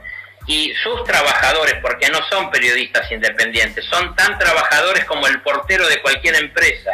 y 0.46 0.72
sus 0.82 1.02
trabajadores, 1.04 1.74
porque 1.82 2.08
no 2.08 2.20
son 2.30 2.50
periodistas 2.52 3.10
independientes, 3.10 3.84
son 3.84 4.14
tan 4.14 4.38
trabajadores 4.38 5.04
como 5.06 5.26
el 5.26 5.42
portero 5.42 5.88
de 5.88 6.00
cualquier 6.00 6.36
empresa, 6.36 6.92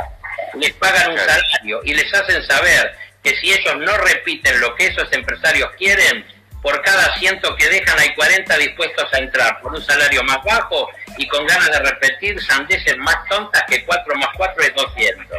les 0.58 0.72
pagan 0.72 1.12
un 1.12 1.18
salario 1.18 1.80
y 1.84 1.92
les 1.92 2.12
hacen 2.14 2.42
saber 2.46 2.96
que 3.22 3.36
si 3.36 3.52
ellos 3.52 3.76
no 3.76 3.96
repiten 3.98 4.58
lo 4.58 4.74
que 4.74 4.86
esos 4.86 5.12
empresarios 5.12 5.70
quieren, 5.76 6.24
por 6.64 6.80
cada 6.80 7.14
ciento 7.18 7.54
que 7.56 7.68
dejan 7.68 7.98
hay 7.98 8.14
40 8.14 8.56
dispuestos 8.56 9.12
a 9.12 9.18
entrar 9.18 9.60
por 9.60 9.74
un 9.74 9.84
salario 9.84 10.24
más 10.24 10.42
bajo 10.42 10.88
y 11.18 11.28
con 11.28 11.46
ganas 11.46 11.70
de 11.70 11.78
repetir 11.78 12.42
sandeces 12.42 12.96
más 12.96 13.16
tontas 13.28 13.62
que 13.68 13.84
4 13.84 14.14
más 14.14 14.30
4 14.34 14.62
es 14.62 14.74
200. 14.74 15.38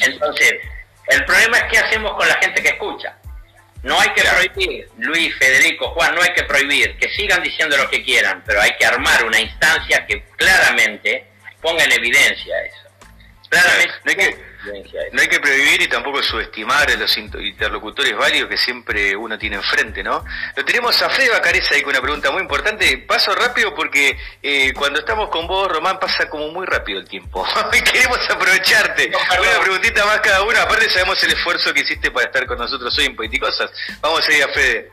Entonces, 0.00 0.54
el 1.08 1.22
problema 1.26 1.58
es 1.58 1.64
qué 1.64 1.78
hacemos 1.78 2.16
con 2.16 2.26
la 2.26 2.34
gente 2.36 2.62
que 2.62 2.70
escucha. 2.70 3.14
No 3.82 4.00
hay 4.00 4.08
que 4.14 4.22
prohibir, 4.22 4.88
Luis, 4.96 5.36
Federico, 5.36 5.90
Juan, 5.90 6.14
no 6.14 6.22
hay 6.22 6.32
que 6.32 6.44
prohibir, 6.44 6.96
que 6.96 7.10
sigan 7.10 7.42
diciendo 7.42 7.76
lo 7.76 7.90
que 7.90 8.02
quieran, 8.02 8.42
pero 8.46 8.62
hay 8.62 8.70
que 8.78 8.86
armar 8.86 9.24
una 9.24 9.38
instancia 9.38 10.06
que 10.06 10.22
claramente 10.38 11.26
ponga 11.60 11.84
en 11.84 11.92
evidencia 11.92 12.54
eso. 12.62 12.88
Claramente. 13.50 13.94
No 14.04 14.10
hay 14.10 14.16
que, 14.16 14.51
no 15.12 15.20
hay 15.20 15.28
que 15.28 15.40
prohibir 15.40 15.82
y 15.82 15.88
tampoco 15.88 16.22
subestimar 16.22 16.88
a 16.90 16.96
los 16.96 17.16
interlocutores 17.16 18.16
varios 18.16 18.48
que 18.48 18.56
siempre 18.56 19.16
uno 19.16 19.36
tiene 19.38 19.56
enfrente, 19.56 20.02
¿no? 20.02 20.24
Lo 20.56 20.64
tenemos 20.64 21.00
a 21.02 21.10
Fede 21.10 21.30
Bacareza 21.30 21.74
ahí 21.74 21.82
con 21.82 21.90
una 21.90 22.00
pregunta 22.00 22.30
muy 22.30 22.42
importante. 22.42 22.98
Paso 22.98 23.34
rápido 23.34 23.74
porque 23.74 24.16
eh, 24.42 24.72
cuando 24.74 25.00
estamos 25.00 25.30
con 25.30 25.46
vos, 25.46 25.68
Román, 25.68 25.98
pasa 25.98 26.28
como 26.28 26.48
muy 26.48 26.66
rápido 26.66 27.00
el 27.00 27.08
tiempo. 27.08 27.44
y 27.72 27.80
queremos 27.90 28.18
aprovecharte. 28.30 29.08
una 29.08 29.60
preguntita 29.60 30.04
más 30.06 30.20
cada 30.20 30.42
uno. 30.42 30.58
Aparte 30.60 30.88
sabemos 30.90 31.22
el 31.24 31.32
esfuerzo 31.32 31.74
que 31.74 31.80
hiciste 31.80 32.10
para 32.10 32.26
estar 32.26 32.46
con 32.46 32.58
nosotros 32.58 32.96
hoy 32.98 33.06
en 33.06 33.16
Politicosas. 33.16 33.70
Vamos 34.00 34.26
a 34.28 34.32
ir 34.32 34.44
a 34.44 34.48
Fede. 34.48 34.92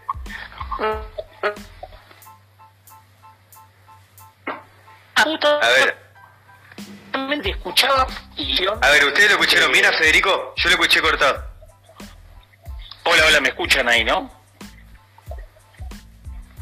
A 5.62 5.70
ver 5.70 6.09
escuchaba 7.46 8.08
A 8.82 8.90
ver, 8.90 9.06
¿ustedes 9.06 9.32
lo 9.32 9.40
escucharon 9.40 9.72
bien 9.72 9.86
a 9.86 9.92
Federico? 9.94 10.54
Yo 10.58 10.70
lo 10.70 10.76
escuché 10.76 11.02
cortado. 11.02 11.44
Hola, 13.04 13.24
hola, 13.28 13.42
¿me 13.42 13.50
escuchan 13.50 13.88
ahí, 13.88 14.04
no? 14.04 14.32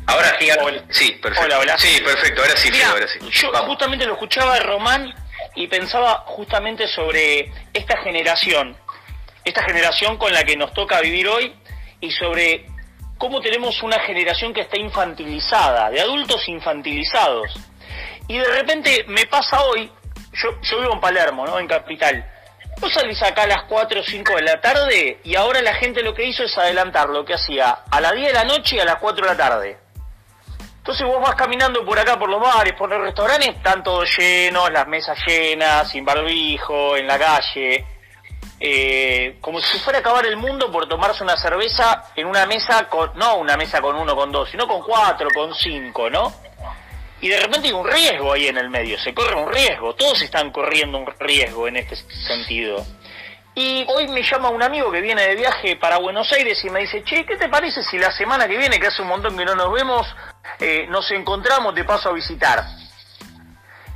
Ahora 0.07 0.37
sí, 0.39 0.49
Sí, 0.89 1.11
perfecto. 1.21 1.45
Hola, 1.45 1.59
hola. 1.59 1.77
Sí, 1.77 1.99
perfecto, 2.01 2.41
ahora 2.41 2.55
sí, 2.55 2.81
ahora 2.81 3.07
sí. 3.07 3.19
Yo 3.29 3.51
justamente 3.65 4.05
lo 4.05 4.13
escuchaba 4.13 4.53
de 4.53 4.61
Román 4.61 5.13
y 5.55 5.67
pensaba 5.67 6.23
justamente 6.27 6.87
sobre 6.87 7.51
esta 7.73 7.97
generación, 8.03 8.77
esta 9.43 9.63
generación 9.63 10.17
con 10.17 10.31
la 10.31 10.43
que 10.43 10.55
nos 10.55 10.73
toca 10.73 11.01
vivir 11.01 11.27
hoy 11.27 11.53
y 11.99 12.11
sobre 12.11 12.67
cómo 13.17 13.41
tenemos 13.41 13.81
una 13.83 13.99
generación 13.99 14.53
que 14.53 14.61
está 14.61 14.77
infantilizada, 14.77 15.89
de 15.89 15.99
adultos 15.99 16.47
infantilizados. 16.47 17.51
Y 18.29 18.37
de 18.37 18.47
repente 18.47 19.05
me 19.07 19.25
pasa 19.25 19.61
hoy 19.63 19.91
yo, 20.41 20.61
yo 20.61 20.79
vivo 20.79 20.93
en 20.93 20.99
Palermo, 20.99 21.45
¿no? 21.45 21.59
En 21.59 21.67
Capital. 21.67 22.25
Vos 22.79 22.93
salís 22.93 23.21
acá 23.23 23.43
a 23.43 23.47
las 23.47 23.63
4 23.63 23.99
o 23.99 24.03
5 24.03 24.35
de 24.35 24.41
la 24.43 24.61
tarde 24.61 25.19
y 25.23 25.35
ahora 25.35 25.61
la 25.61 25.73
gente 25.75 26.03
lo 26.03 26.13
que 26.13 26.25
hizo 26.25 26.43
es 26.43 26.55
adelantar 26.57 27.09
lo 27.09 27.25
que 27.25 27.33
hacía 27.33 27.79
a 27.89 28.01
las 28.01 28.13
10 28.13 28.27
de 28.27 28.33
la 28.33 28.43
noche 28.43 28.75
y 28.75 28.79
a 28.79 28.85
las 28.85 28.97
4 28.97 29.25
de 29.25 29.31
la 29.31 29.37
tarde. 29.37 29.77
Entonces 30.77 31.05
vos 31.05 31.19
vas 31.19 31.35
caminando 31.35 31.83
por 31.83 31.99
acá, 31.99 32.17
por 32.17 32.29
los 32.29 32.39
bares, 32.39 32.73
por 32.73 32.89
los 32.89 33.01
restaurantes, 33.01 33.49
están 33.49 33.83
todos 33.83 34.09
llenos, 34.17 34.71
las 34.71 34.87
mesas 34.87 35.17
llenas, 35.25 35.89
sin 35.89 36.05
barbijo, 36.05 36.95
en 36.95 37.07
la 37.07 37.17
calle. 37.17 37.85
Eh, 38.59 39.37
como 39.41 39.59
si 39.59 39.77
fuera 39.79 39.99
a 39.99 40.01
acabar 40.01 40.25
el 40.25 40.37
mundo 40.37 40.71
por 40.71 40.87
tomarse 40.87 41.23
una 41.23 41.35
cerveza 41.35 42.05
en 42.15 42.25
una 42.25 42.45
mesa 42.45 42.87
con, 42.89 43.11
no 43.15 43.35
una 43.35 43.57
mesa 43.57 43.81
con 43.81 43.95
uno, 43.95 44.15
con 44.15 44.31
dos, 44.31 44.49
sino 44.49 44.67
con 44.67 44.81
cuatro, 44.81 45.27
con 45.33 45.53
cinco, 45.53 46.09
¿no? 46.09 46.33
Y 47.21 47.29
de 47.29 47.39
repente 47.39 47.67
hay 47.67 47.73
un 47.73 47.87
riesgo 47.87 48.33
ahí 48.33 48.47
en 48.47 48.57
el 48.57 48.69
medio, 48.69 48.97
se 48.99 49.13
corre 49.13 49.35
un 49.35 49.51
riesgo, 49.51 49.95
todos 49.95 50.21
están 50.21 50.51
corriendo 50.51 50.97
un 50.97 51.07
riesgo 51.19 51.67
en 51.67 51.77
este 51.77 51.95
sentido. 51.95 52.85
Y 53.55 53.85
hoy 53.89 54.07
me 54.09 54.21
llama 54.21 54.49
un 54.49 54.61
amigo 54.61 54.91
que 54.91 55.01
viene 55.01 55.23
de 55.29 55.35
viaje 55.35 55.75
para 55.77 55.97
Buenos 55.97 56.31
Aires 56.31 56.63
y 56.63 56.69
me 56.69 56.81
dice, 56.81 57.03
che, 57.03 57.25
¿qué 57.25 57.37
te 57.37 57.49
parece 57.49 57.81
si 57.83 57.97
la 57.97 58.11
semana 58.11 58.47
que 58.47 58.55
viene, 58.55 58.79
que 58.79 58.85
hace 58.85 59.01
un 59.01 59.07
montón 59.07 59.35
que 59.35 59.45
no 59.45 59.55
nos 59.55 59.73
vemos, 59.73 60.05
eh, 60.59 60.85
nos 60.89 61.09
encontramos, 61.09 61.73
te 61.73 61.83
paso 61.83 62.09
a 62.09 62.13
visitar? 62.13 62.63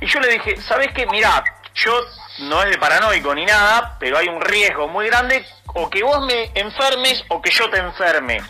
Y 0.00 0.06
yo 0.06 0.18
le 0.18 0.32
dije, 0.32 0.56
¿sabes 0.56 0.88
qué? 0.92 1.06
Mirá, 1.06 1.44
yo 1.76 1.92
no 2.40 2.60
es 2.60 2.70
de 2.70 2.78
paranoico 2.78 3.32
ni 3.36 3.46
nada, 3.46 3.96
pero 4.00 4.18
hay 4.18 4.26
un 4.26 4.40
riesgo 4.40 4.88
muy 4.88 5.06
grande 5.06 5.46
o 5.74 5.88
que 5.88 6.02
vos 6.02 6.26
me 6.26 6.50
enfermes 6.54 7.24
o 7.28 7.40
que 7.40 7.52
yo 7.52 7.70
te 7.70 7.78
enferme. 7.78 8.40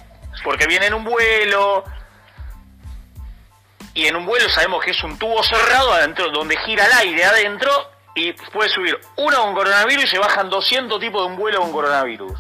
Porque 0.42 0.66
viene 0.66 0.86
en 0.86 0.94
un 0.94 1.04
vuelo, 1.04 1.84
y 3.94 4.06
en 4.06 4.16
un 4.16 4.26
vuelo 4.26 4.48
sabemos 4.48 4.84
que 4.84 4.92
es 4.92 5.04
un 5.04 5.18
tubo 5.18 5.42
cerrado 5.42 5.92
adentro 5.92 6.30
donde 6.30 6.56
gira 6.58 6.86
el 6.86 6.92
aire 6.92 7.24
adentro 7.24 7.70
y 8.14 8.32
puede 8.32 8.68
subir 8.68 8.98
uno 9.16 9.42
con 9.42 9.54
coronavirus 9.54 10.04
y 10.04 10.06
se 10.06 10.18
bajan 10.18 10.50
200 10.50 11.00
tipos 11.00 11.22
de 11.22 11.26
un 11.28 11.36
vuelo 11.36 11.60
con 11.60 11.72
coronavirus. 11.72 12.38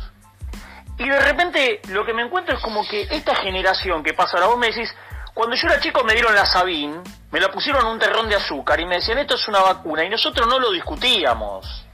Y 0.98 1.08
de 1.08 1.20
repente 1.20 1.80
lo 1.88 2.04
que 2.04 2.12
me 2.12 2.22
encuentro 2.22 2.54
es 2.56 2.62
como 2.62 2.86
que 2.86 3.02
esta 3.10 3.34
generación 3.36 4.02
que 4.02 4.12
pasa 4.12 4.36
ahora, 4.36 4.48
vos 4.48 4.58
me 4.58 4.68
decís, 4.68 4.94
cuando 5.34 5.56
yo 5.56 5.66
era 5.66 5.80
chico 5.80 6.04
me 6.04 6.12
dieron 6.12 6.34
la 6.34 6.44
Sabin, 6.44 7.02
me 7.30 7.40
la 7.40 7.50
pusieron 7.50 7.86
un 7.86 7.98
terrón 7.98 8.28
de 8.28 8.36
azúcar 8.36 8.78
y 8.80 8.86
me 8.86 8.96
decían 8.96 9.18
esto 9.18 9.34
es 9.34 9.48
una 9.48 9.60
vacuna 9.60 10.04
y 10.04 10.10
nosotros 10.10 10.46
no 10.46 10.58
lo 10.58 10.70
discutíamos. 10.70 11.86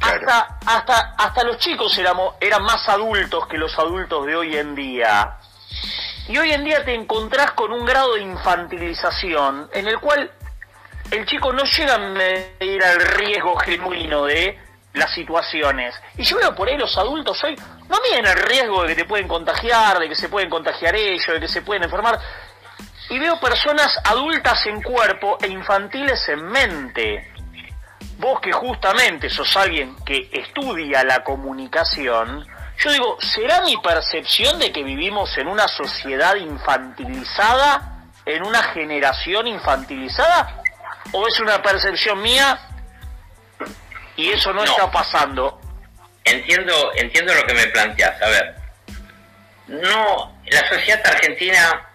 Hasta, 0.00 0.58
hasta, 0.66 1.14
hasta 1.16 1.44
los 1.44 1.56
chicos 1.58 1.96
éramos, 1.96 2.34
eran 2.40 2.62
más 2.62 2.86
adultos 2.88 3.46
que 3.46 3.56
los 3.56 3.76
adultos 3.78 4.26
de 4.26 4.36
hoy 4.36 4.56
en 4.56 4.74
día. 4.74 5.38
Y 6.28 6.36
hoy 6.38 6.50
en 6.50 6.64
día 6.64 6.84
te 6.84 6.94
encontrás 6.94 7.52
con 7.52 7.72
un 7.72 7.84
grado 7.84 8.14
de 8.14 8.22
infantilización 8.22 9.70
en 9.72 9.86
el 9.86 10.00
cual 10.00 10.30
el 11.10 11.24
chico 11.24 11.52
no 11.52 11.62
llega 11.62 11.94
a 11.94 11.98
medir 11.98 12.82
el 12.82 13.00
riesgo 13.00 13.56
genuino 13.56 14.24
de 14.24 14.58
las 14.94 15.14
situaciones. 15.14 15.94
Y 16.16 16.24
yo 16.24 16.38
veo 16.38 16.54
por 16.54 16.68
ahí 16.68 16.76
los 16.76 16.96
adultos 16.98 17.42
hoy 17.44 17.54
no 17.88 18.00
miden 18.00 18.26
el 18.26 18.38
riesgo 18.42 18.82
de 18.82 18.88
que 18.88 19.02
te 19.02 19.04
pueden 19.04 19.28
contagiar, 19.28 20.00
de 20.00 20.08
que 20.08 20.16
se 20.16 20.28
pueden 20.28 20.50
contagiar 20.50 20.96
ellos, 20.96 21.26
de 21.26 21.40
que 21.40 21.48
se 21.48 21.62
pueden 21.62 21.84
enfermar. 21.84 22.18
Y 23.08 23.18
veo 23.20 23.38
personas 23.38 23.96
adultas 24.04 24.66
en 24.66 24.82
cuerpo 24.82 25.38
e 25.40 25.46
infantiles 25.46 26.28
en 26.28 26.44
mente. 26.48 27.32
Vos 28.18 28.40
que 28.40 28.50
justamente 28.50 29.30
sos 29.30 29.56
alguien 29.56 29.94
que 30.04 30.28
estudia 30.32 31.04
la 31.04 31.22
comunicación, 31.22 32.44
yo 32.78 32.92
digo, 32.92 33.18
¿será 33.20 33.62
mi 33.62 33.76
percepción 33.78 34.58
de 34.58 34.70
que 34.70 34.82
vivimos 34.82 35.36
en 35.38 35.48
una 35.48 35.66
sociedad 35.68 36.34
infantilizada, 36.36 38.04
en 38.24 38.44
una 38.44 38.62
generación 38.62 39.46
infantilizada? 39.46 40.62
¿O 41.12 41.26
es 41.26 41.38
una 41.40 41.62
percepción 41.62 42.20
mía 42.20 42.58
y 44.16 44.30
eso 44.30 44.52
no, 44.52 44.64
está 44.64 44.90
pasando? 44.90 45.60
Entiendo, 46.24 46.92
entiendo 46.96 47.32
lo 47.34 47.46
que 47.46 47.54
me 47.54 47.66
planteas. 47.68 48.20
A 48.20 48.28
ver, 48.28 48.56
no, 49.68 50.38
la 50.46 50.68
sociedad 50.68 51.00
argentina 51.06 51.88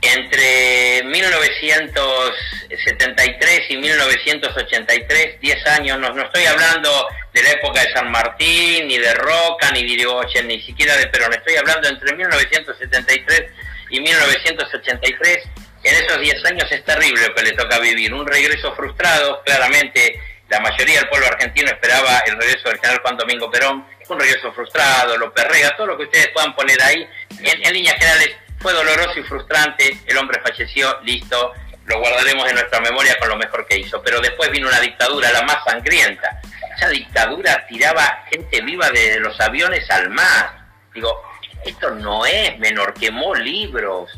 entre 0.00 1.02
1973 1.04 3.70
y 3.70 3.76
1983, 3.78 5.40
10 5.40 5.66
años, 5.66 5.98
no, 5.98 6.10
no 6.10 6.22
estoy 6.22 6.46
hablando 6.46 7.08
de 7.32 7.42
la 7.42 7.50
época 7.50 7.82
de 7.82 7.92
San 7.92 8.08
Martín, 8.10 8.86
ni 8.86 8.96
de 8.98 9.12
Roca, 9.14 9.72
ni 9.72 9.82
de 9.82 9.88
Irigoyen, 9.88 10.46
ni 10.46 10.62
siquiera 10.62 10.96
de 10.96 11.08
Perón, 11.08 11.32
estoy 11.32 11.56
hablando 11.56 11.88
entre 11.88 12.14
1973 12.14 13.50
y 13.90 14.00
1983, 14.00 15.38
en 15.82 16.04
esos 16.04 16.20
10 16.20 16.44
años 16.46 16.70
es 16.70 16.84
terrible 16.84 17.26
lo 17.26 17.34
que 17.34 17.42
le 17.42 17.50
toca 17.52 17.80
vivir, 17.80 18.14
un 18.14 18.26
regreso 18.26 18.72
frustrado, 18.76 19.42
claramente 19.44 20.22
la 20.48 20.60
mayoría 20.60 21.00
del 21.00 21.08
pueblo 21.08 21.26
argentino 21.26 21.68
esperaba 21.68 22.20
el 22.26 22.36
regreso 22.36 22.68
del 22.68 22.78
general 22.78 23.00
Juan 23.02 23.16
Domingo 23.16 23.50
Perón, 23.50 23.84
un 24.08 24.20
regreso 24.20 24.52
frustrado, 24.52 25.18
lo 25.18 25.34
perrega, 25.34 25.74
todo 25.76 25.88
lo 25.88 25.98
que 25.98 26.04
ustedes 26.04 26.28
puedan 26.28 26.54
poner 26.54 26.80
ahí, 26.82 27.04
en 27.42 27.74
líneas 27.74 27.96
generales 27.96 28.36
fue 28.58 28.72
doloroso 28.72 29.18
y 29.18 29.22
frustrante, 29.22 29.98
el 30.06 30.16
hombre 30.16 30.40
falleció, 30.40 31.00
listo, 31.02 31.52
lo 31.88 32.00
guardaremos 32.00 32.46
en 32.48 32.54
nuestra 32.54 32.80
memoria 32.80 33.18
con 33.18 33.28
lo 33.28 33.36
mejor 33.36 33.66
que 33.66 33.78
hizo. 33.78 34.02
Pero 34.02 34.20
después 34.20 34.50
vino 34.50 34.68
una 34.68 34.80
dictadura, 34.80 35.32
la 35.32 35.42
más 35.42 35.64
sangrienta. 35.64 36.40
Esa 36.76 36.88
dictadura 36.88 37.66
tiraba 37.66 38.24
gente 38.30 38.60
viva 38.60 38.90
de 38.90 39.18
los 39.20 39.40
aviones 39.40 39.90
al 39.90 40.10
mar. 40.10 40.66
Digo, 40.94 41.22
esto 41.64 41.90
no 41.90 42.26
es 42.26 42.58
menor, 42.58 42.94
quemó 42.94 43.34
libros, 43.34 44.10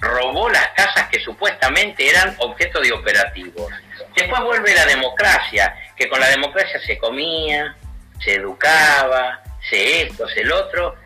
robó 0.00 0.48
las 0.48 0.68
casas 0.70 1.08
que 1.08 1.20
supuestamente 1.20 2.08
eran 2.08 2.34
objeto 2.38 2.80
de 2.80 2.92
operativos. 2.92 3.72
Después 4.16 4.42
vuelve 4.42 4.74
la 4.74 4.86
democracia, 4.86 5.74
que 5.96 6.08
con 6.08 6.20
la 6.20 6.28
democracia 6.28 6.80
se 6.80 6.98
comía, 6.98 7.76
se 8.24 8.34
educaba, 8.34 9.42
se 9.68 10.02
esto, 10.02 10.26
se 10.28 10.40
el 10.40 10.52
otro, 10.52 10.96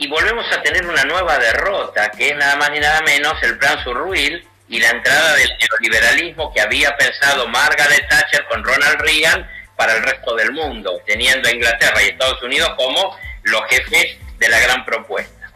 y 0.00 0.08
volvemos 0.08 0.50
a 0.50 0.62
tener 0.62 0.86
una 0.86 1.04
nueva 1.04 1.36
derrota, 1.38 2.10
que 2.10 2.30
es 2.30 2.36
nada 2.36 2.56
más 2.56 2.70
ni 2.70 2.80
nada 2.80 3.02
menos 3.02 3.34
el 3.42 3.58
plan 3.58 3.84
Surruil 3.84 4.42
y 4.66 4.80
la 4.80 4.88
entrada 4.88 5.34
del 5.34 5.50
neoliberalismo 5.60 6.54
que 6.54 6.62
había 6.62 6.96
pensado 6.96 7.46
Margaret 7.48 8.08
Thatcher 8.08 8.46
con 8.46 8.64
Ronald 8.64 8.98
Reagan 9.02 9.46
para 9.76 9.92
el 9.92 10.02
resto 10.02 10.34
del 10.36 10.52
mundo, 10.52 11.02
teniendo 11.06 11.46
a 11.46 11.52
Inglaterra 11.52 12.02
y 12.02 12.06
Estados 12.06 12.42
Unidos 12.42 12.70
como 12.78 13.14
los 13.42 13.60
jefes 13.68 14.16
de 14.38 14.48
la 14.48 14.58
gran 14.60 14.86
propuesta. 14.86 15.50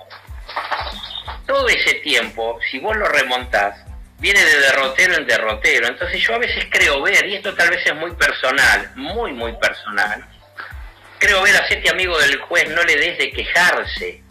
Todo 1.47 1.67
ese 1.71 1.95
tiempo, 2.01 2.59
si 2.71 2.79
vos 2.81 2.95
lo 2.99 3.09
remontás, 3.09 3.79
viene 4.19 4.45
de 4.45 4.61
derrotero 4.61 5.15
en 5.15 5.27
derrotero. 5.27 5.87
Entonces 5.87 6.21
yo 6.21 6.35
a 6.35 6.39
veces 6.39 6.67
creo 6.69 7.01
ver, 7.01 7.25
y 7.25 7.37
esto 7.37 7.55
tal 7.55 7.71
vez 7.71 7.81
es 7.87 7.95
muy 7.95 8.11
personal, 8.13 8.91
muy, 8.95 9.33
muy 9.33 9.55
personal, 9.55 10.23
creo 11.19 11.41
ver 11.41 11.57
a 11.57 11.61
este 11.61 11.89
amigo 11.89 12.19
del 12.19 12.39
juez 12.41 12.69
no 12.69 12.83
le 12.83 12.97
des 12.97 13.17
de 13.17 13.31
quejarse, 13.31 14.24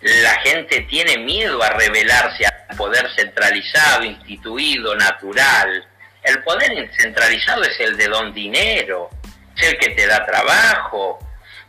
la 0.00 0.40
gente 0.40 0.82
tiene 0.82 1.18
miedo 1.18 1.62
a 1.62 1.70
rebelarse 1.70 2.46
al 2.46 2.76
poder 2.76 3.08
centralizado, 3.16 4.04
instituido, 4.04 4.94
natural. 4.94 5.86
El 6.22 6.42
poder 6.42 6.90
centralizado 6.96 7.62
es 7.62 7.78
el 7.80 7.96
de 7.96 8.06
don 8.06 8.32
dinero, 8.32 9.10
es 9.56 9.68
el 9.68 9.78
que 9.78 9.90
te 9.90 10.06
da 10.06 10.24
trabajo. 10.24 11.18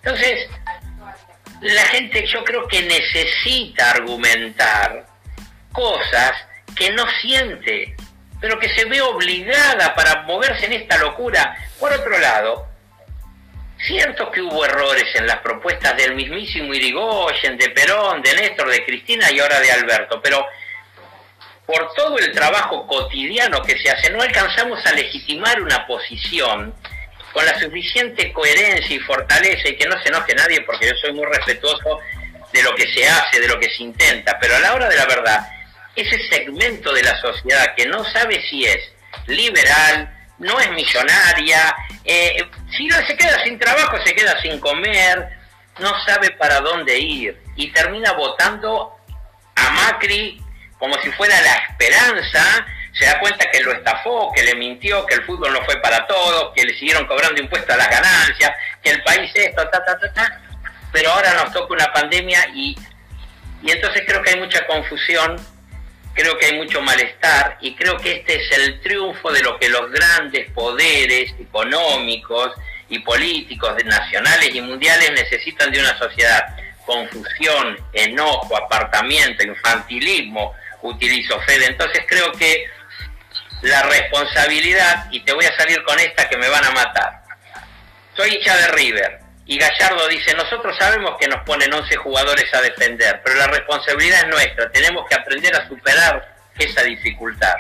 Entonces, 0.04 0.48
la 1.62 1.86
gente 1.86 2.26
yo 2.28 2.44
creo 2.44 2.68
que 2.68 2.82
necesita 2.84 3.92
argumentar 3.92 5.06
cosas 5.72 6.34
que 6.76 6.92
no 6.92 7.06
siente, 7.22 7.96
pero 8.40 8.60
que 8.60 8.70
se 8.76 8.86
ve 8.86 9.02
obligada 9.02 9.94
para 9.96 10.24
moverse 10.24 10.66
en 10.66 10.74
esta 10.74 10.98
locura. 10.98 11.58
Por 11.80 11.92
otro 11.92 12.18
lado, 12.20 12.69
Cierto 13.88 14.30
que 14.30 14.42
hubo 14.42 14.66
errores 14.66 15.06
en 15.16 15.26
las 15.26 15.38
propuestas 15.38 15.96
del 15.96 16.14
mismísimo 16.14 16.74
Irigoyen, 16.74 17.58
de 17.58 17.70
Perón, 17.70 18.22
de 18.22 18.34
Néstor, 18.34 18.70
de 18.70 18.86
Cristina 18.86 19.32
y 19.32 19.40
ahora 19.40 19.60
de 19.60 19.72
Alberto, 19.72 20.22
pero 20.22 20.46
por 21.66 21.94
todo 21.94 22.18
el 22.18 22.32
trabajo 22.34 22.86
cotidiano 22.88 23.62
que 23.62 23.78
se 23.78 23.90
hace, 23.90 24.10
no 24.12 24.22
alcanzamos 24.22 24.86
a 24.86 24.92
legitimar 24.92 25.62
una 25.62 25.86
posición 25.88 26.74
con 27.32 27.46
la 27.46 27.58
suficiente 27.60 28.34
coherencia 28.34 28.96
y 28.96 29.00
fortaleza 29.00 29.70
y 29.70 29.76
que 29.76 29.88
no 29.88 30.02
se 30.02 30.10
enoje 30.10 30.34
nadie 30.36 30.62
porque 30.62 30.88
yo 30.88 30.96
soy 30.96 31.14
muy 31.14 31.26
respetuoso 31.26 32.00
de 32.52 32.64
lo 32.64 32.74
que 32.76 32.92
se 32.92 33.08
hace, 33.08 33.40
de 33.40 33.48
lo 33.48 33.60
que 33.60 33.70
se 33.70 33.84
intenta, 33.84 34.38
pero 34.42 34.56
a 34.56 34.60
la 34.60 34.74
hora 34.74 34.90
de 34.90 34.96
la 34.96 35.06
verdad, 35.06 35.48
ese 35.96 36.20
segmento 36.30 36.92
de 36.92 37.04
la 37.04 37.20
sociedad 37.22 37.76
que 37.76 37.86
no 37.86 38.04
sabe 38.04 38.42
si 38.50 38.66
es 38.66 38.92
liberal, 39.28 40.19
no 40.40 40.60
es 40.60 40.72
millonaria, 40.72 41.76
eh, 42.04 42.50
si 42.76 42.88
no 42.88 42.96
se 43.06 43.16
queda 43.16 43.44
sin 43.44 43.60
trabajo, 43.60 43.98
se 44.06 44.16
queda 44.16 44.40
sin 44.42 44.60
comer, 44.60 45.30
no 45.80 45.94
sabe 46.06 46.32
para 46.32 46.60
dónde 46.62 46.98
ir 46.98 47.42
y 47.56 47.72
termina 47.72 48.14
votando 48.14 48.96
a 49.56 49.70
Macri 49.72 50.42
como 50.78 50.96
si 51.02 51.12
fuera 51.12 51.40
la 51.42 51.56
esperanza, 51.56 52.66
se 52.94 53.06
da 53.06 53.20
cuenta 53.20 53.52
que 53.52 53.62
lo 53.62 53.74
estafó, 53.74 54.32
que 54.34 54.44
le 54.44 54.56
mintió, 54.56 55.06
que 55.06 55.16
el 55.16 55.26
fútbol 55.26 55.54
no 55.54 55.62
fue 55.66 55.76
para 55.82 56.08
todos, 56.08 56.54
que 56.56 56.64
le 56.64 56.74
siguieron 56.74 57.06
cobrando 57.06 57.42
impuestos 57.42 57.76
a 57.76 57.78
las 57.78 57.90
ganancias, 57.90 58.52
que 58.82 58.92
el 58.92 59.04
país 59.04 59.30
esto, 59.36 59.68
ta, 59.70 59.84
ta, 59.84 60.00
ta, 60.00 60.14
ta, 60.14 60.42
pero 60.92 61.12
ahora 61.12 61.34
nos 61.34 61.52
toca 61.52 61.74
una 61.74 61.92
pandemia 61.92 62.48
y, 62.54 62.76
y 63.62 63.72
entonces 63.72 64.04
creo 64.08 64.22
que 64.24 64.32
hay 64.32 64.40
mucha 64.40 64.66
confusión 64.66 65.36
creo 66.14 66.38
que 66.38 66.48
hay 66.48 66.54
mucho 66.54 66.82
malestar 66.82 67.58
y 67.62 67.76
creo 67.76 67.98
que 67.98 68.14
este 68.14 68.36
es 68.36 68.52
el 68.58 68.82
triunfo 68.82 69.32
de 69.32 69.42
lo 69.42 69.58
que 69.60 69.70
los 69.70 69.92
grandes 69.92 70.52
poderes 70.52 71.34
económicos 71.40 72.52
y 72.90 73.00
políticos 73.00 73.76
nacionales 73.86 74.54
y 74.54 74.62
mundiales 74.62 75.12
necesitan 75.12 75.72
de 75.72 75.80
una 75.80 75.98
sociedad. 75.98 76.44
Confusión, 76.86 77.78
enojo, 77.94 78.58
apartamiento, 78.58 79.44
infantilismo, 79.44 80.54
utilizo 80.82 81.40
Fede. 81.42 81.68
Entonces 81.68 82.04
creo 82.08 82.32
que 82.34 82.66
la 83.62 83.84
responsabilidad, 83.84 85.08
y 85.12 85.20
te 85.20 85.34
voy 85.34 85.46
a 85.46 85.56
salir 85.56 85.84
con 85.84 86.00
esta 86.00 86.28
que 86.28 86.38
me 86.38 86.50
van 86.50 86.66
a 86.66 86.72
matar. 86.72 87.24
Soy 88.16 88.36
hincha 88.36 88.56
de 88.58 88.68
River 88.70 89.29
y 89.50 89.58
Gallardo 89.58 90.08
dice, 90.10 90.36
nosotros 90.36 90.78
sabemos 90.78 91.16
que 91.20 91.28
nos 91.28 91.44
ponen 91.44 91.74
11 91.74 91.96
jugadores 91.96 92.54
a 92.54 92.62
defender, 92.62 93.20
pero 93.26 93.36
la 93.36 93.48
responsabilidad 93.48 94.20
es 94.20 94.28
nuestra, 94.28 94.72
tenemos 94.72 95.08
que 95.10 95.16
aprender 95.16 95.56
a 95.56 95.68
superar 95.68 96.36
esa 96.60 96.84
dificultad. 96.84 97.56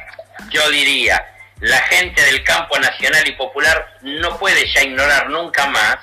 Yo 0.51 0.69
diría, 0.69 1.25
la 1.61 1.79
gente 1.87 2.23
del 2.25 2.43
campo 2.43 2.77
nacional 2.77 3.27
y 3.27 3.31
popular 3.31 3.97
no 4.03 4.37
puede 4.37 4.71
ya 4.71 4.83
ignorar 4.83 5.31
nunca 5.31 5.65
más 5.65 5.97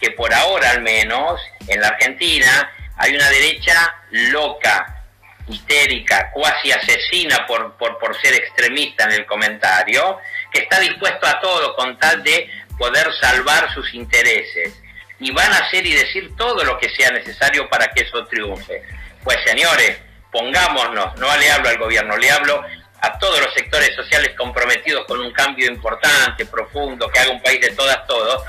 que 0.00 0.12
por 0.12 0.32
ahora 0.32 0.70
al 0.70 0.80
menos 0.80 1.38
en 1.66 1.78
la 1.82 1.88
Argentina 1.88 2.72
hay 2.96 3.14
una 3.14 3.28
derecha 3.28 3.96
loca, 4.10 5.04
histérica, 5.46 6.30
cuasi 6.32 6.72
asesina 6.72 7.46
por, 7.46 7.76
por, 7.76 7.98
por 7.98 8.18
ser 8.18 8.32
extremista 8.32 9.04
en 9.04 9.12
el 9.12 9.26
comentario, 9.26 10.20
que 10.50 10.60
está 10.60 10.80
dispuesto 10.80 11.26
a 11.26 11.38
todo 11.38 11.76
con 11.76 11.98
tal 11.98 12.24
de 12.24 12.50
poder 12.78 13.12
salvar 13.20 13.70
sus 13.74 13.92
intereses 13.92 14.72
y 15.20 15.30
van 15.32 15.52
a 15.52 15.58
hacer 15.58 15.84
y 15.86 15.94
decir 15.94 16.36
todo 16.36 16.64
lo 16.64 16.78
que 16.78 16.88
sea 16.90 17.10
necesario 17.10 17.68
para 17.68 17.88
que 17.88 18.02
eso 18.02 18.24
triunfe. 18.26 18.82
Pues 19.24 19.36
señores, 19.44 19.98
pongámonos, 20.30 21.16
no 21.18 21.36
le 21.36 21.50
hablo 21.50 21.68
al 21.68 21.78
gobierno, 21.78 22.16
le 22.16 22.30
hablo 22.30 22.62
a 23.00 23.18
todos 23.18 23.40
los 23.40 23.54
sectores 23.54 23.94
sociales 23.94 24.34
comprometidos 24.36 25.04
con 25.06 25.20
un 25.20 25.32
cambio 25.32 25.70
importante, 25.70 26.46
profundo, 26.46 27.08
que 27.08 27.18
haga 27.18 27.30
un 27.30 27.42
país 27.42 27.60
de 27.60 27.70
todas, 27.70 28.06
todos, 28.06 28.42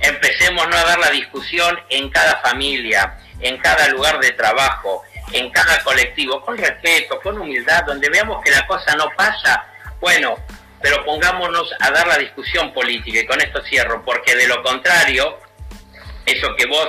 empecemos 0.00 0.68
no 0.68 0.76
a 0.76 0.84
dar 0.84 0.98
la 0.98 1.10
discusión 1.10 1.78
en 1.88 2.10
cada 2.10 2.36
familia, 2.40 3.18
en 3.40 3.58
cada 3.58 3.88
lugar 3.88 4.20
de 4.20 4.32
trabajo, 4.32 5.02
en 5.32 5.50
cada 5.50 5.82
colectivo, 5.82 6.40
con 6.42 6.56
respeto, 6.58 7.18
con 7.20 7.38
humildad, 7.38 7.84
donde 7.84 8.08
veamos 8.10 8.42
que 8.44 8.50
la 8.50 8.66
cosa 8.66 8.94
no 8.94 9.08
pasa, 9.16 9.66
bueno, 10.00 10.36
pero 10.82 11.02
pongámonos 11.04 11.72
a 11.80 11.90
dar 11.90 12.06
la 12.06 12.18
discusión 12.18 12.72
política, 12.74 13.20
y 13.20 13.26
con 13.26 13.40
esto 13.40 13.62
cierro, 13.64 14.04
porque 14.04 14.36
de 14.36 14.46
lo 14.46 14.62
contrario, 14.62 15.38
eso 16.26 16.54
que 16.56 16.66
vos 16.66 16.88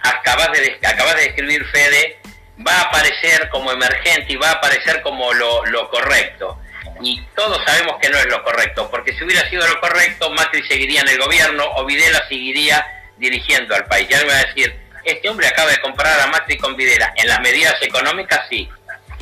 acabas 0.00 0.52
de, 0.52 0.78
acabas 0.86 1.16
de 1.16 1.22
describir, 1.22 1.64
Fede, 1.66 2.18
va 2.66 2.72
a 2.72 2.82
aparecer 2.82 3.48
como 3.50 3.72
emergente 3.72 4.32
y 4.32 4.36
va 4.36 4.50
a 4.50 4.52
aparecer 4.52 5.02
como 5.02 5.32
lo, 5.34 5.64
lo 5.66 5.90
correcto. 5.90 6.58
Y 7.02 7.20
todos 7.34 7.60
sabemos 7.66 7.96
que 8.00 8.08
no 8.08 8.18
es 8.18 8.26
lo 8.26 8.42
correcto, 8.42 8.90
porque 8.90 9.12
si 9.12 9.24
hubiera 9.24 9.48
sido 9.50 9.66
lo 9.66 9.80
correcto, 9.80 10.30
Macri 10.30 10.66
seguiría 10.66 11.02
en 11.02 11.08
el 11.08 11.18
gobierno 11.18 11.64
o 11.76 11.84
Videla 11.84 12.26
seguiría 12.28 12.86
dirigiendo 13.18 13.74
al 13.74 13.84
país. 13.86 14.08
Ya 14.08 14.18
me 14.20 14.28
va 14.28 14.38
a 14.38 14.44
decir, 14.44 14.74
este 15.04 15.28
hombre 15.28 15.46
acaba 15.46 15.70
de 15.70 15.80
comparar 15.80 16.20
a 16.20 16.26
Macri 16.28 16.56
con 16.56 16.76
Videla. 16.76 17.12
En 17.16 17.28
las 17.28 17.40
medidas 17.40 17.76
económicas, 17.82 18.40
sí. 18.48 18.68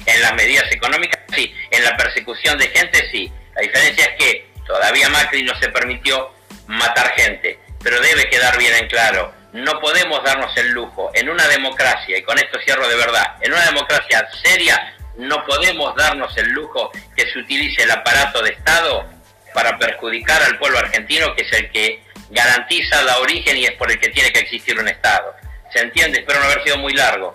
En 0.06 0.20
las 0.20 0.34
medidas 0.34 0.70
económicas, 0.70 1.20
sí. 1.34 1.52
En 1.70 1.84
la 1.84 1.96
persecución 1.96 2.58
de 2.58 2.68
gente, 2.68 3.08
sí. 3.10 3.32
La 3.56 3.62
diferencia 3.62 4.04
es 4.04 4.16
que 4.18 4.50
todavía 4.66 5.08
Macri 5.08 5.42
no 5.42 5.58
se 5.60 5.68
permitió 5.70 6.32
matar 6.66 7.12
gente. 7.16 7.58
Pero 7.82 8.00
debe 8.00 8.30
quedar 8.30 8.56
bien 8.56 8.74
en 8.74 8.88
claro, 8.88 9.34
no 9.54 9.78
podemos 9.78 10.22
darnos 10.24 10.54
el 10.56 10.72
lujo 10.72 11.12
en 11.14 11.28
una 11.28 11.46
democracia, 11.46 12.18
y 12.18 12.22
con 12.22 12.36
esto 12.38 12.58
cierro 12.64 12.88
de 12.88 12.96
verdad, 12.96 13.36
en 13.40 13.52
una 13.52 13.64
democracia 13.64 14.28
seria 14.42 14.96
no 15.16 15.44
podemos 15.44 15.94
darnos 15.94 16.36
el 16.36 16.48
lujo 16.50 16.90
que 17.16 17.24
se 17.30 17.38
utilice 17.38 17.84
el 17.84 17.92
aparato 17.92 18.42
de 18.42 18.50
Estado 18.50 19.08
para 19.54 19.78
perjudicar 19.78 20.42
al 20.42 20.58
pueblo 20.58 20.80
argentino, 20.80 21.32
que 21.36 21.42
es 21.42 21.52
el 21.52 21.70
que 21.70 22.02
garantiza 22.30 23.00
la 23.04 23.18
origen 23.18 23.56
y 23.56 23.64
es 23.64 23.72
por 23.74 23.88
el 23.92 24.00
que 24.00 24.08
tiene 24.08 24.32
que 24.32 24.40
existir 24.40 24.76
un 24.76 24.88
Estado. 24.88 25.32
¿Se 25.72 25.78
entiende? 25.78 26.18
Espero 26.18 26.40
no 26.40 26.46
haber 26.46 26.64
sido 26.64 26.78
muy 26.78 26.92
largo. 26.92 27.32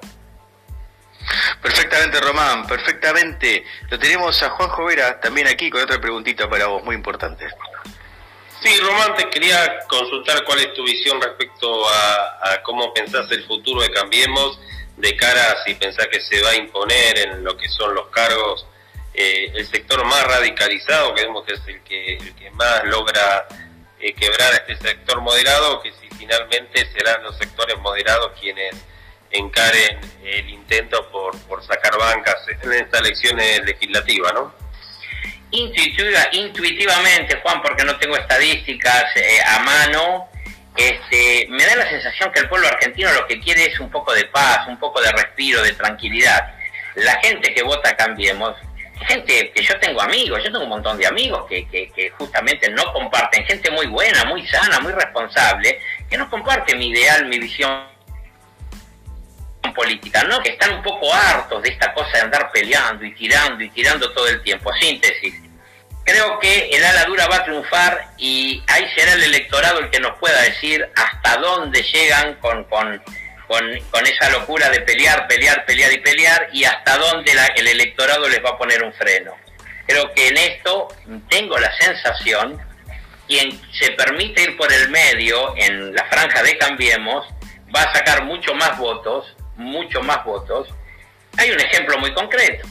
Perfectamente, 1.61 2.19
Román, 2.19 2.67
perfectamente. 2.67 3.63
Lo 3.89 3.97
tenemos 3.97 4.43
a 4.43 4.49
Juan 4.49 4.69
Jovera 4.69 5.21
también 5.21 5.47
aquí 5.47 5.69
con 5.69 5.81
otra 5.81 6.01
preguntita 6.01 6.49
para 6.49 6.67
vos, 6.67 6.83
muy 6.83 6.95
importante. 6.95 7.47
Sí, 8.61 8.77
Román, 8.81 9.15
te 9.15 9.29
quería 9.29 9.79
consultar 9.87 10.43
cuál 10.43 10.59
es 10.59 10.73
tu 10.73 10.83
visión 10.83 11.21
respecto 11.21 11.87
a, 11.87 12.61
cómo 12.63 12.93
pensás 12.93 13.31
el 13.31 13.45
futuro 13.45 13.81
de 13.81 13.89
Cambiemos, 13.89 14.59
de 14.97 15.15
cara 15.15 15.51
a 15.51 15.63
si 15.63 15.75
pensás 15.75 16.07
que 16.07 16.19
se 16.19 16.41
va 16.41 16.49
a 16.49 16.55
imponer 16.55 17.19
en 17.19 17.43
lo 17.43 17.55
que 17.55 17.69
son 17.69 17.95
los 17.95 18.07
cargos 18.07 18.65
eh, 19.13 19.51
el 19.55 19.65
sector 19.65 20.03
más 20.03 20.25
radicalizado, 20.25 21.15
que 21.15 21.23
vemos 21.23 21.45
que 21.45 21.53
es 21.53 21.61
el 21.67 21.81
que, 21.83 22.17
el 22.17 22.35
que 22.35 22.51
más 22.51 22.83
logra 22.83 23.47
eh, 23.97 24.13
quebrar 24.13 24.53
a 24.53 24.57
este 24.57 24.75
sector 24.75 25.21
moderado, 25.21 25.81
que 25.81 25.93
si 25.93 26.09
finalmente 26.17 26.85
serán 26.91 27.23
los 27.23 27.37
sectores 27.37 27.77
moderados 27.79 28.37
quienes 28.39 28.75
encaren 29.31 29.99
el 30.21 30.49
intento 30.49 31.09
por, 31.11 31.37
por 31.43 31.63
sacar 31.65 31.97
bancas 31.97 32.45
en 32.61 32.73
esta 32.73 32.99
elección 32.99 33.37
legislativa, 33.37 34.33
¿no? 34.33 34.53
Intuitiva, 35.51 36.27
intuitivamente, 36.31 37.39
Juan, 37.41 37.61
porque 37.61 37.83
no 37.83 37.97
tengo 37.97 38.17
estadísticas 38.17 39.05
eh, 39.15 39.39
a 39.45 39.59
mano, 39.59 40.29
este, 40.75 41.47
me 41.49 41.65
da 41.65 41.75
la 41.75 41.89
sensación 41.89 42.31
que 42.31 42.39
el 42.39 42.49
pueblo 42.49 42.67
argentino 42.67 43.11
lo 43.13 43.27
que 43.27 43.39
quiere 43.39 43.65
es 43.65 43.79
un 43.79 43.89
poco 43.89 44.13
de 44.13 44.25
paz, 44.25 44.67
un 44.67 44.77
poco 44.79 45.01
de 45.01 45.11
respiro, 45.11 45.61
de 45.61 45.73
tranquilidad. 45.73 46.53
La 46.95 47.19
gente 47.21 47.53
que 47.53 47.63
vota 47.63 47.95
Cambiemos, 47.95 48.55
gente 49.07 49.51
que 49.51 49.63
yo 49.63 49.77
tengo 49.79 50.01
amigos, 50.01 50.39
yo 50.43 50.51
tengo 50.51 50.63
un 50.63 50.69
montón 50.69 50.97
de 50.97 51.07
amigos 51.07 51.45
que, 51.47 51.67
que, 51.67 51.91
que 51.91 52.09
justamente 52.11 52.69
no 52.69 52.91
comparten, 52.93 53.45
gente 53.45 53.71
muy 53.71 53.87
buena, 53.87 54.25
muy 54.25 54.45
sana, 54.47 54.79
muy 54.79 54.93
responsable, 54.93 55.79
que 56.09 56.17
no 56.17 56.29
comparte 56.29 56.75
mi 56.75 56.89
ideal, 56.89 57.25
mi 57.25 57.39
visión 57.39 57.87
política, 59.73 60.23
¿no? 60.23 60.41
Que 60.41 60.51
están 60.51 60.75
un 60.75 60.83
poco 60.83 61.13
hartos 61.13 61.61
de 61.63 61.69
esta 61.69 61.93
cosa 61.93 62.09
de 62.13 62.21
andar 62.21 62.51
peleando 62.51 63.05
y 63.05 63.13
tirando 63.13 63.63
y 63.63 63.69
tirando 63.69 64.11
todo 64.11 64.27
el 64.27 64.41
tiempo. 64.41 64.71
Síntesis. 64.79 65.33
Creo 66.05 66.39
que 66.39 66.69
el 66.69 66.83
ala 66.83 67.05
dura 67.05 67.27
va 67.27 67.37
a 67.37 67.43
triunfar 67.43 68.13
y 68.17 68.63
ahí 68.67 68.85
será 68.95 69.13
el 69.13 69.23
electorado 69.23 69.79
el 69.79 69.89
que 69.89 69.99
nos 69.99 70.17
pueda 70.17 70.41
decir 70.41 70.89
hasta 70.95 71.37
dónde 71.37 71.83
llegan 71.83 72.35
con, 72.35 72.63
con, 72.65 73.01
con, 73.47 74.07
esa 74.07 74.29
locura 74.31 74.69
de 74.69 74.81
pelear, 74.81 75.27
pelear, 75.27 75.65
pelear 75.65 75.93
y 75.93 75.99
pelear 75.99 76.49
y 76.51 76.63
hasta 76.63 76.97
dónde 76.97 77.31
el 77.55 77.67
electorado 77.67 78.27
les 78.27 78.43
va 78.43 78.51
a 78.51 78.57
poner 78.57 78.83
un 78.83 78.93
freno. 78.93 79.35
Creo 79.85 80.11
que 80.13 80.29
en 80.29 80.37
esto 80.37 80.87
tengo 81.29 81.57
la 81.57 81.71
sensación, 81.77 82.59
quien 83.27 83.61
se 83.79 83.91
permite 83.91 84.43
ir 84.43 84.57
por 84.57 84.71
el 84.71 84.89
medio 84.89 85.55
en 85.57 85.93
la 85.93 86.05
franja 86.05 86.41
de 86.41 86.57
Cambiemos, 86.57 87.27
va 87.75 87.83
a 87.83 87.93
sacar 87.93 88.23
mucho 88.23 88.55
más 88.55 88.77
votos 88.79 89.35
mucho 89.59 90.01
más 90.01 90.23
votos, 90.23 90.69
hay 91.37 91.51
un 91.51 91.59
ejemplo 91.59 91.97
muy 91.99 92.13
concreto. 92.13 92.67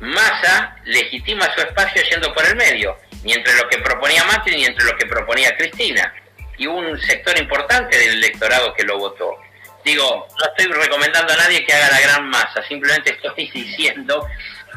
Massa 0.00 0.76
legitima 0.84 1.48
su 1.54 1.60
espacio 1.60 2.02
yendo 2.10 2.32
por 2.34 2.44
el 2.44 2.56
medio, 2.56 2.98
ni 3.22 3.32
entre 3.32 3.54
lo 3.54 3.68
que 3.68 3.78
proponía 3.78 4.24
Macri 4.24 4.56
ni 4.56 4.64
entre 4.64 4.84
lo 4.84 4.96
que 4.96 5.06
proponía 5.06 5.56
Cristina. 5.56 6.12
Y 6.58 6.66
un 6.66 6.98
sector 7.00 7.38
importante 7.38 7.96
del 7.98 8.14
electorado 8.14 8.74
que 8.74 8.82
lo 8.82 8.98
votó. 8.98 9.36
Digo, 9.84 10.26
no 10.38 10.46
estoy 10.46 10.72
recomendando 10.72 11.32
a 11.32 11.36
nadie 11.36 11.64
que 11.64 11.72
haga 11.72 11.90
la 11.90 12.00
gran 12.00 12.28
masa, 12.28 12.62
simplemente 12.66 13.12
estoy 13.12 13.48
diciendo 13.50 14.26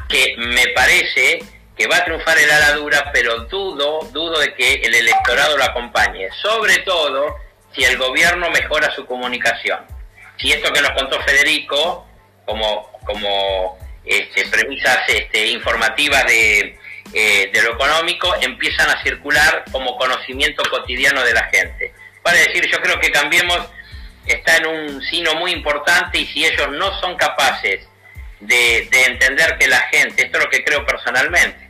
que 0.08 0.36
me 0.38 0.68
parece 0.68 1.40
que 1.76 1.86
va 1.86 1.96
a 1.96 2.04
triunfar 2.04 2.38
el 2.38 2.50
ala 2.50 2.72
dura, 2.74 3.10
pero 3.12 3.40
dudo, 3.44 4.00
dudo 4.12 4.38
de 4.38 4.54
que 4.54 4.74
el 4.74 4.94
electorado 4.94 5.56
lo 5.56 5.64
acompañe. 5.64 6.28
Sobre 6.42 6.78
todo 6.78 7.36
si 7.72 7.84
el 7.84 7.96
gobierno 7.96 8.50
mejora 8.50 8.94
su 8.94 9.06
comunicación. 9.06 9.99
Si 10.40 10.52
esto 10.52 10.72
que 10.72 10.80
nos 10.80 10.92
contó 10.92 11.20
Federico, 11.22 12.06
como, 12.44 12.90
como 13.04 13.78
este, 14.04 14.46
premisas 14.46 14.98
este, 15.08 15.48
informativas 15.48 16.24
de, 16.26 16.78
eh, 17.12 17.50
de 17.52 17.62
lo 17.62 17.74
económico, 17.74 18.34
empiezan 18.40 18.88
a 18.88 19.02
circular 19.02 19.64
como 19.70 19.96
conocimiento 19.96 20.62
cotidiano 20.70 21.22
de 21.22 21.34
la 21.34 21.44
gente. 21.44 21.92
Para 22.22 22.38
decir, 22.38 22.68
yo 22.70 22.78
creo 22.78 22.98
que 23.00 23.10
Cambiemos 23.10 23.58
está 24.26 24.56
en 24.56 24.66
un 24.66 25.02
sino 25.02 25.34
muy 25.34 25.52
importante 25.52 26.18
y 26.18 26.26
si 26.26 26.44
ellos 26.44 26.68
no 26.70 26.98
son 27.00 27.16
capaces 27.16 27.86
de, 28.40 28.88
entender 29.06 29.56
que 29.58 29.68
la 29.68 29.80
gente, 29.92 30.24
esto 30.24 30.38
es 30.38 30.44
lo 30.44 30.50
que 30.50 30.64
creo 30.64 30.84
personalmente, 30.86 31.68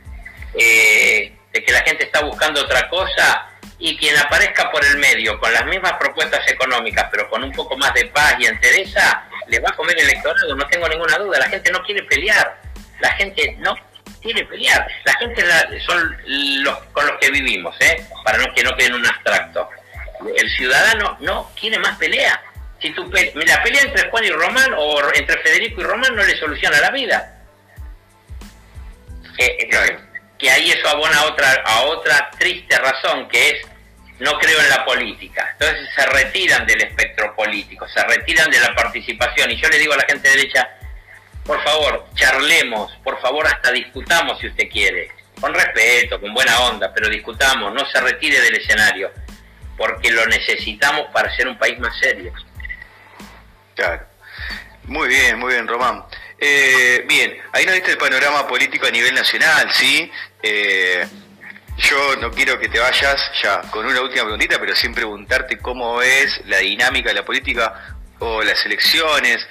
eh, 0.57 1.33
de 1.51 1.63
que 1.63 1.71
la 1.71 1.81
gente 1.81 2.05
está 2.05 2.21
buscando 2.21 2.61
otra 2.61 2.87
cosa 2.89 3.50
y 3.81 3.97
quien 3.97 4.15
aparezca 4.15 4.71
por 4.71 4.85
el 4.85 4.97
medio 4.97 5.39
con 5.39 5.51
las 5.51 5.65
mismas 5.65 5.93
propuestas 5.93 6.47
económicas, 6.47 7.07
pero 7.09 7.27
con 7.29 7.43
un 7.43 7.51
poco 7.51 7.75
más 7.75 7.91
de 7.95 8.05
paz 8.05 8.35
y 8.39 8.45
entereza, 8.45 9.27
le 9.47 9.59
va 9.59 9.69
a 9.69 9.75
comer 9.75 9.97
el 9.97 10.07
electorado, 10.07 10.55
no 10.55 10.67
tengo 10.67 10.87
ninguna 10.87 11.17
duda. 11.17 11.39
La 11.39 11.49
gente 11.49 11.71
no 11.71 11.81
quiere 11.81 12.03
pelear, 12.03 12.61
la 12.99 13.11
gente 13.13 13.55
no 13.57 13.75
quiere 14.21 14.45
pelear. 14.45 14.87
La 15.03 15.13
gente 15.15 15.43
son 15.79 16.17
los 16.63 16.77
con 16.93 17.07
los 17.07 17.17
que 17.19 17.31
vivimos, 17.31 17.75
¿eh? 17.81 18.05
para 18.23 18.37
no 18.37 18.53
que 18.53 18.63
no 18.63 18.75
quede 18.77 18.87
en 18.87 18.93
un 18.93 19.07
abstracto. 19.07 19.67
El 20.37 20.49
ciudadano 20.51 21.17
no 21.19 21.51
quiere 21.59 21.79
más 21.79 21.97
pelea. 21.97 22.39
Si 22.79 22.93
tu 22.93 23.03
la 23.11 23.63
pelea 23.63 23.81
entre 23.81 24.11
Juan 24.11 24.23
y 24.25 24.29
Román 24.29 24.73
o 24.77 25.01
entre 25.15 25.39
Federico 25.39 25.81
y 25.81 25.83
Román 25.85 26.15
no 26.15 26.23
le 26.23 26.37
soluciona 26.37 26.79
la 26.79 26.91
vida. 26.91 27.37
Eh, 29.39 29.57
eh, 29.59 29.97
que 30.37 30.49
ahí 30.49 30.71
eso 30.71 30.87
abona 30.87 31.19
a 31.19 31.25
otra, 31.25 31.63
a 31.65 31.81
otra 31.81 32.31
triste 32.37 32.77
razón, 32.77 33.27
que 33.27 33.49
es 33.49 33.70
no 34.21 34.37
creo 34.37 34.59
en 34.59 34.69
la 34.69 34.85
política. 34.85 35.49
Entonces 35.53 35.89
se 35.95 36.05
retiran 36.05 36.65
del 36.65 36.81
espectro 36.83 37.35
político, 37.35 37.87
se 37.87 38.03
retiran 38.03 38.49
de 38.51 38.59
la 38.59 38.73
participación. 38.75 39.51
Y 39.51 39.59
yo 39.59 39.67
le 39.67 39.79
digo 39.79 39.93
a 39.93 39.97
la 39.97 40.05
gente 40.05 40.29
derecha, 40.29 40.69
por 41.43 41.61
favor, 41.63 42.05
charlemos, 42.13 42.95
por 43.03 43.19
favor, 43.19 43.47
hasta 43.47 43.71
discutamos 43.71 44.39
si 44.39 44.47
usted 44.47 44.69
quiere, 44.69 45.09
con 45.39 45.53
respeto, 45.53 46.21
con 46.21 46.33
buena 46.33 46.59
onda, 46.59 46.93
pero 46.93 47.09
discutamos, 47.09 47.73
no 47.73 47.83
se 47.85 47.99
retire 47.99 48.39
del 48.41 48.55
escenario, 48.55 49.11
porque 49.75 50.11
lo 50.11 50.25
necesitamos 50.27 51.07
para 51.11 51.35
ser 51.35 51.47
un 51.47 51.57
país 51.57 51.79
más 51.79 51.97
serio. 51.99 52.31
Claro. 53.75 54.05
Muy 54.83 55.07
bien, 55.07 55.39
muy 55.39 55.53
bien, 55.53 55.67
Román. 55.67 56.03
Eh, 56.37 57.03
bien, 57.07 57.37
ahí 57.53 57.65
nos 57.65 57.73
diste 57.73 57.91
el 57.91 57.97
panorama 57.97 58.47
político 58.47 58.85
a 58.85 58.91
nivel 58.91 59.15
nacional, 59.15 59.71
¿sí? 59.71 60.11
Eh, 60.43 61.07
yo 61.81 62.15
no 62.17 62.31
quiero 62.31 62.59
que 62.59 62.69
te 62.69 62.79
vayas 62.79 63.31
ya 63.41 63.61
con 63.71 63.85
una 63.85 64.01
última 64.01 64.23
preguntita, 64.23 64.59
pero 64.59 64.75
sin 64.75 64.93
preguntarte 64.93 65.57
cómo 65.57 66.01
es 66.01 66.41
la 66.45 66.57
dinámica 66.57 67.09
de 67.09 67.15
la 67.15 67.25
política 67.25 67.95
o 68.19 68.41
las 68.43 68.65
elecciones, 68.65 69.45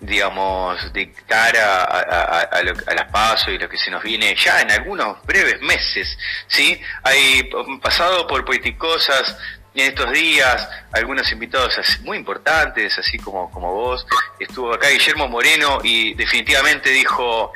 digamos, 0.00 0.92
de 0.92 1.12
cara 1.26 1.84
a, 1.84 2.62
las 2.62 3.10
pasos 3.10 3.48
y 3.48 3.58
lo 3.58 3.68
que 3.68 3.76
se 3.76 3.90
nos 3.90 4.02
viene 4.02 4.34
ya 4.34 4.60
en 4.60 4.70
algunos 4.70 5.22
breves 5.24 5.60
meses, 5.60 6.18
¿sí? 6.46 6.80
Hay 7.02 7.50
pasado 7.82 8.26
por 8.26 8.44
politicosas 8.44 9.36
en 9.74 9.88
estos 9.88 10.10
días, 10.12 10.68
algunos 10.92 11.30
invitados 11.30 11.78
muy 12.02 12.18
importantes, 12.18 12.98
así 12.98 13.18
como, 13.18 13.50
como 13.50 13.72
vos, 13.72 14.06
estuvo 14.38 14.74
acá 14.74 14.88
Guillermo 14.88 15.28
Moreno 15.28 15.78
y 15.82 16.14
definitivamente 16.14 16.90
dijo, 16.90 17.52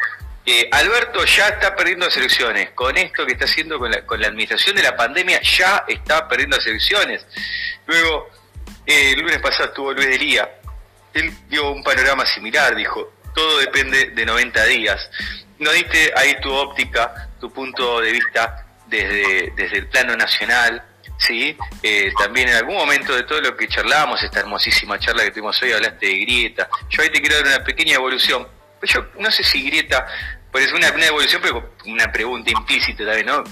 eh, 0.47 0.69
Alberto 0.73 1.25
ya 1.25 1.49
está 1.49 1.75
perdiendo 1.75 2.07
las 2.07 2.17
elecciones. 2.17 2.71
Con 2.71 2.97
esto 2.97 3.25
que 3.25 3.33
está 3.33 3.47
haciendo 3.47 3.79
con 3.79 3.91
la, 3.91 4.29
administración 4.29 4.77
de 4.77 4.83
la 4.83 4.97
pandemia, 4.97 5.41
ya 5.43 5.85
está 5.89 6.29
perdiendo 6.29 6.57
las 6.57 6.67
elecciones. 6.67 7.27
Luego, 7.87 8.29
eh, 8.87 9.13
el 9.13 9.21
lunes 9.21 9.39
pasado 9.39 9.67
estuvo 9.67 9.93
Luis 9.93 10.09
Delía. 10.09 10.51
Él 11.15 11.33
dio 11.49 11.71
un 11.71 11.83
panorama 11.83 12.27
similar, 12.27 12.75
dijo, 12.75 13.15
todo 13.35 13.59
depende 13.59 14.11
de 14.11 14.27
90 14.27 14.65
días. 14.67 15.11
No 15.59 15.71
diste 15.73 16.13
ahí 16.17 16.39
tu 16.41 16.53
óptica, 16.53 17.31
tu 17.41 17.51
punto 17.51 18.01
de 18.01 18.13
vista 18.13 18.67
desde, 18.87 19.53
desde 19.57 19.79
el 19.79 19.87
plano 19.87 20.15
nacional, 20.17 20.83
¿sí? 21.19 21.57
Eh, 21.83 22.13
también 22.19 22.49
en 22.49 22.57
algún 22.57 22.77
momento 22.77 23.15
de 23.15 23.23
todo 23.23 23.41
lo 23.41 23.57
que 23.57 23.69
charlábamos, 23.69 24.23
esta 24.23 24.41
hermosísima 24.41 24.99
charla 24.99 25.25
que 25.25 25.31
tuvimos 25.31 25.61
hoy, 25.63 25.73
hablaste 25.73 26.07
de 26.07 26.19
grieta. 26.19 26.69
Yo 26.91 27.03
ahí 27.03 27.11
te 27.11 27.21
quiero 27.21 27.37
dar 27.37 27.47
una 27.47 27.65
pequeña 27.65 27.95
evolución 27.95 28.47
yo 28.87 29.07
no 29.19 29.31
sé 29.31 29.43
si 29.43 29.63
Grieta, 29.63 30.07
pues 30.51 30.73
una, 30.73 30.91
una 30.93 31.07
evolución, 31.07 31.43
pero 31.43 31.75
una 31.87 32.13
pregunta 32.13 32.51
implícita 32.51 33.05
también, 33.05 33.27
¿no? 33.27 33.43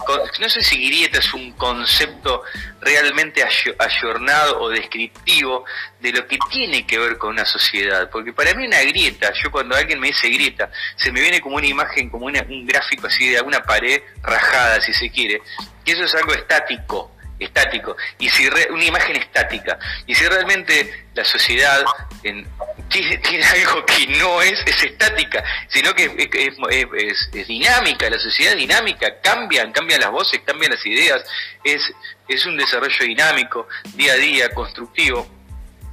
No 0.41 0.49
sé 0.49 0.63
si 0.63 0.87
Grieta 0.87 1.19
es 1.19 1.35
un 1.35 1.53
concepto 1.53 2.43
realmente 2.81 3.45
ayornado 3.79 4.61
o 4.61 4.69
descriptivo 4.69 5.65
de 6.01 6.13
lo 6.13 6.27
que 6.27 6.39
tiene 6.51 6.87
que 6.87 6.99
ver 6.99 7.19
con 7.19 7.31
una 7.31 7.45
sociedad, 7.45 8.09
porque 8.11 8.33
para 8.33 8.55
mí 8.55 8.67
una 8.67 8.81
grieta, 8.83 9.33
yo 9.43 9.51
cuando 9.51 9.75
alguien 9.75 9.99
me 9.99 10.09
dice 10.09 10.29
grieta, 10.29 10.71
se 10.97 11.11
me 11.11 11.21
viene 11.21 11.41
como 11.41 11.57
una 11.57 11.67
imagen, 11.67 12.09
como 12.09 12.27
un 12.27 12.67
gráfico 12.67 13.09
así 13.09 13.31
de 13.31 13.39
alguna 13.39 13.63
pared 13.63 14.01
rajada, 14.23 14.81
si 14.81 14.93
se 14.93 15.11
quiere, 15.11 15.43
y 15.85 15.91
eso 15.91 16.05
es 16.05 16.15
algo 16.15 16.33
estático, 16.35 17.17
estático, 17.45 17.97
y 18.19 18.29
si 18.29 18.47
una 18.71 18.85
imagen 18.85 19.17
estática, 19.17 19.79
y 20.07 20.15
si 20.15 20.27
realmente 20.27 21.07
la 21.15 21.25
sociedad 21.25 21.85
en, 22.23 22.47
tiene, 22.89 23.45
algo 23.45 23.85
que 23.87 24.07
no 24.19 24.43
es, 24.43 24.63
es 24.67 24.83
estática, 24.83 25.43
sino 25.69 25.95
que 25.95 26.05
es, 26.33 27.47
dinámica, 27.49 28.09
la 28.11 28.19
sociedad 28.19 28.53
es 28.53 28.59
dinámica, 28.59 29.21
cambian, 29.21 29.73
cambian 29.73 30.01
las 30.01 30.11
voces, 30.11 30.41
cambian 30.45 30.73
las 30.73 30.85
ideas, 30.85 31.25
es, 31.65 31.93
es 32.29 32.47
un 32.47 32.57
desarrollo 32.57 33.05
dinámico, 33.05 33.69
día 33.95 34.13
a 34.13 34.17
día, 34.17 34.51
constructivo. 34.51 35.29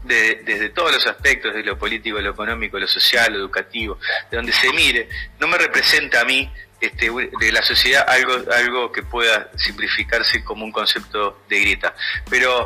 desde 0.04 0.70
todos 0.70 0.94
los 0.94 1.06
aspectos, 1.06 1.54
de 1.54 1.64
lo 1.64 1.78
político, 1.78 2.20
lo 2.20 2.32
económico, 2.32 2.80
lo 2.80 2.88
social, 2.88 3.34
lo 3.34 3.40
educativo, 3.40 4.00
de 4.30 4.38
donde 4.38 4.54
se 4.54 4.72
mire, 4.74 5.10
no 5.40 5.48
me 5.48 5.58
representa 5.58 6.22
a 6.22 6.26
mí 6.26 6.52
este, 6.82 7.10
de 7.12 7.52
la 7.52 7.62
sociedad 7.62 8.06
algo, 8.08 8.34
algo 8.54 8.92
que 8.92 9.04
pueda 9.04 9.50
simplificarse 9.56 10.44
como 10.44 10.66
un 10.66 10.72
concepto 10.72 11.42
de 11.50 11.60
grita. 11.60 11.94
Pero 12.30 12.66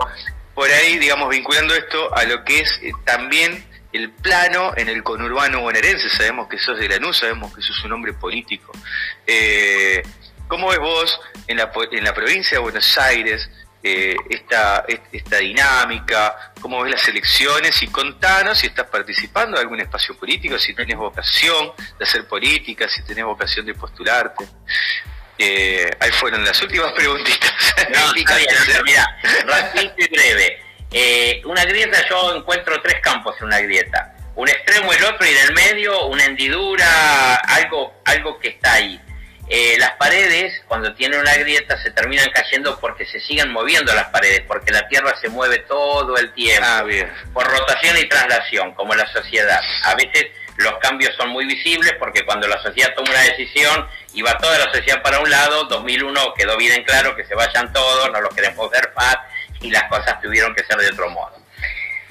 por 0.54 0.70
ahí, 0.70 0.98
digamos, 0.98 1.30
vinculando 1.30 1.74
esto 1.74 2.16
a 2.16 2.24
lo 2.26 2.44
que 2.44 2.60
es 2.60 2.80
eh, 2.84 2.92
también 3.06 3.66
el 3.92 4.12
plano 4.12 4.74
en 4.76 4.90
el 4.90 5.04
conurbano 5.04 5.62
bonaerense, 5.62 6.10
sabemos 6.10 6.48
que 6.48 6.58
sos 6.58 6.78
de 6.80 6.90
Lanús, 6.90 7.18
sabemos 7.18 7.54
que 7.54 7.62
sos 7.62 7.84
un 7.84 7.94
hombre 7.94 8.14
político. 8.14 8.72
Eh, 9.26 10.02
¿Cómo 10.48 10.70
ves 10.70 10.80
vos 10.80 11.20
en 11.48 11.58
la, 11.58 11.72
en 11.92 12.04
la 12.04 12.14
provincia 12.14 12.58
de 12.58 12.62
Buenos 12.62 12.98
Aires 12.98 13.50
eh, 13.84 14.16
esta, 14.30 14.86
esta 15.12 15.38
dinámica? 15.38 16.54
¿Cómo 16.62 16.82
ves 16.82 16.94
las 16.94 17.08
elecciones? 17.10 17.84
Y 17.84 17.88
contanos 17.88 18.60
si 18.60 18.68
estás 18.68 18.88
participando 18.88 19.58
en 19.58 19.64
algún 19.64 19.82
espacio 19.82 20.18
político, 20.18 20.58
si 20.58 20.74
tenés 20.74 20.98
vocación 20.98 21.74
de 22.00 22.06
hacer 22.06 22.26
política, 22.28 22.88
si 22.88 23.04
tenés 23.04 23.26
vocación 23.26 23.66
de 23.66 23.74
postularte. 23.74 24.48
Eh, 25.38 25.90
ahí 26.00 26.12
fueron 26.12 26.46
las 26.46 26.62
últimas 26.62 26.94
preguntitas. 26.94 27.52
No, 27.90 28.14
mira, 28.86 29.20
rapidito 29.46 29.96
y 29.98 30.08
breve. 30.08 30.62
Eh, 30.92 31.42
una 31.46 31.66
grieta, 31.66 32.08
yo 32.08 32.36
encuentro 32.36 32.80
tres 32.82 33.02
campos 33.02 33.36
en 33.40 33.48
una 33.48 33.60
grieta. 33.60 34.16
Un 34.36 34.48
extremo, 34.48 34.94
el 34.94 35.04
otro 35.04 35.26
y 35.28 35.30
en 35.32 35.38
el 35.38 35.54
medio 35.54 36.06
una 36.06 36.26
hendidura, 36.26 37.36
algo, 37.36 38.02
algo 38.06 38.40
que 38.40 38.50
está 38.50 38.74
ahí. 38.74 39.02
Eh, 39.50 39.76
las 39.78 39.92
paredes, 39.94 40.62
cuando 40.68 40.94
tienen 40.96 41.20
una 41.20 41.36
grieta, 41.36 41.82
se 41.82 41.92
terminan 41.92 42.30
cayendo 42.32 42.80
porque 42.80 43.06
se 43.06 43.20
siguen 43.20 43.52
moviendo 43.52 43.94
las 43.94 44.10
paredes, 44.10 44.42
porque 44.48 44.72
la 44.72 44.88
Tierra 44.88 45.14
se 45.20 45.30
mueve 45.30 45.60
todo 45.60 46.18
el 46.18 46.34
tiempo, 46.34 46.66
ah, 46.66 46.84
por 47.34 47.46
rotación 47.46 47.98
y 47.98 48.08
traslación, 48.08 48.74
como 48.74 48.96
la 48.96 49.06
sociedad. 49.12 49.62
A 49.84 49.96
veces 49.96 50.28
los 50.58 50.78
cambios 50.80 51.14
son 51.16 51.30
muy 51.30 51.46
visibles 51.46 51.94
porque 52.00 52.26
cuando 52.26 52.48
la 52.48 52.62
sociedad 52.62 52.94
toma 52.96 53.10
una 53.10 53.22
decisión 53.22 53.88
y 54.14 54.22
va 54.22 54.38
toda 54.38 54.58
la 54.58 54.72
sociedad 54.72 55.02
para 55.02 55.20
un 55.20 55.30
lado, 55.30 55.66
2001 55.66 56.34
quedó 56.36 56.58
bien 56.58 56.74
en 56.74 56.84
claro 56.84 57.16
que 57.16 57.26
se 57.26 57.36
vayan 57.36 57.74
todos, 57.74 58.12
no 58.12 58.22
los 58.22 58.34
queremos 58.34 58.70
ver 58.70 58.94
paz 58.94 59.18
y 59.62 59.72
las 59.72 59.84
cosas 59.84 60.22
tuvieron 60.22 60.54
que 60.54 60.64
ser 60.64 60.78
de 60.78 60.90
otro 60.90 61.10
modo. 61.10 61.43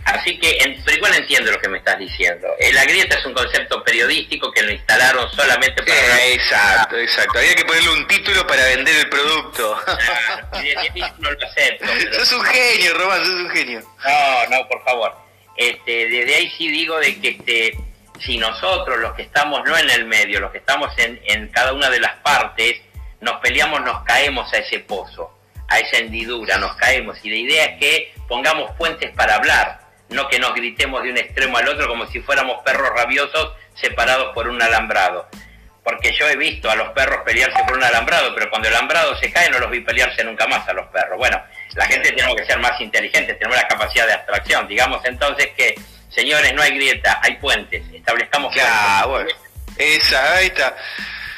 Así 0.05 0.39
que, 0.39 0.59
pero 0.85 0.97
igual 0.97 1.15
entiendo 1.15 1.53
lo 1.53 1.61
que 1.61 1.69
me 1.69 1.79
estás 1.79 1.99
diciendo. 1.99 2.49
La 2.73 2.85
grieta 2.85 3.19
es 3.19 3.25
un 3.25 3.35
concepto 3.35 3.83
periodístico 3.85 4.51
que 4.51 4.63
lo 4.63 4.73
instalaron 4.73 5.31
solamente 5.31 5.83
para... 5.83 6.27
exacto, 6.27 6.99
exacto. 6.99 7.39
Había 7.39 7.55
que 7.55 7.65
ponerle 7.65 7.91
un 7.91 8.07
título 8.09 8.47
para 8.47 8.65
vender 8.65 8.97
el 8.97 9.09
producto. 9.09 9.81
no 11.19 11.31
lo 11.31 11.47
acepto. 11.47 11.87
Sos 12.13 12.33
un 12.33 12.45
genio, 12.45 12.95
Román, 12.95 13.25
sos 13.25 13.35
un 13.35 13.51
genio. 13.51 13.81
No, 14.05 14.57
no, 14.57 14.69
por 14.69 14.83
favor. 14.85 15.15
Este, 15.57 16.09
desde 16.09 16.35
ahí 16.35 16.53
sí 16.57 16.69
digo 16.69 16.99
de 16.99 17.21
que 17.21 17.29
este, 17.29 17.79
si 18.21 18.39
nosotros, 18.39 18.99
los 18.99 19.15
que 19.15 19.23
estamos 19.23 19.63
no 19.65 19.77
en 19.77 19.89
el 19.91 20.07
medio, 20.07 20.41
los 20.41 20.51
que 20.51 20.59
estamos 20.59 20.91
en, 20.99 21.21
en 21.25 21.49
cada 21.49 21.73
una 21.73 21.91
de 21.91 22.01
las 22.01 22.17
partes, 22.23 22.81
nos 23.21 23.41
peleamos, 23.41 23.83
nos 23.83 24.03
caemos 24.03 24.53
a 24.53 24.59
ese 24.59 24.81
pozo 24.81 25.39
a 25.73 25.79
esa 25.79 25.99
hendidura, 25.99 26.59
nos 26.59 26.77
caemos. 26.77 27.19
Y 27.23 27.31
la 27.31 27.37
idea 27.37 27.65
es 27.65 27.79
que 27.79 28.15
pongamos 28.29 28.73
puentes 28.77 29.11
para 29.13 29.37
hablar, 29.37 29.81
no 30.13 30.29
que 30.29 30.39
nos 30.39 30.55
gritemos 30.55 31.03
de 31.03 31.11
un 31.11 31.19
extremo 31.19 31.59
al 31.59 31.69
otro 31.69 31.89
como 31.89 32.07
si 32.07 32.21
fuéramos 32.21 32.63
perros 32.63 32.91
rabiosos 32.95 33.53
separados 33.75 34.33
por 34.35 34.49
un 34.49 34.61
alambrado. 34.61 35.29
Porque 35.83 36.13
yo 36.13 36.29
he 36.29 36.37
visto 36.37 36.71
a 36.71 36.77
los 36.77 36.91
perros 36.91 37.23
pelearse 37.25 37.59
por 37.67 37.77
un 37.77 37.83
alambrado, 37.83 38.35
pero 38.35 38.49
cuando 38.51 38.69
el 38.69 38.75
alambrado 38.75 39.17
se 39.19 39.33
cae 39.33 39.51
no 39.51 39.59
los 39.59 39.71
vi 39.71 39.81
pelearse 39.81 40.23
nunca 40.23 40.47
más 40.47 40.69
a 40.69 40.73
los 40.73 40.87
perros. 40.89 41.19
Bueno, 41.19 41.43
La 41.75 41.87
gente 41.87 42.13
tenemos 42.13 42.37
que 42.37 42.45
ser 42.45 42.59
más 42.59 42.81
inteligentes, 42.81 43.39
tenemos 43.39 43.57
la 43.57 43.67
capacidad 43.67 44.07
de 44.07 44.13
abstracción. 44.13 44.69
Digamos 44.69 45.05
entonces 45.05 45.49
que, 45.57 45.75
señores, 46.11 46.53
no 46.55 46.63
hay 46.63 46.75
grieta, 46.75 47.19
hay 47.23 47.37
puentes. 47.37 47.83
Establezcamos 47.93 48.53
claro, 48.53 49.09
bueno. 49.09 49.31
Esa, 49.79 50.37
ahí 50.37 50.47
está. 50.47 50.77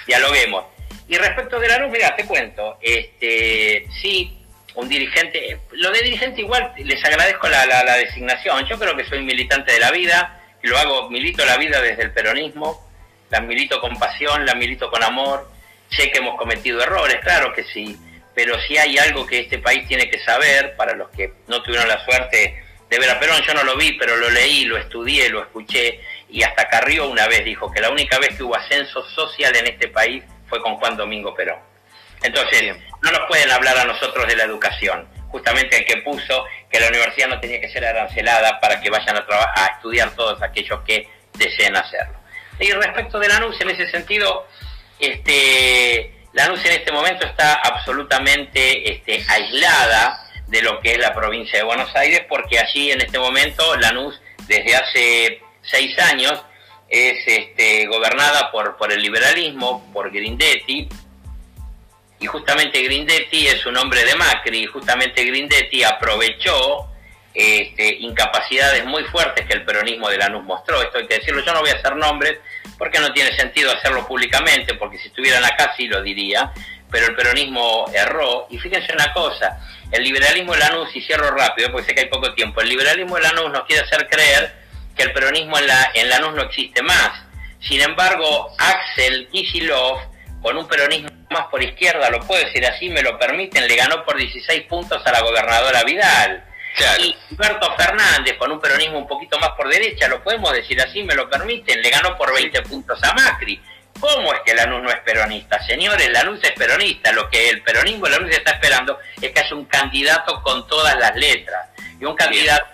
Dialoguemos. 0.07 0.65
Y 1.09 1.17
respecto 1.17 1.61
de 1.61 1.69
la 1.69 1.79
luz, 1.79 1.91
mira, 1.91 2.17
te 2.17 2.25
cuento, 2.25 2.79
este, 2.81 3.87
sí, 4.01 4.44
un 4.75 4.89
dirigente, 4.89 5.61
lo 5.73 5.91
de 5.91 6.01
dirigente 6.03 6.41
igual 6.41 6.73
les 6.77 7.05
agradezco 7.05 7.49
la, 7.49 7.65
la, 7.67 7.97
designación, 7.97 8.67
yo 8.67 8.79
creo 8.79 8.97
que 8.97 9.05
soy 9.05 9.23
militante 9.23 9.73
de 9.73 9.79
la 9.79 9.91
vida, 9.91 10.41
y 10.63 10.67
lo 10.67 10.79
hago, 10.79 11.11
milito 11.11 11.45
la 11.45 11.57
vida 11.57 11.81
desde 11.81 12.03
el 12.03 12.13
peronismo, 12.13 12.89
la 13.31 13.41
milito 13.41 13.81
con 13.81 13.97
pasión, 13.99 14.45
la 14.45 14.55
milito 14.55 14.91
con 14.91 15.03
amor, 15.03 15.51
sé 15.91 16.11
que 16.11 16.19
hemos 16.19 16.37
cometido 16.37 16.83
errores, 16.83 17.19
claro 17.23 17.53
que 17.53 17.65
sí, 17.65 17.97
pero 18.35 18.59
si 18.67 18.77
hay 18.77 18.99
algo 18.99 19.27
que 19.27 19.41
este 19.41 19.59
país 19.59 19.87
tiene 19.87 20.11
que 20.11 20.19
saber, 20.25 20.75
para 20.77 20.95
los 20.95 21.09
que 21.11 21.35
no 21.47 21.63
tuvieron 21.63 21.89
la 21.89 22.05
suerte 22.05 22.63
de 22.91 22.99
ver 22.99 23.11
a 23.11 23.21
Perón, 23.21 23.41
yo 23.47 23.55
no 23.55 23.63
lo 23.63 23.77
vi, 23.77 23.93
pero 23.93 24.17
lo 24.17 24.29
leí, 24.31 24.65
lo 24.65 24.77
estudié, 24.77 25.29
lo 25.31 25.41
escuché, 25.41 26.01
y 26.29 26.43
hasta 26.43 26.69
Carrió 26.69 27.09
una 27.09 27.29
vez 27.29 27.45
dijo 27.45 27.71
que 27.71 27.81
la 27.81 27.91
única 27.91 28.19
vez 28.19 28.37
que 28.37 28.43
hubo 28.43 28.57
ascenso 28.57 29.05
social 29.11 29.55
en 29.55 29.69
este 29.69 29.89
país 29.89 30.25
fue 30.49 30.61
con 30.61 30.77
Juan 30.77 30.97
Domingo 30.97 31.33
Perón. 31.35 31.74
Entonces, 32.23 32.77
no 33.03 33.11
nos 33.11 33.29
pueden 33.29 33.51
hablar 33.51 33.79
a 33.79 33.85
nosotros 33.85 34.27
de 34.27 34.37
la 34.37 34.45
educación. 34.45 35.09
Justamente 35.29 35.79
el 35.79 35.85
que 35.85 35.99
puso 35.99 36.45
que 36.71 36.81
la 36.81 36.89
universidad 36.89 37.29
no 37.29 37.41
tenía 37.41 37.61
que 37.61 37.69
ser 37.69 37.85
arancelada 37.85 38.61
para 38.61 38.81
que 38.81 38.89
vayan 38.89 39.17
a, 39.17 39.25
a 39.57 39.67
estudiar 39.75 40.11
todos 40.15 40.41
aquellos 40.43 40.81
que 40.87 41.09
deseen 41.35 41.77
hacerlo. 41.77 42.15
Y 42.59 42.71
respecto 42.73 43.19
de 43.19 43.29
la 43.29 43.41
NUS, 43.41 43.61
en 43.61 43.71
ese 43.71 43.91
sentido, 43.91 44.47
este, 44.99 46.15
la 46.33 46.49
NUS 46.49 46.65
en 46.65 46.73
este 46.73 46.93
momento 46.93 47.27
está 47.27 47.55
absolutamente 47.55 48.93
este, 48.93 49.25
aislada 49.29 50.21
de 50.47 50.63
lo 50.63 50.81
que 50.81 50.93
es 50.93 50.99
la 50.99 51.15
provincia 51.15 51.59
de 51.59 51.65
Buenos 51.65 51.95
Aires, 51.97 52.23
porque 52.29 52.59
allí 52.59 52.91
en 52.93 53.01
este 53.01 53.19
momento 53.19 53.77
la 53.77 53.93
NUS, 53.93 54.21
desde 54.47 54.77
hace 54.77 55.43
seis 55.63 55.99
años, 55.99 56.45
es 56.89 57.27
este, 57.27 57.87
gobernada 57.87 58.51
por, 58.53 58.77
por 58.77 58.93
el 58.93 59.01
liberalismo, 59.01 59.91
por 59.93 60.13
Grindetti, 60.13 60.89
y 62.25 62.27
justamente 62.27 62.81
Grindetti 62.81 63.49
es 63.49 63.67
un 63.67 63.77
hombre 63.77 64.03
de 64.03 64.15
Macri, 64.15 64.63
y 64.63 64.67
justamente 64.67 65.23
Grindetti 65.27 65.85
aprovechó 65.85 66.89
este, 67.35 67.97
incapacidades 67.97 68.83
muy 68.87 69.05
fuertes 69.05 69.47
que 69.47 69.53
el 69.53 69.65
peronismo 69.67 70.09
de 70.09 70.17
Lanús 70.17 70.43
mostró, 70.43 70.81
esto 70.81 70.97
hay 70.97 71.07
que 71.07 71.19
decirlo, 71.19 71.45
yo 71.45 71.53
no 71.53 71.61
voy 71.61 71.69
a 71.69 71.75
hacer 71.75 71.95
nombres 71.97 72.39
porque 72.79 72.99
no 72.99 73.13
tiene 73.13 73.37
sentido 73.37 73.71
hacerlo 73.71 74.07
públicamente, 74.09 74.73
porque 74.73 74.97
si 74.97 75.09
estuvieran 75.09 75.45
acá 75.45 75.75
sí 75.77 75.87
lo 75.87 76.03
diría, 76.03 76.51
pero 76.91 77.09
el 77.09 77.15
peronismo 77.15 77.91
erró, 77.93 78.47
y 78.49 78.57
fíjense 78.57 78.95
una 78.95 79.13
cosa, 79.13 79.61
el 79.93 80.03
liberalismo 80.03 80.55
de 80.55 80.61
Lanús, 80.61 80.97
y 80.97 81.03
cierro 81.03 81.31
rápido 81.31 81.73
porque 81.73 81.89
sé 81.89 81.95
que 81.95 82.01
hay 82.03 82.09
poco 82.09 82.33
tiempo, 82.33 82.63
el 82.63 82.71
liberalismo 82.71 83.17
de 83.17 83.23
Lanús 83.23 83.51
nos 83.53 83.67
quiere 83.67 83.83
hacer 83.83 84.09
creer 84.09 84.55
que 84.97 85.03
el 85.03 85.13
peronismo 85.13 85.59
en, 85.59 85.67
la, 85.67 85.91
en 85.93 86.09
Lanús 86.09 86.33
no 86.33 86.43
existe 86.45 86.81
más. 86.83 87.23
Sin 87.61 87.83
embargo, 87.83 88.51
Axel 88.57 89.29
Kicillof, 89.31 90.01
con 90.41 90.57
un 90.59 90.69
peronismo 90.69 91.09
más 91.35 91.49
por 91.49 91.63
izquierda, 91.63 92.09
lo 92.09 92.21
puedo 92.21 92.43
decir 92.43 92.65
así, 92.65 92.89
me 92.89 93.03
lo 93.03 93.19
permiten, 93.19 93.69
le 93.69 93.77
ganó 93.77 94.05
por 94.05 94.17
16 94.17 94.63
puntos 94.63 95.05
a 95.05 95.13
la 95.13 95.21
gobernadora 95.21 95.83
Vidal. 95.83 96.45
Y 96.99 97.15
Alberto 97.33 97.75
Fernández, 97.77 98.37
con 98.39 98.51
un 98.51 98.61
peronismo 98.61 98.99
un 98.99 99.07
poquito 99.07 99.39
más 99.39 99.51
por 99.51 99.69
derecha, 99.69 100.09
lo 100.09 100.23
podemos 100.23 100.53
decir 100.53 100.81
así, 100.81 101.03
me 101.03 101.15
lo 101.15 101.29
permiten, 101.29 101.83
le 101.83 101.91
ganó 101.91 102.17
por 102.17 102.33
20 102.35 102.63
puntos 102.63 102.99
a 103.03 103.13
Macri. 103.13 103.61
¿Cómo 104.01 104.33
es 104.35 104.41
que 104.45 104.55
Lanús 104.55 104.83
no 104.83 104.91
es 104.91 104.99
peronista? 105.01 105.63
Señores, 105.67 106.11
Lanús 106.11 106.41
es 106.43 106.53
peronista. 106.53 107.13
Lo 107.13 107.29
que 107.31 107.49
el 107.49 107.63
peronismo 107.63 108.07
de 108.07 108.13
Lanús 108.13 108.31
está 108.31 108.53
esperando 108.53 108.99
es 109.21 109.31
que 109.31 109.41
haya 109.41 109.55
un 109.55 109.67
candidato 109.67 110.43
con 110.43 110.67
todas 110.67 110.97
las 110.99 111.15
letras. 111.15 111.69
Y 112.01 112.05
un 112.05 112.17
candidato 112.17 112.67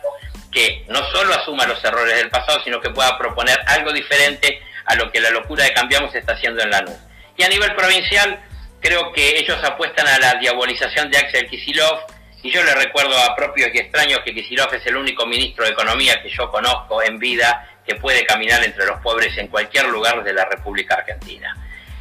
que 0.50 0.84
no 0.88 1.02
solo 1.10 1.34
asuma 1.34 1.66
los 1.66 1.84
errores 1.84 2.16
del 2.16 2.30
pasado, 2.30 2.60
sino 2.64 2.80
que 2.80 2.90
pueda 2.90 3.18
proponer 3.18 3.60
algo 3.66 3.92
diferente 3.92 4.62
a 4.86 4.94
lo 4.94 5.12
que 5.12 5.20
la 5.20 5.30
locura 5.30 5.64
de 5.64 5.72
Cambiamos 5.72 6.14
está 6.14 6.32
haciendo 6.32 6.62
en 6.62 6.70
la 6.70 6.80
NUS. 6.80 6.96
Y 7.36 7.42
a 7.42 7.48
nivel 7.48 7.74
provincial, 7.74 8.40
creo 8.80 9.12
que 9.12 9.38
ellos 9.38 9.58
apuestan 9.62 10.06
a 10.06 10.18
la 10.18 10.34
diabolización 10.34 11.10
de 11.10 11.18
Axel 11.18 11.48
Kisilov, 11.48 12.00
y 12.42 12.50
yo 12.50 12.62
le 12.62 12.74
recuerdo 12.74 13.18
a 13.18 13.36
propios 13.36 13.68
y 13.74 13.78
extraños 13.78 14.20
que 14.24 14.34
Kisilov 14.34 14.72
es 14.74 14.86
el 14.86 14.96
único 14.96 15.26
ministro 15.26 15.64
de 15.64 15.72
Economía 15.72 16.22
que 16.22 16.30
yo 16.30 16.50
conozco 16.50 17.02
en 17.02 17.18
vida 17.18 17.68
que 17.86 17.96
puede 17.96 18.24
caminar 18.24 18.64
entre 18.64 18.86
los 18.86 18.98
pobres 19.00 19.36
en 19.36 19.48
cualquier 19.48 19.88
lugar 19.88 20.24
de 20.24 20.32
la 20.32 20.46
República 20.46 20.94
Argentina. 20.94 21.54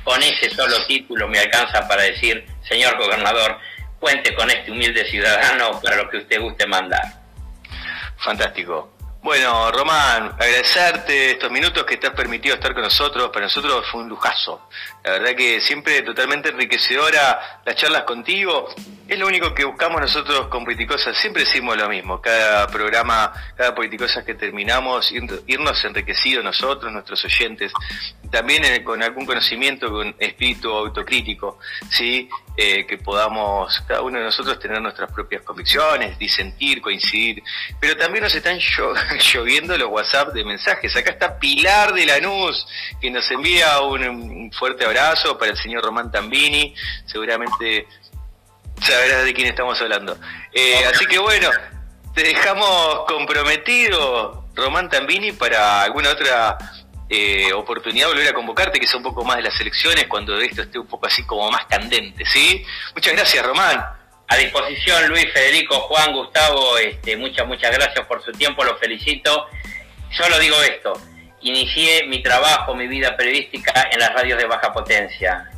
Con 0.04 0.22
ese 0.24 0.50
solo 0.50 0.86
título 0.88 1.28
me 1.28 1.40
alcanza 1.40 1.88
para 1.88 2.04
decir, 2.04 2.46
señor 2.68 2.98
gobernador, 2.98 3.58
cuente 4.00 4.34
con 4.34 4.50
este 4.50 4.72
humilde 4.72 5.06
ciudadano 5.10 5.80
para 5.82 5.98
lo 5.98 6.10
que 6.10 6.18
usted 6.18 6.40
guste 6.40 6.66
mandar. 6.66 7.04
Fantástico. 8.18 8.99
Bueno, 9.22 9.70
Román, 9.72 10.30
agradecerte 10.40 11.32
estos 11.32 11.52
minutos 11.52 11.84
que 11.84 11.98
te 11.98 12.08
has 12.08 12.14
permitido 12.14 12.56
estar 12.56 12.74
con 12.74 12.84
nosotros. 12.84 13.30
Para 13.32 13.48
nosotros 13.48 13.86
fue 13.92 14.02
un 14.02 14.08
lujazo. 14.08 14.70
La 15.04 15.12
verdad 15.12 15.36
que 15.36 15.60
siempre 15.60 16.02
totalmente 16.04 16.50
enriquecedora 16.50 17.62
las 17.66 17.76
charlas 17.76 18.04
contigo. 18.04 18.74
Es 19.10 19.20
lo 19.20 19.28
único 19.28 19.54
que 19.54 19.66
buscamos 19.66 20.00
nosotros 20.00 20.48
con 20.48 20.64
Politicosas. 20.64 21.18
Siempre 21.18 21.44
decimos 21.44 21.76
lo 21.76 21.90
mismo. 21.90 22.22
Cada 22.22 22.66
programa, 22.68 23.34
cada 23.58 23.76
Politicosas 23.76 24.24
que 24.24 24.36
terminamos, 24.36 25.12
irnos 25.12 25.84
enriquecidos 25.84 26.42
nosotros, 26.42 26.90
nuestros 26.90 27.24
oyentes. 27.26 27.74
También 28.32 28.84
con 28.86 29.04
algún 29.04 29.26
conocimiento, 29.26 29.92
con 29.92 30.16
espíritu 30.18 30.72
autocrítico, 30.72 31.60
¿sí? 31.90 32.30
Eh, 32.62 32.86
que 32.86 32.98
podamos 32.98 33.82
cada 33.88 34.02
uno 34.02 34.18
de 34.18 34.26
nosotros 34.26 34.60
tener 34.60 34.82
nuestras 34.82 35.10
propias 35.14 35.44
convicciones, 35.44 36.20
disentir, 36.20 36.82
coincidir. 36.82 37.42
Pero 37.80 37.96
también 37.96 38.26
nos 38.26 38.36
están 38.36 38.60
lloviendo 39.34 39.78
los 39.78 39.88
WhatsApp 39.88 40.34
de 40.34 40.44
mensajes. 40.44 40.94
Acá 40.94 41.12
está 41.12 41.40
Pilar 41.40 41.94
de 41.94 42.06
Lanús, 42.06 42.68
que 43.00 43.10
nos 43.10 43.32
envía 43.32 43.80
un 43.80 44.52
fuerte 44.52 44.84
abrazo 44.84 45.38
para 45.38 45.52
el 45.52 45.58
señor 45.58 45.86
Román 45.86 46.12
Tambini. 46.12 46.76
Seguramente 47.06 47.88
sabrás 48.82 49.24
de 49.24 49.34
quién 49.34 49.48
estamos 49.48 49.82
hablando. 49.82 50.18
Eh, 50.52 50.84
así 50.94 51.06
que 51.06 51.18
bueno, 51.18 51.50
te 52.14 52.24
dejamos 52.24 53.06
comprometido, 53.08 54.50
Román 54.54 54.90
Tambini, 54.90 55.32
para 55.32 55.84
alguna 55.84 56.10
otra 56.10 56.58
eh, 57.10 57.52
oportunidad 57.54 58.08
volver 58.08 58.28
a 58.28 58.34
convocarte, 58.34 58.80
que 58.80 58.86
sea 58.88 58.98
un 58.98 59.04
poco 59.04 59.24
más 59.24 59.38
de 59.38 59.44
las 59.44 59.60
elecciones, 59.60 60.06
cuando 60.08 60.40
esto 60.40 60.62
esté 60.62 60.78
un 60.78 60.86
poco 60.86 61.08
así 61.08 61.26
como 61.26 61.50
más 61.50 61.66
candente, 61.66 62.24
¿sí? 62.26 62.64
Muchas 62.94 63.14
gracias, 63.14 63.44
Román. 63.44 63.84
A 64.28 64.36
disposición, 64.38 65.08
Luis, 65.08 65.26
Federico, 65.34 65.76
Juan, 65.76 66.14
Gustavo, 66.14 66.78
este, 66.78 67.18
muchas, 67.18 67.48
muchas 67.48 67.72
gracias 67.72 68.06
por 68.06 68.24
su 68.24 68.32
tiempo, 68.34 68.64
los 68.64 68.80
felicito. 68.80 69.48
Solo 70.12 70.38
digo 70.38 70.62
esto, 70.62 70.94
inicié 71.42 72.06
mi 72.06 72.22
trabajo, 72.22 72.76
mi 72.76 72.88
vida 72.88 73.18
periodística 73.18 73.90
en 73.92 74.00
las 74.00 74.14
radios 74.14 74.38
de 74.38 74.46
baja 74.46 74.72
potencia, 74.72 75.50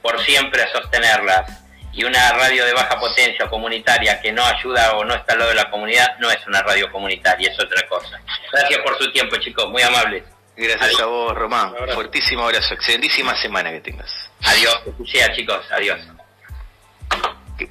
por 0.00 0.20
siempre 0.24 0.62
a 0.62 0.68
sostenerlas 0.68 1.60
y 1.92 2.04
una 2.04 2.32
radio 2.34 2.64
de 2.64 2.72
baja 2.72 3.00
potencia 3.00 3.48
comunitaria 3.48 4.20
que 4.20 4.30
no 4.30 4.44
ayuda 4.44 4.92
o 4.92 5.04
no 5.04 5.14
está 5.14 5.32
al 5.32 5.40
lado 5.40 5.50
de 5.50 5.56
la 5.56 5.70
comunidad 5.70 6.16
no 6.20 6.30
es 6.30 6.38
una 6.46 6.62
radio 6.62 6.90
comunitaria, 6.92 7.50
es 7.50 7.58
otra 7.58 7.86
cosa. 7.88 8.20
Gracias 8.52 8.80
por 8.80 8.96
su 8.96 9.10
tiempo, 9.10 9.36
chicos, 9.38 9.68
muy 9.70 9.82
amables. 9.82 10.22
Gracias 10.60 11.00
a 11.00 11.06
vos, 11.06 11.34
Román. 11.34 11.72
Fuertísimo 11.94 12.44
abrazo. 12.44 12.74
Excelentísima 12.74 13.34
semana 13.36 13.70
que 13.72 13.80
tengas. 13.80 14.12
Adiós, 14.42 14.78
que 14.98 15.10
sea, 15.10 15.32
chicos. 15.32 15.64
Adiós. 15.70 15.98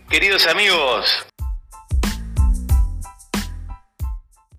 Queridos 0.10 0.48
amigos, 0.48 1.29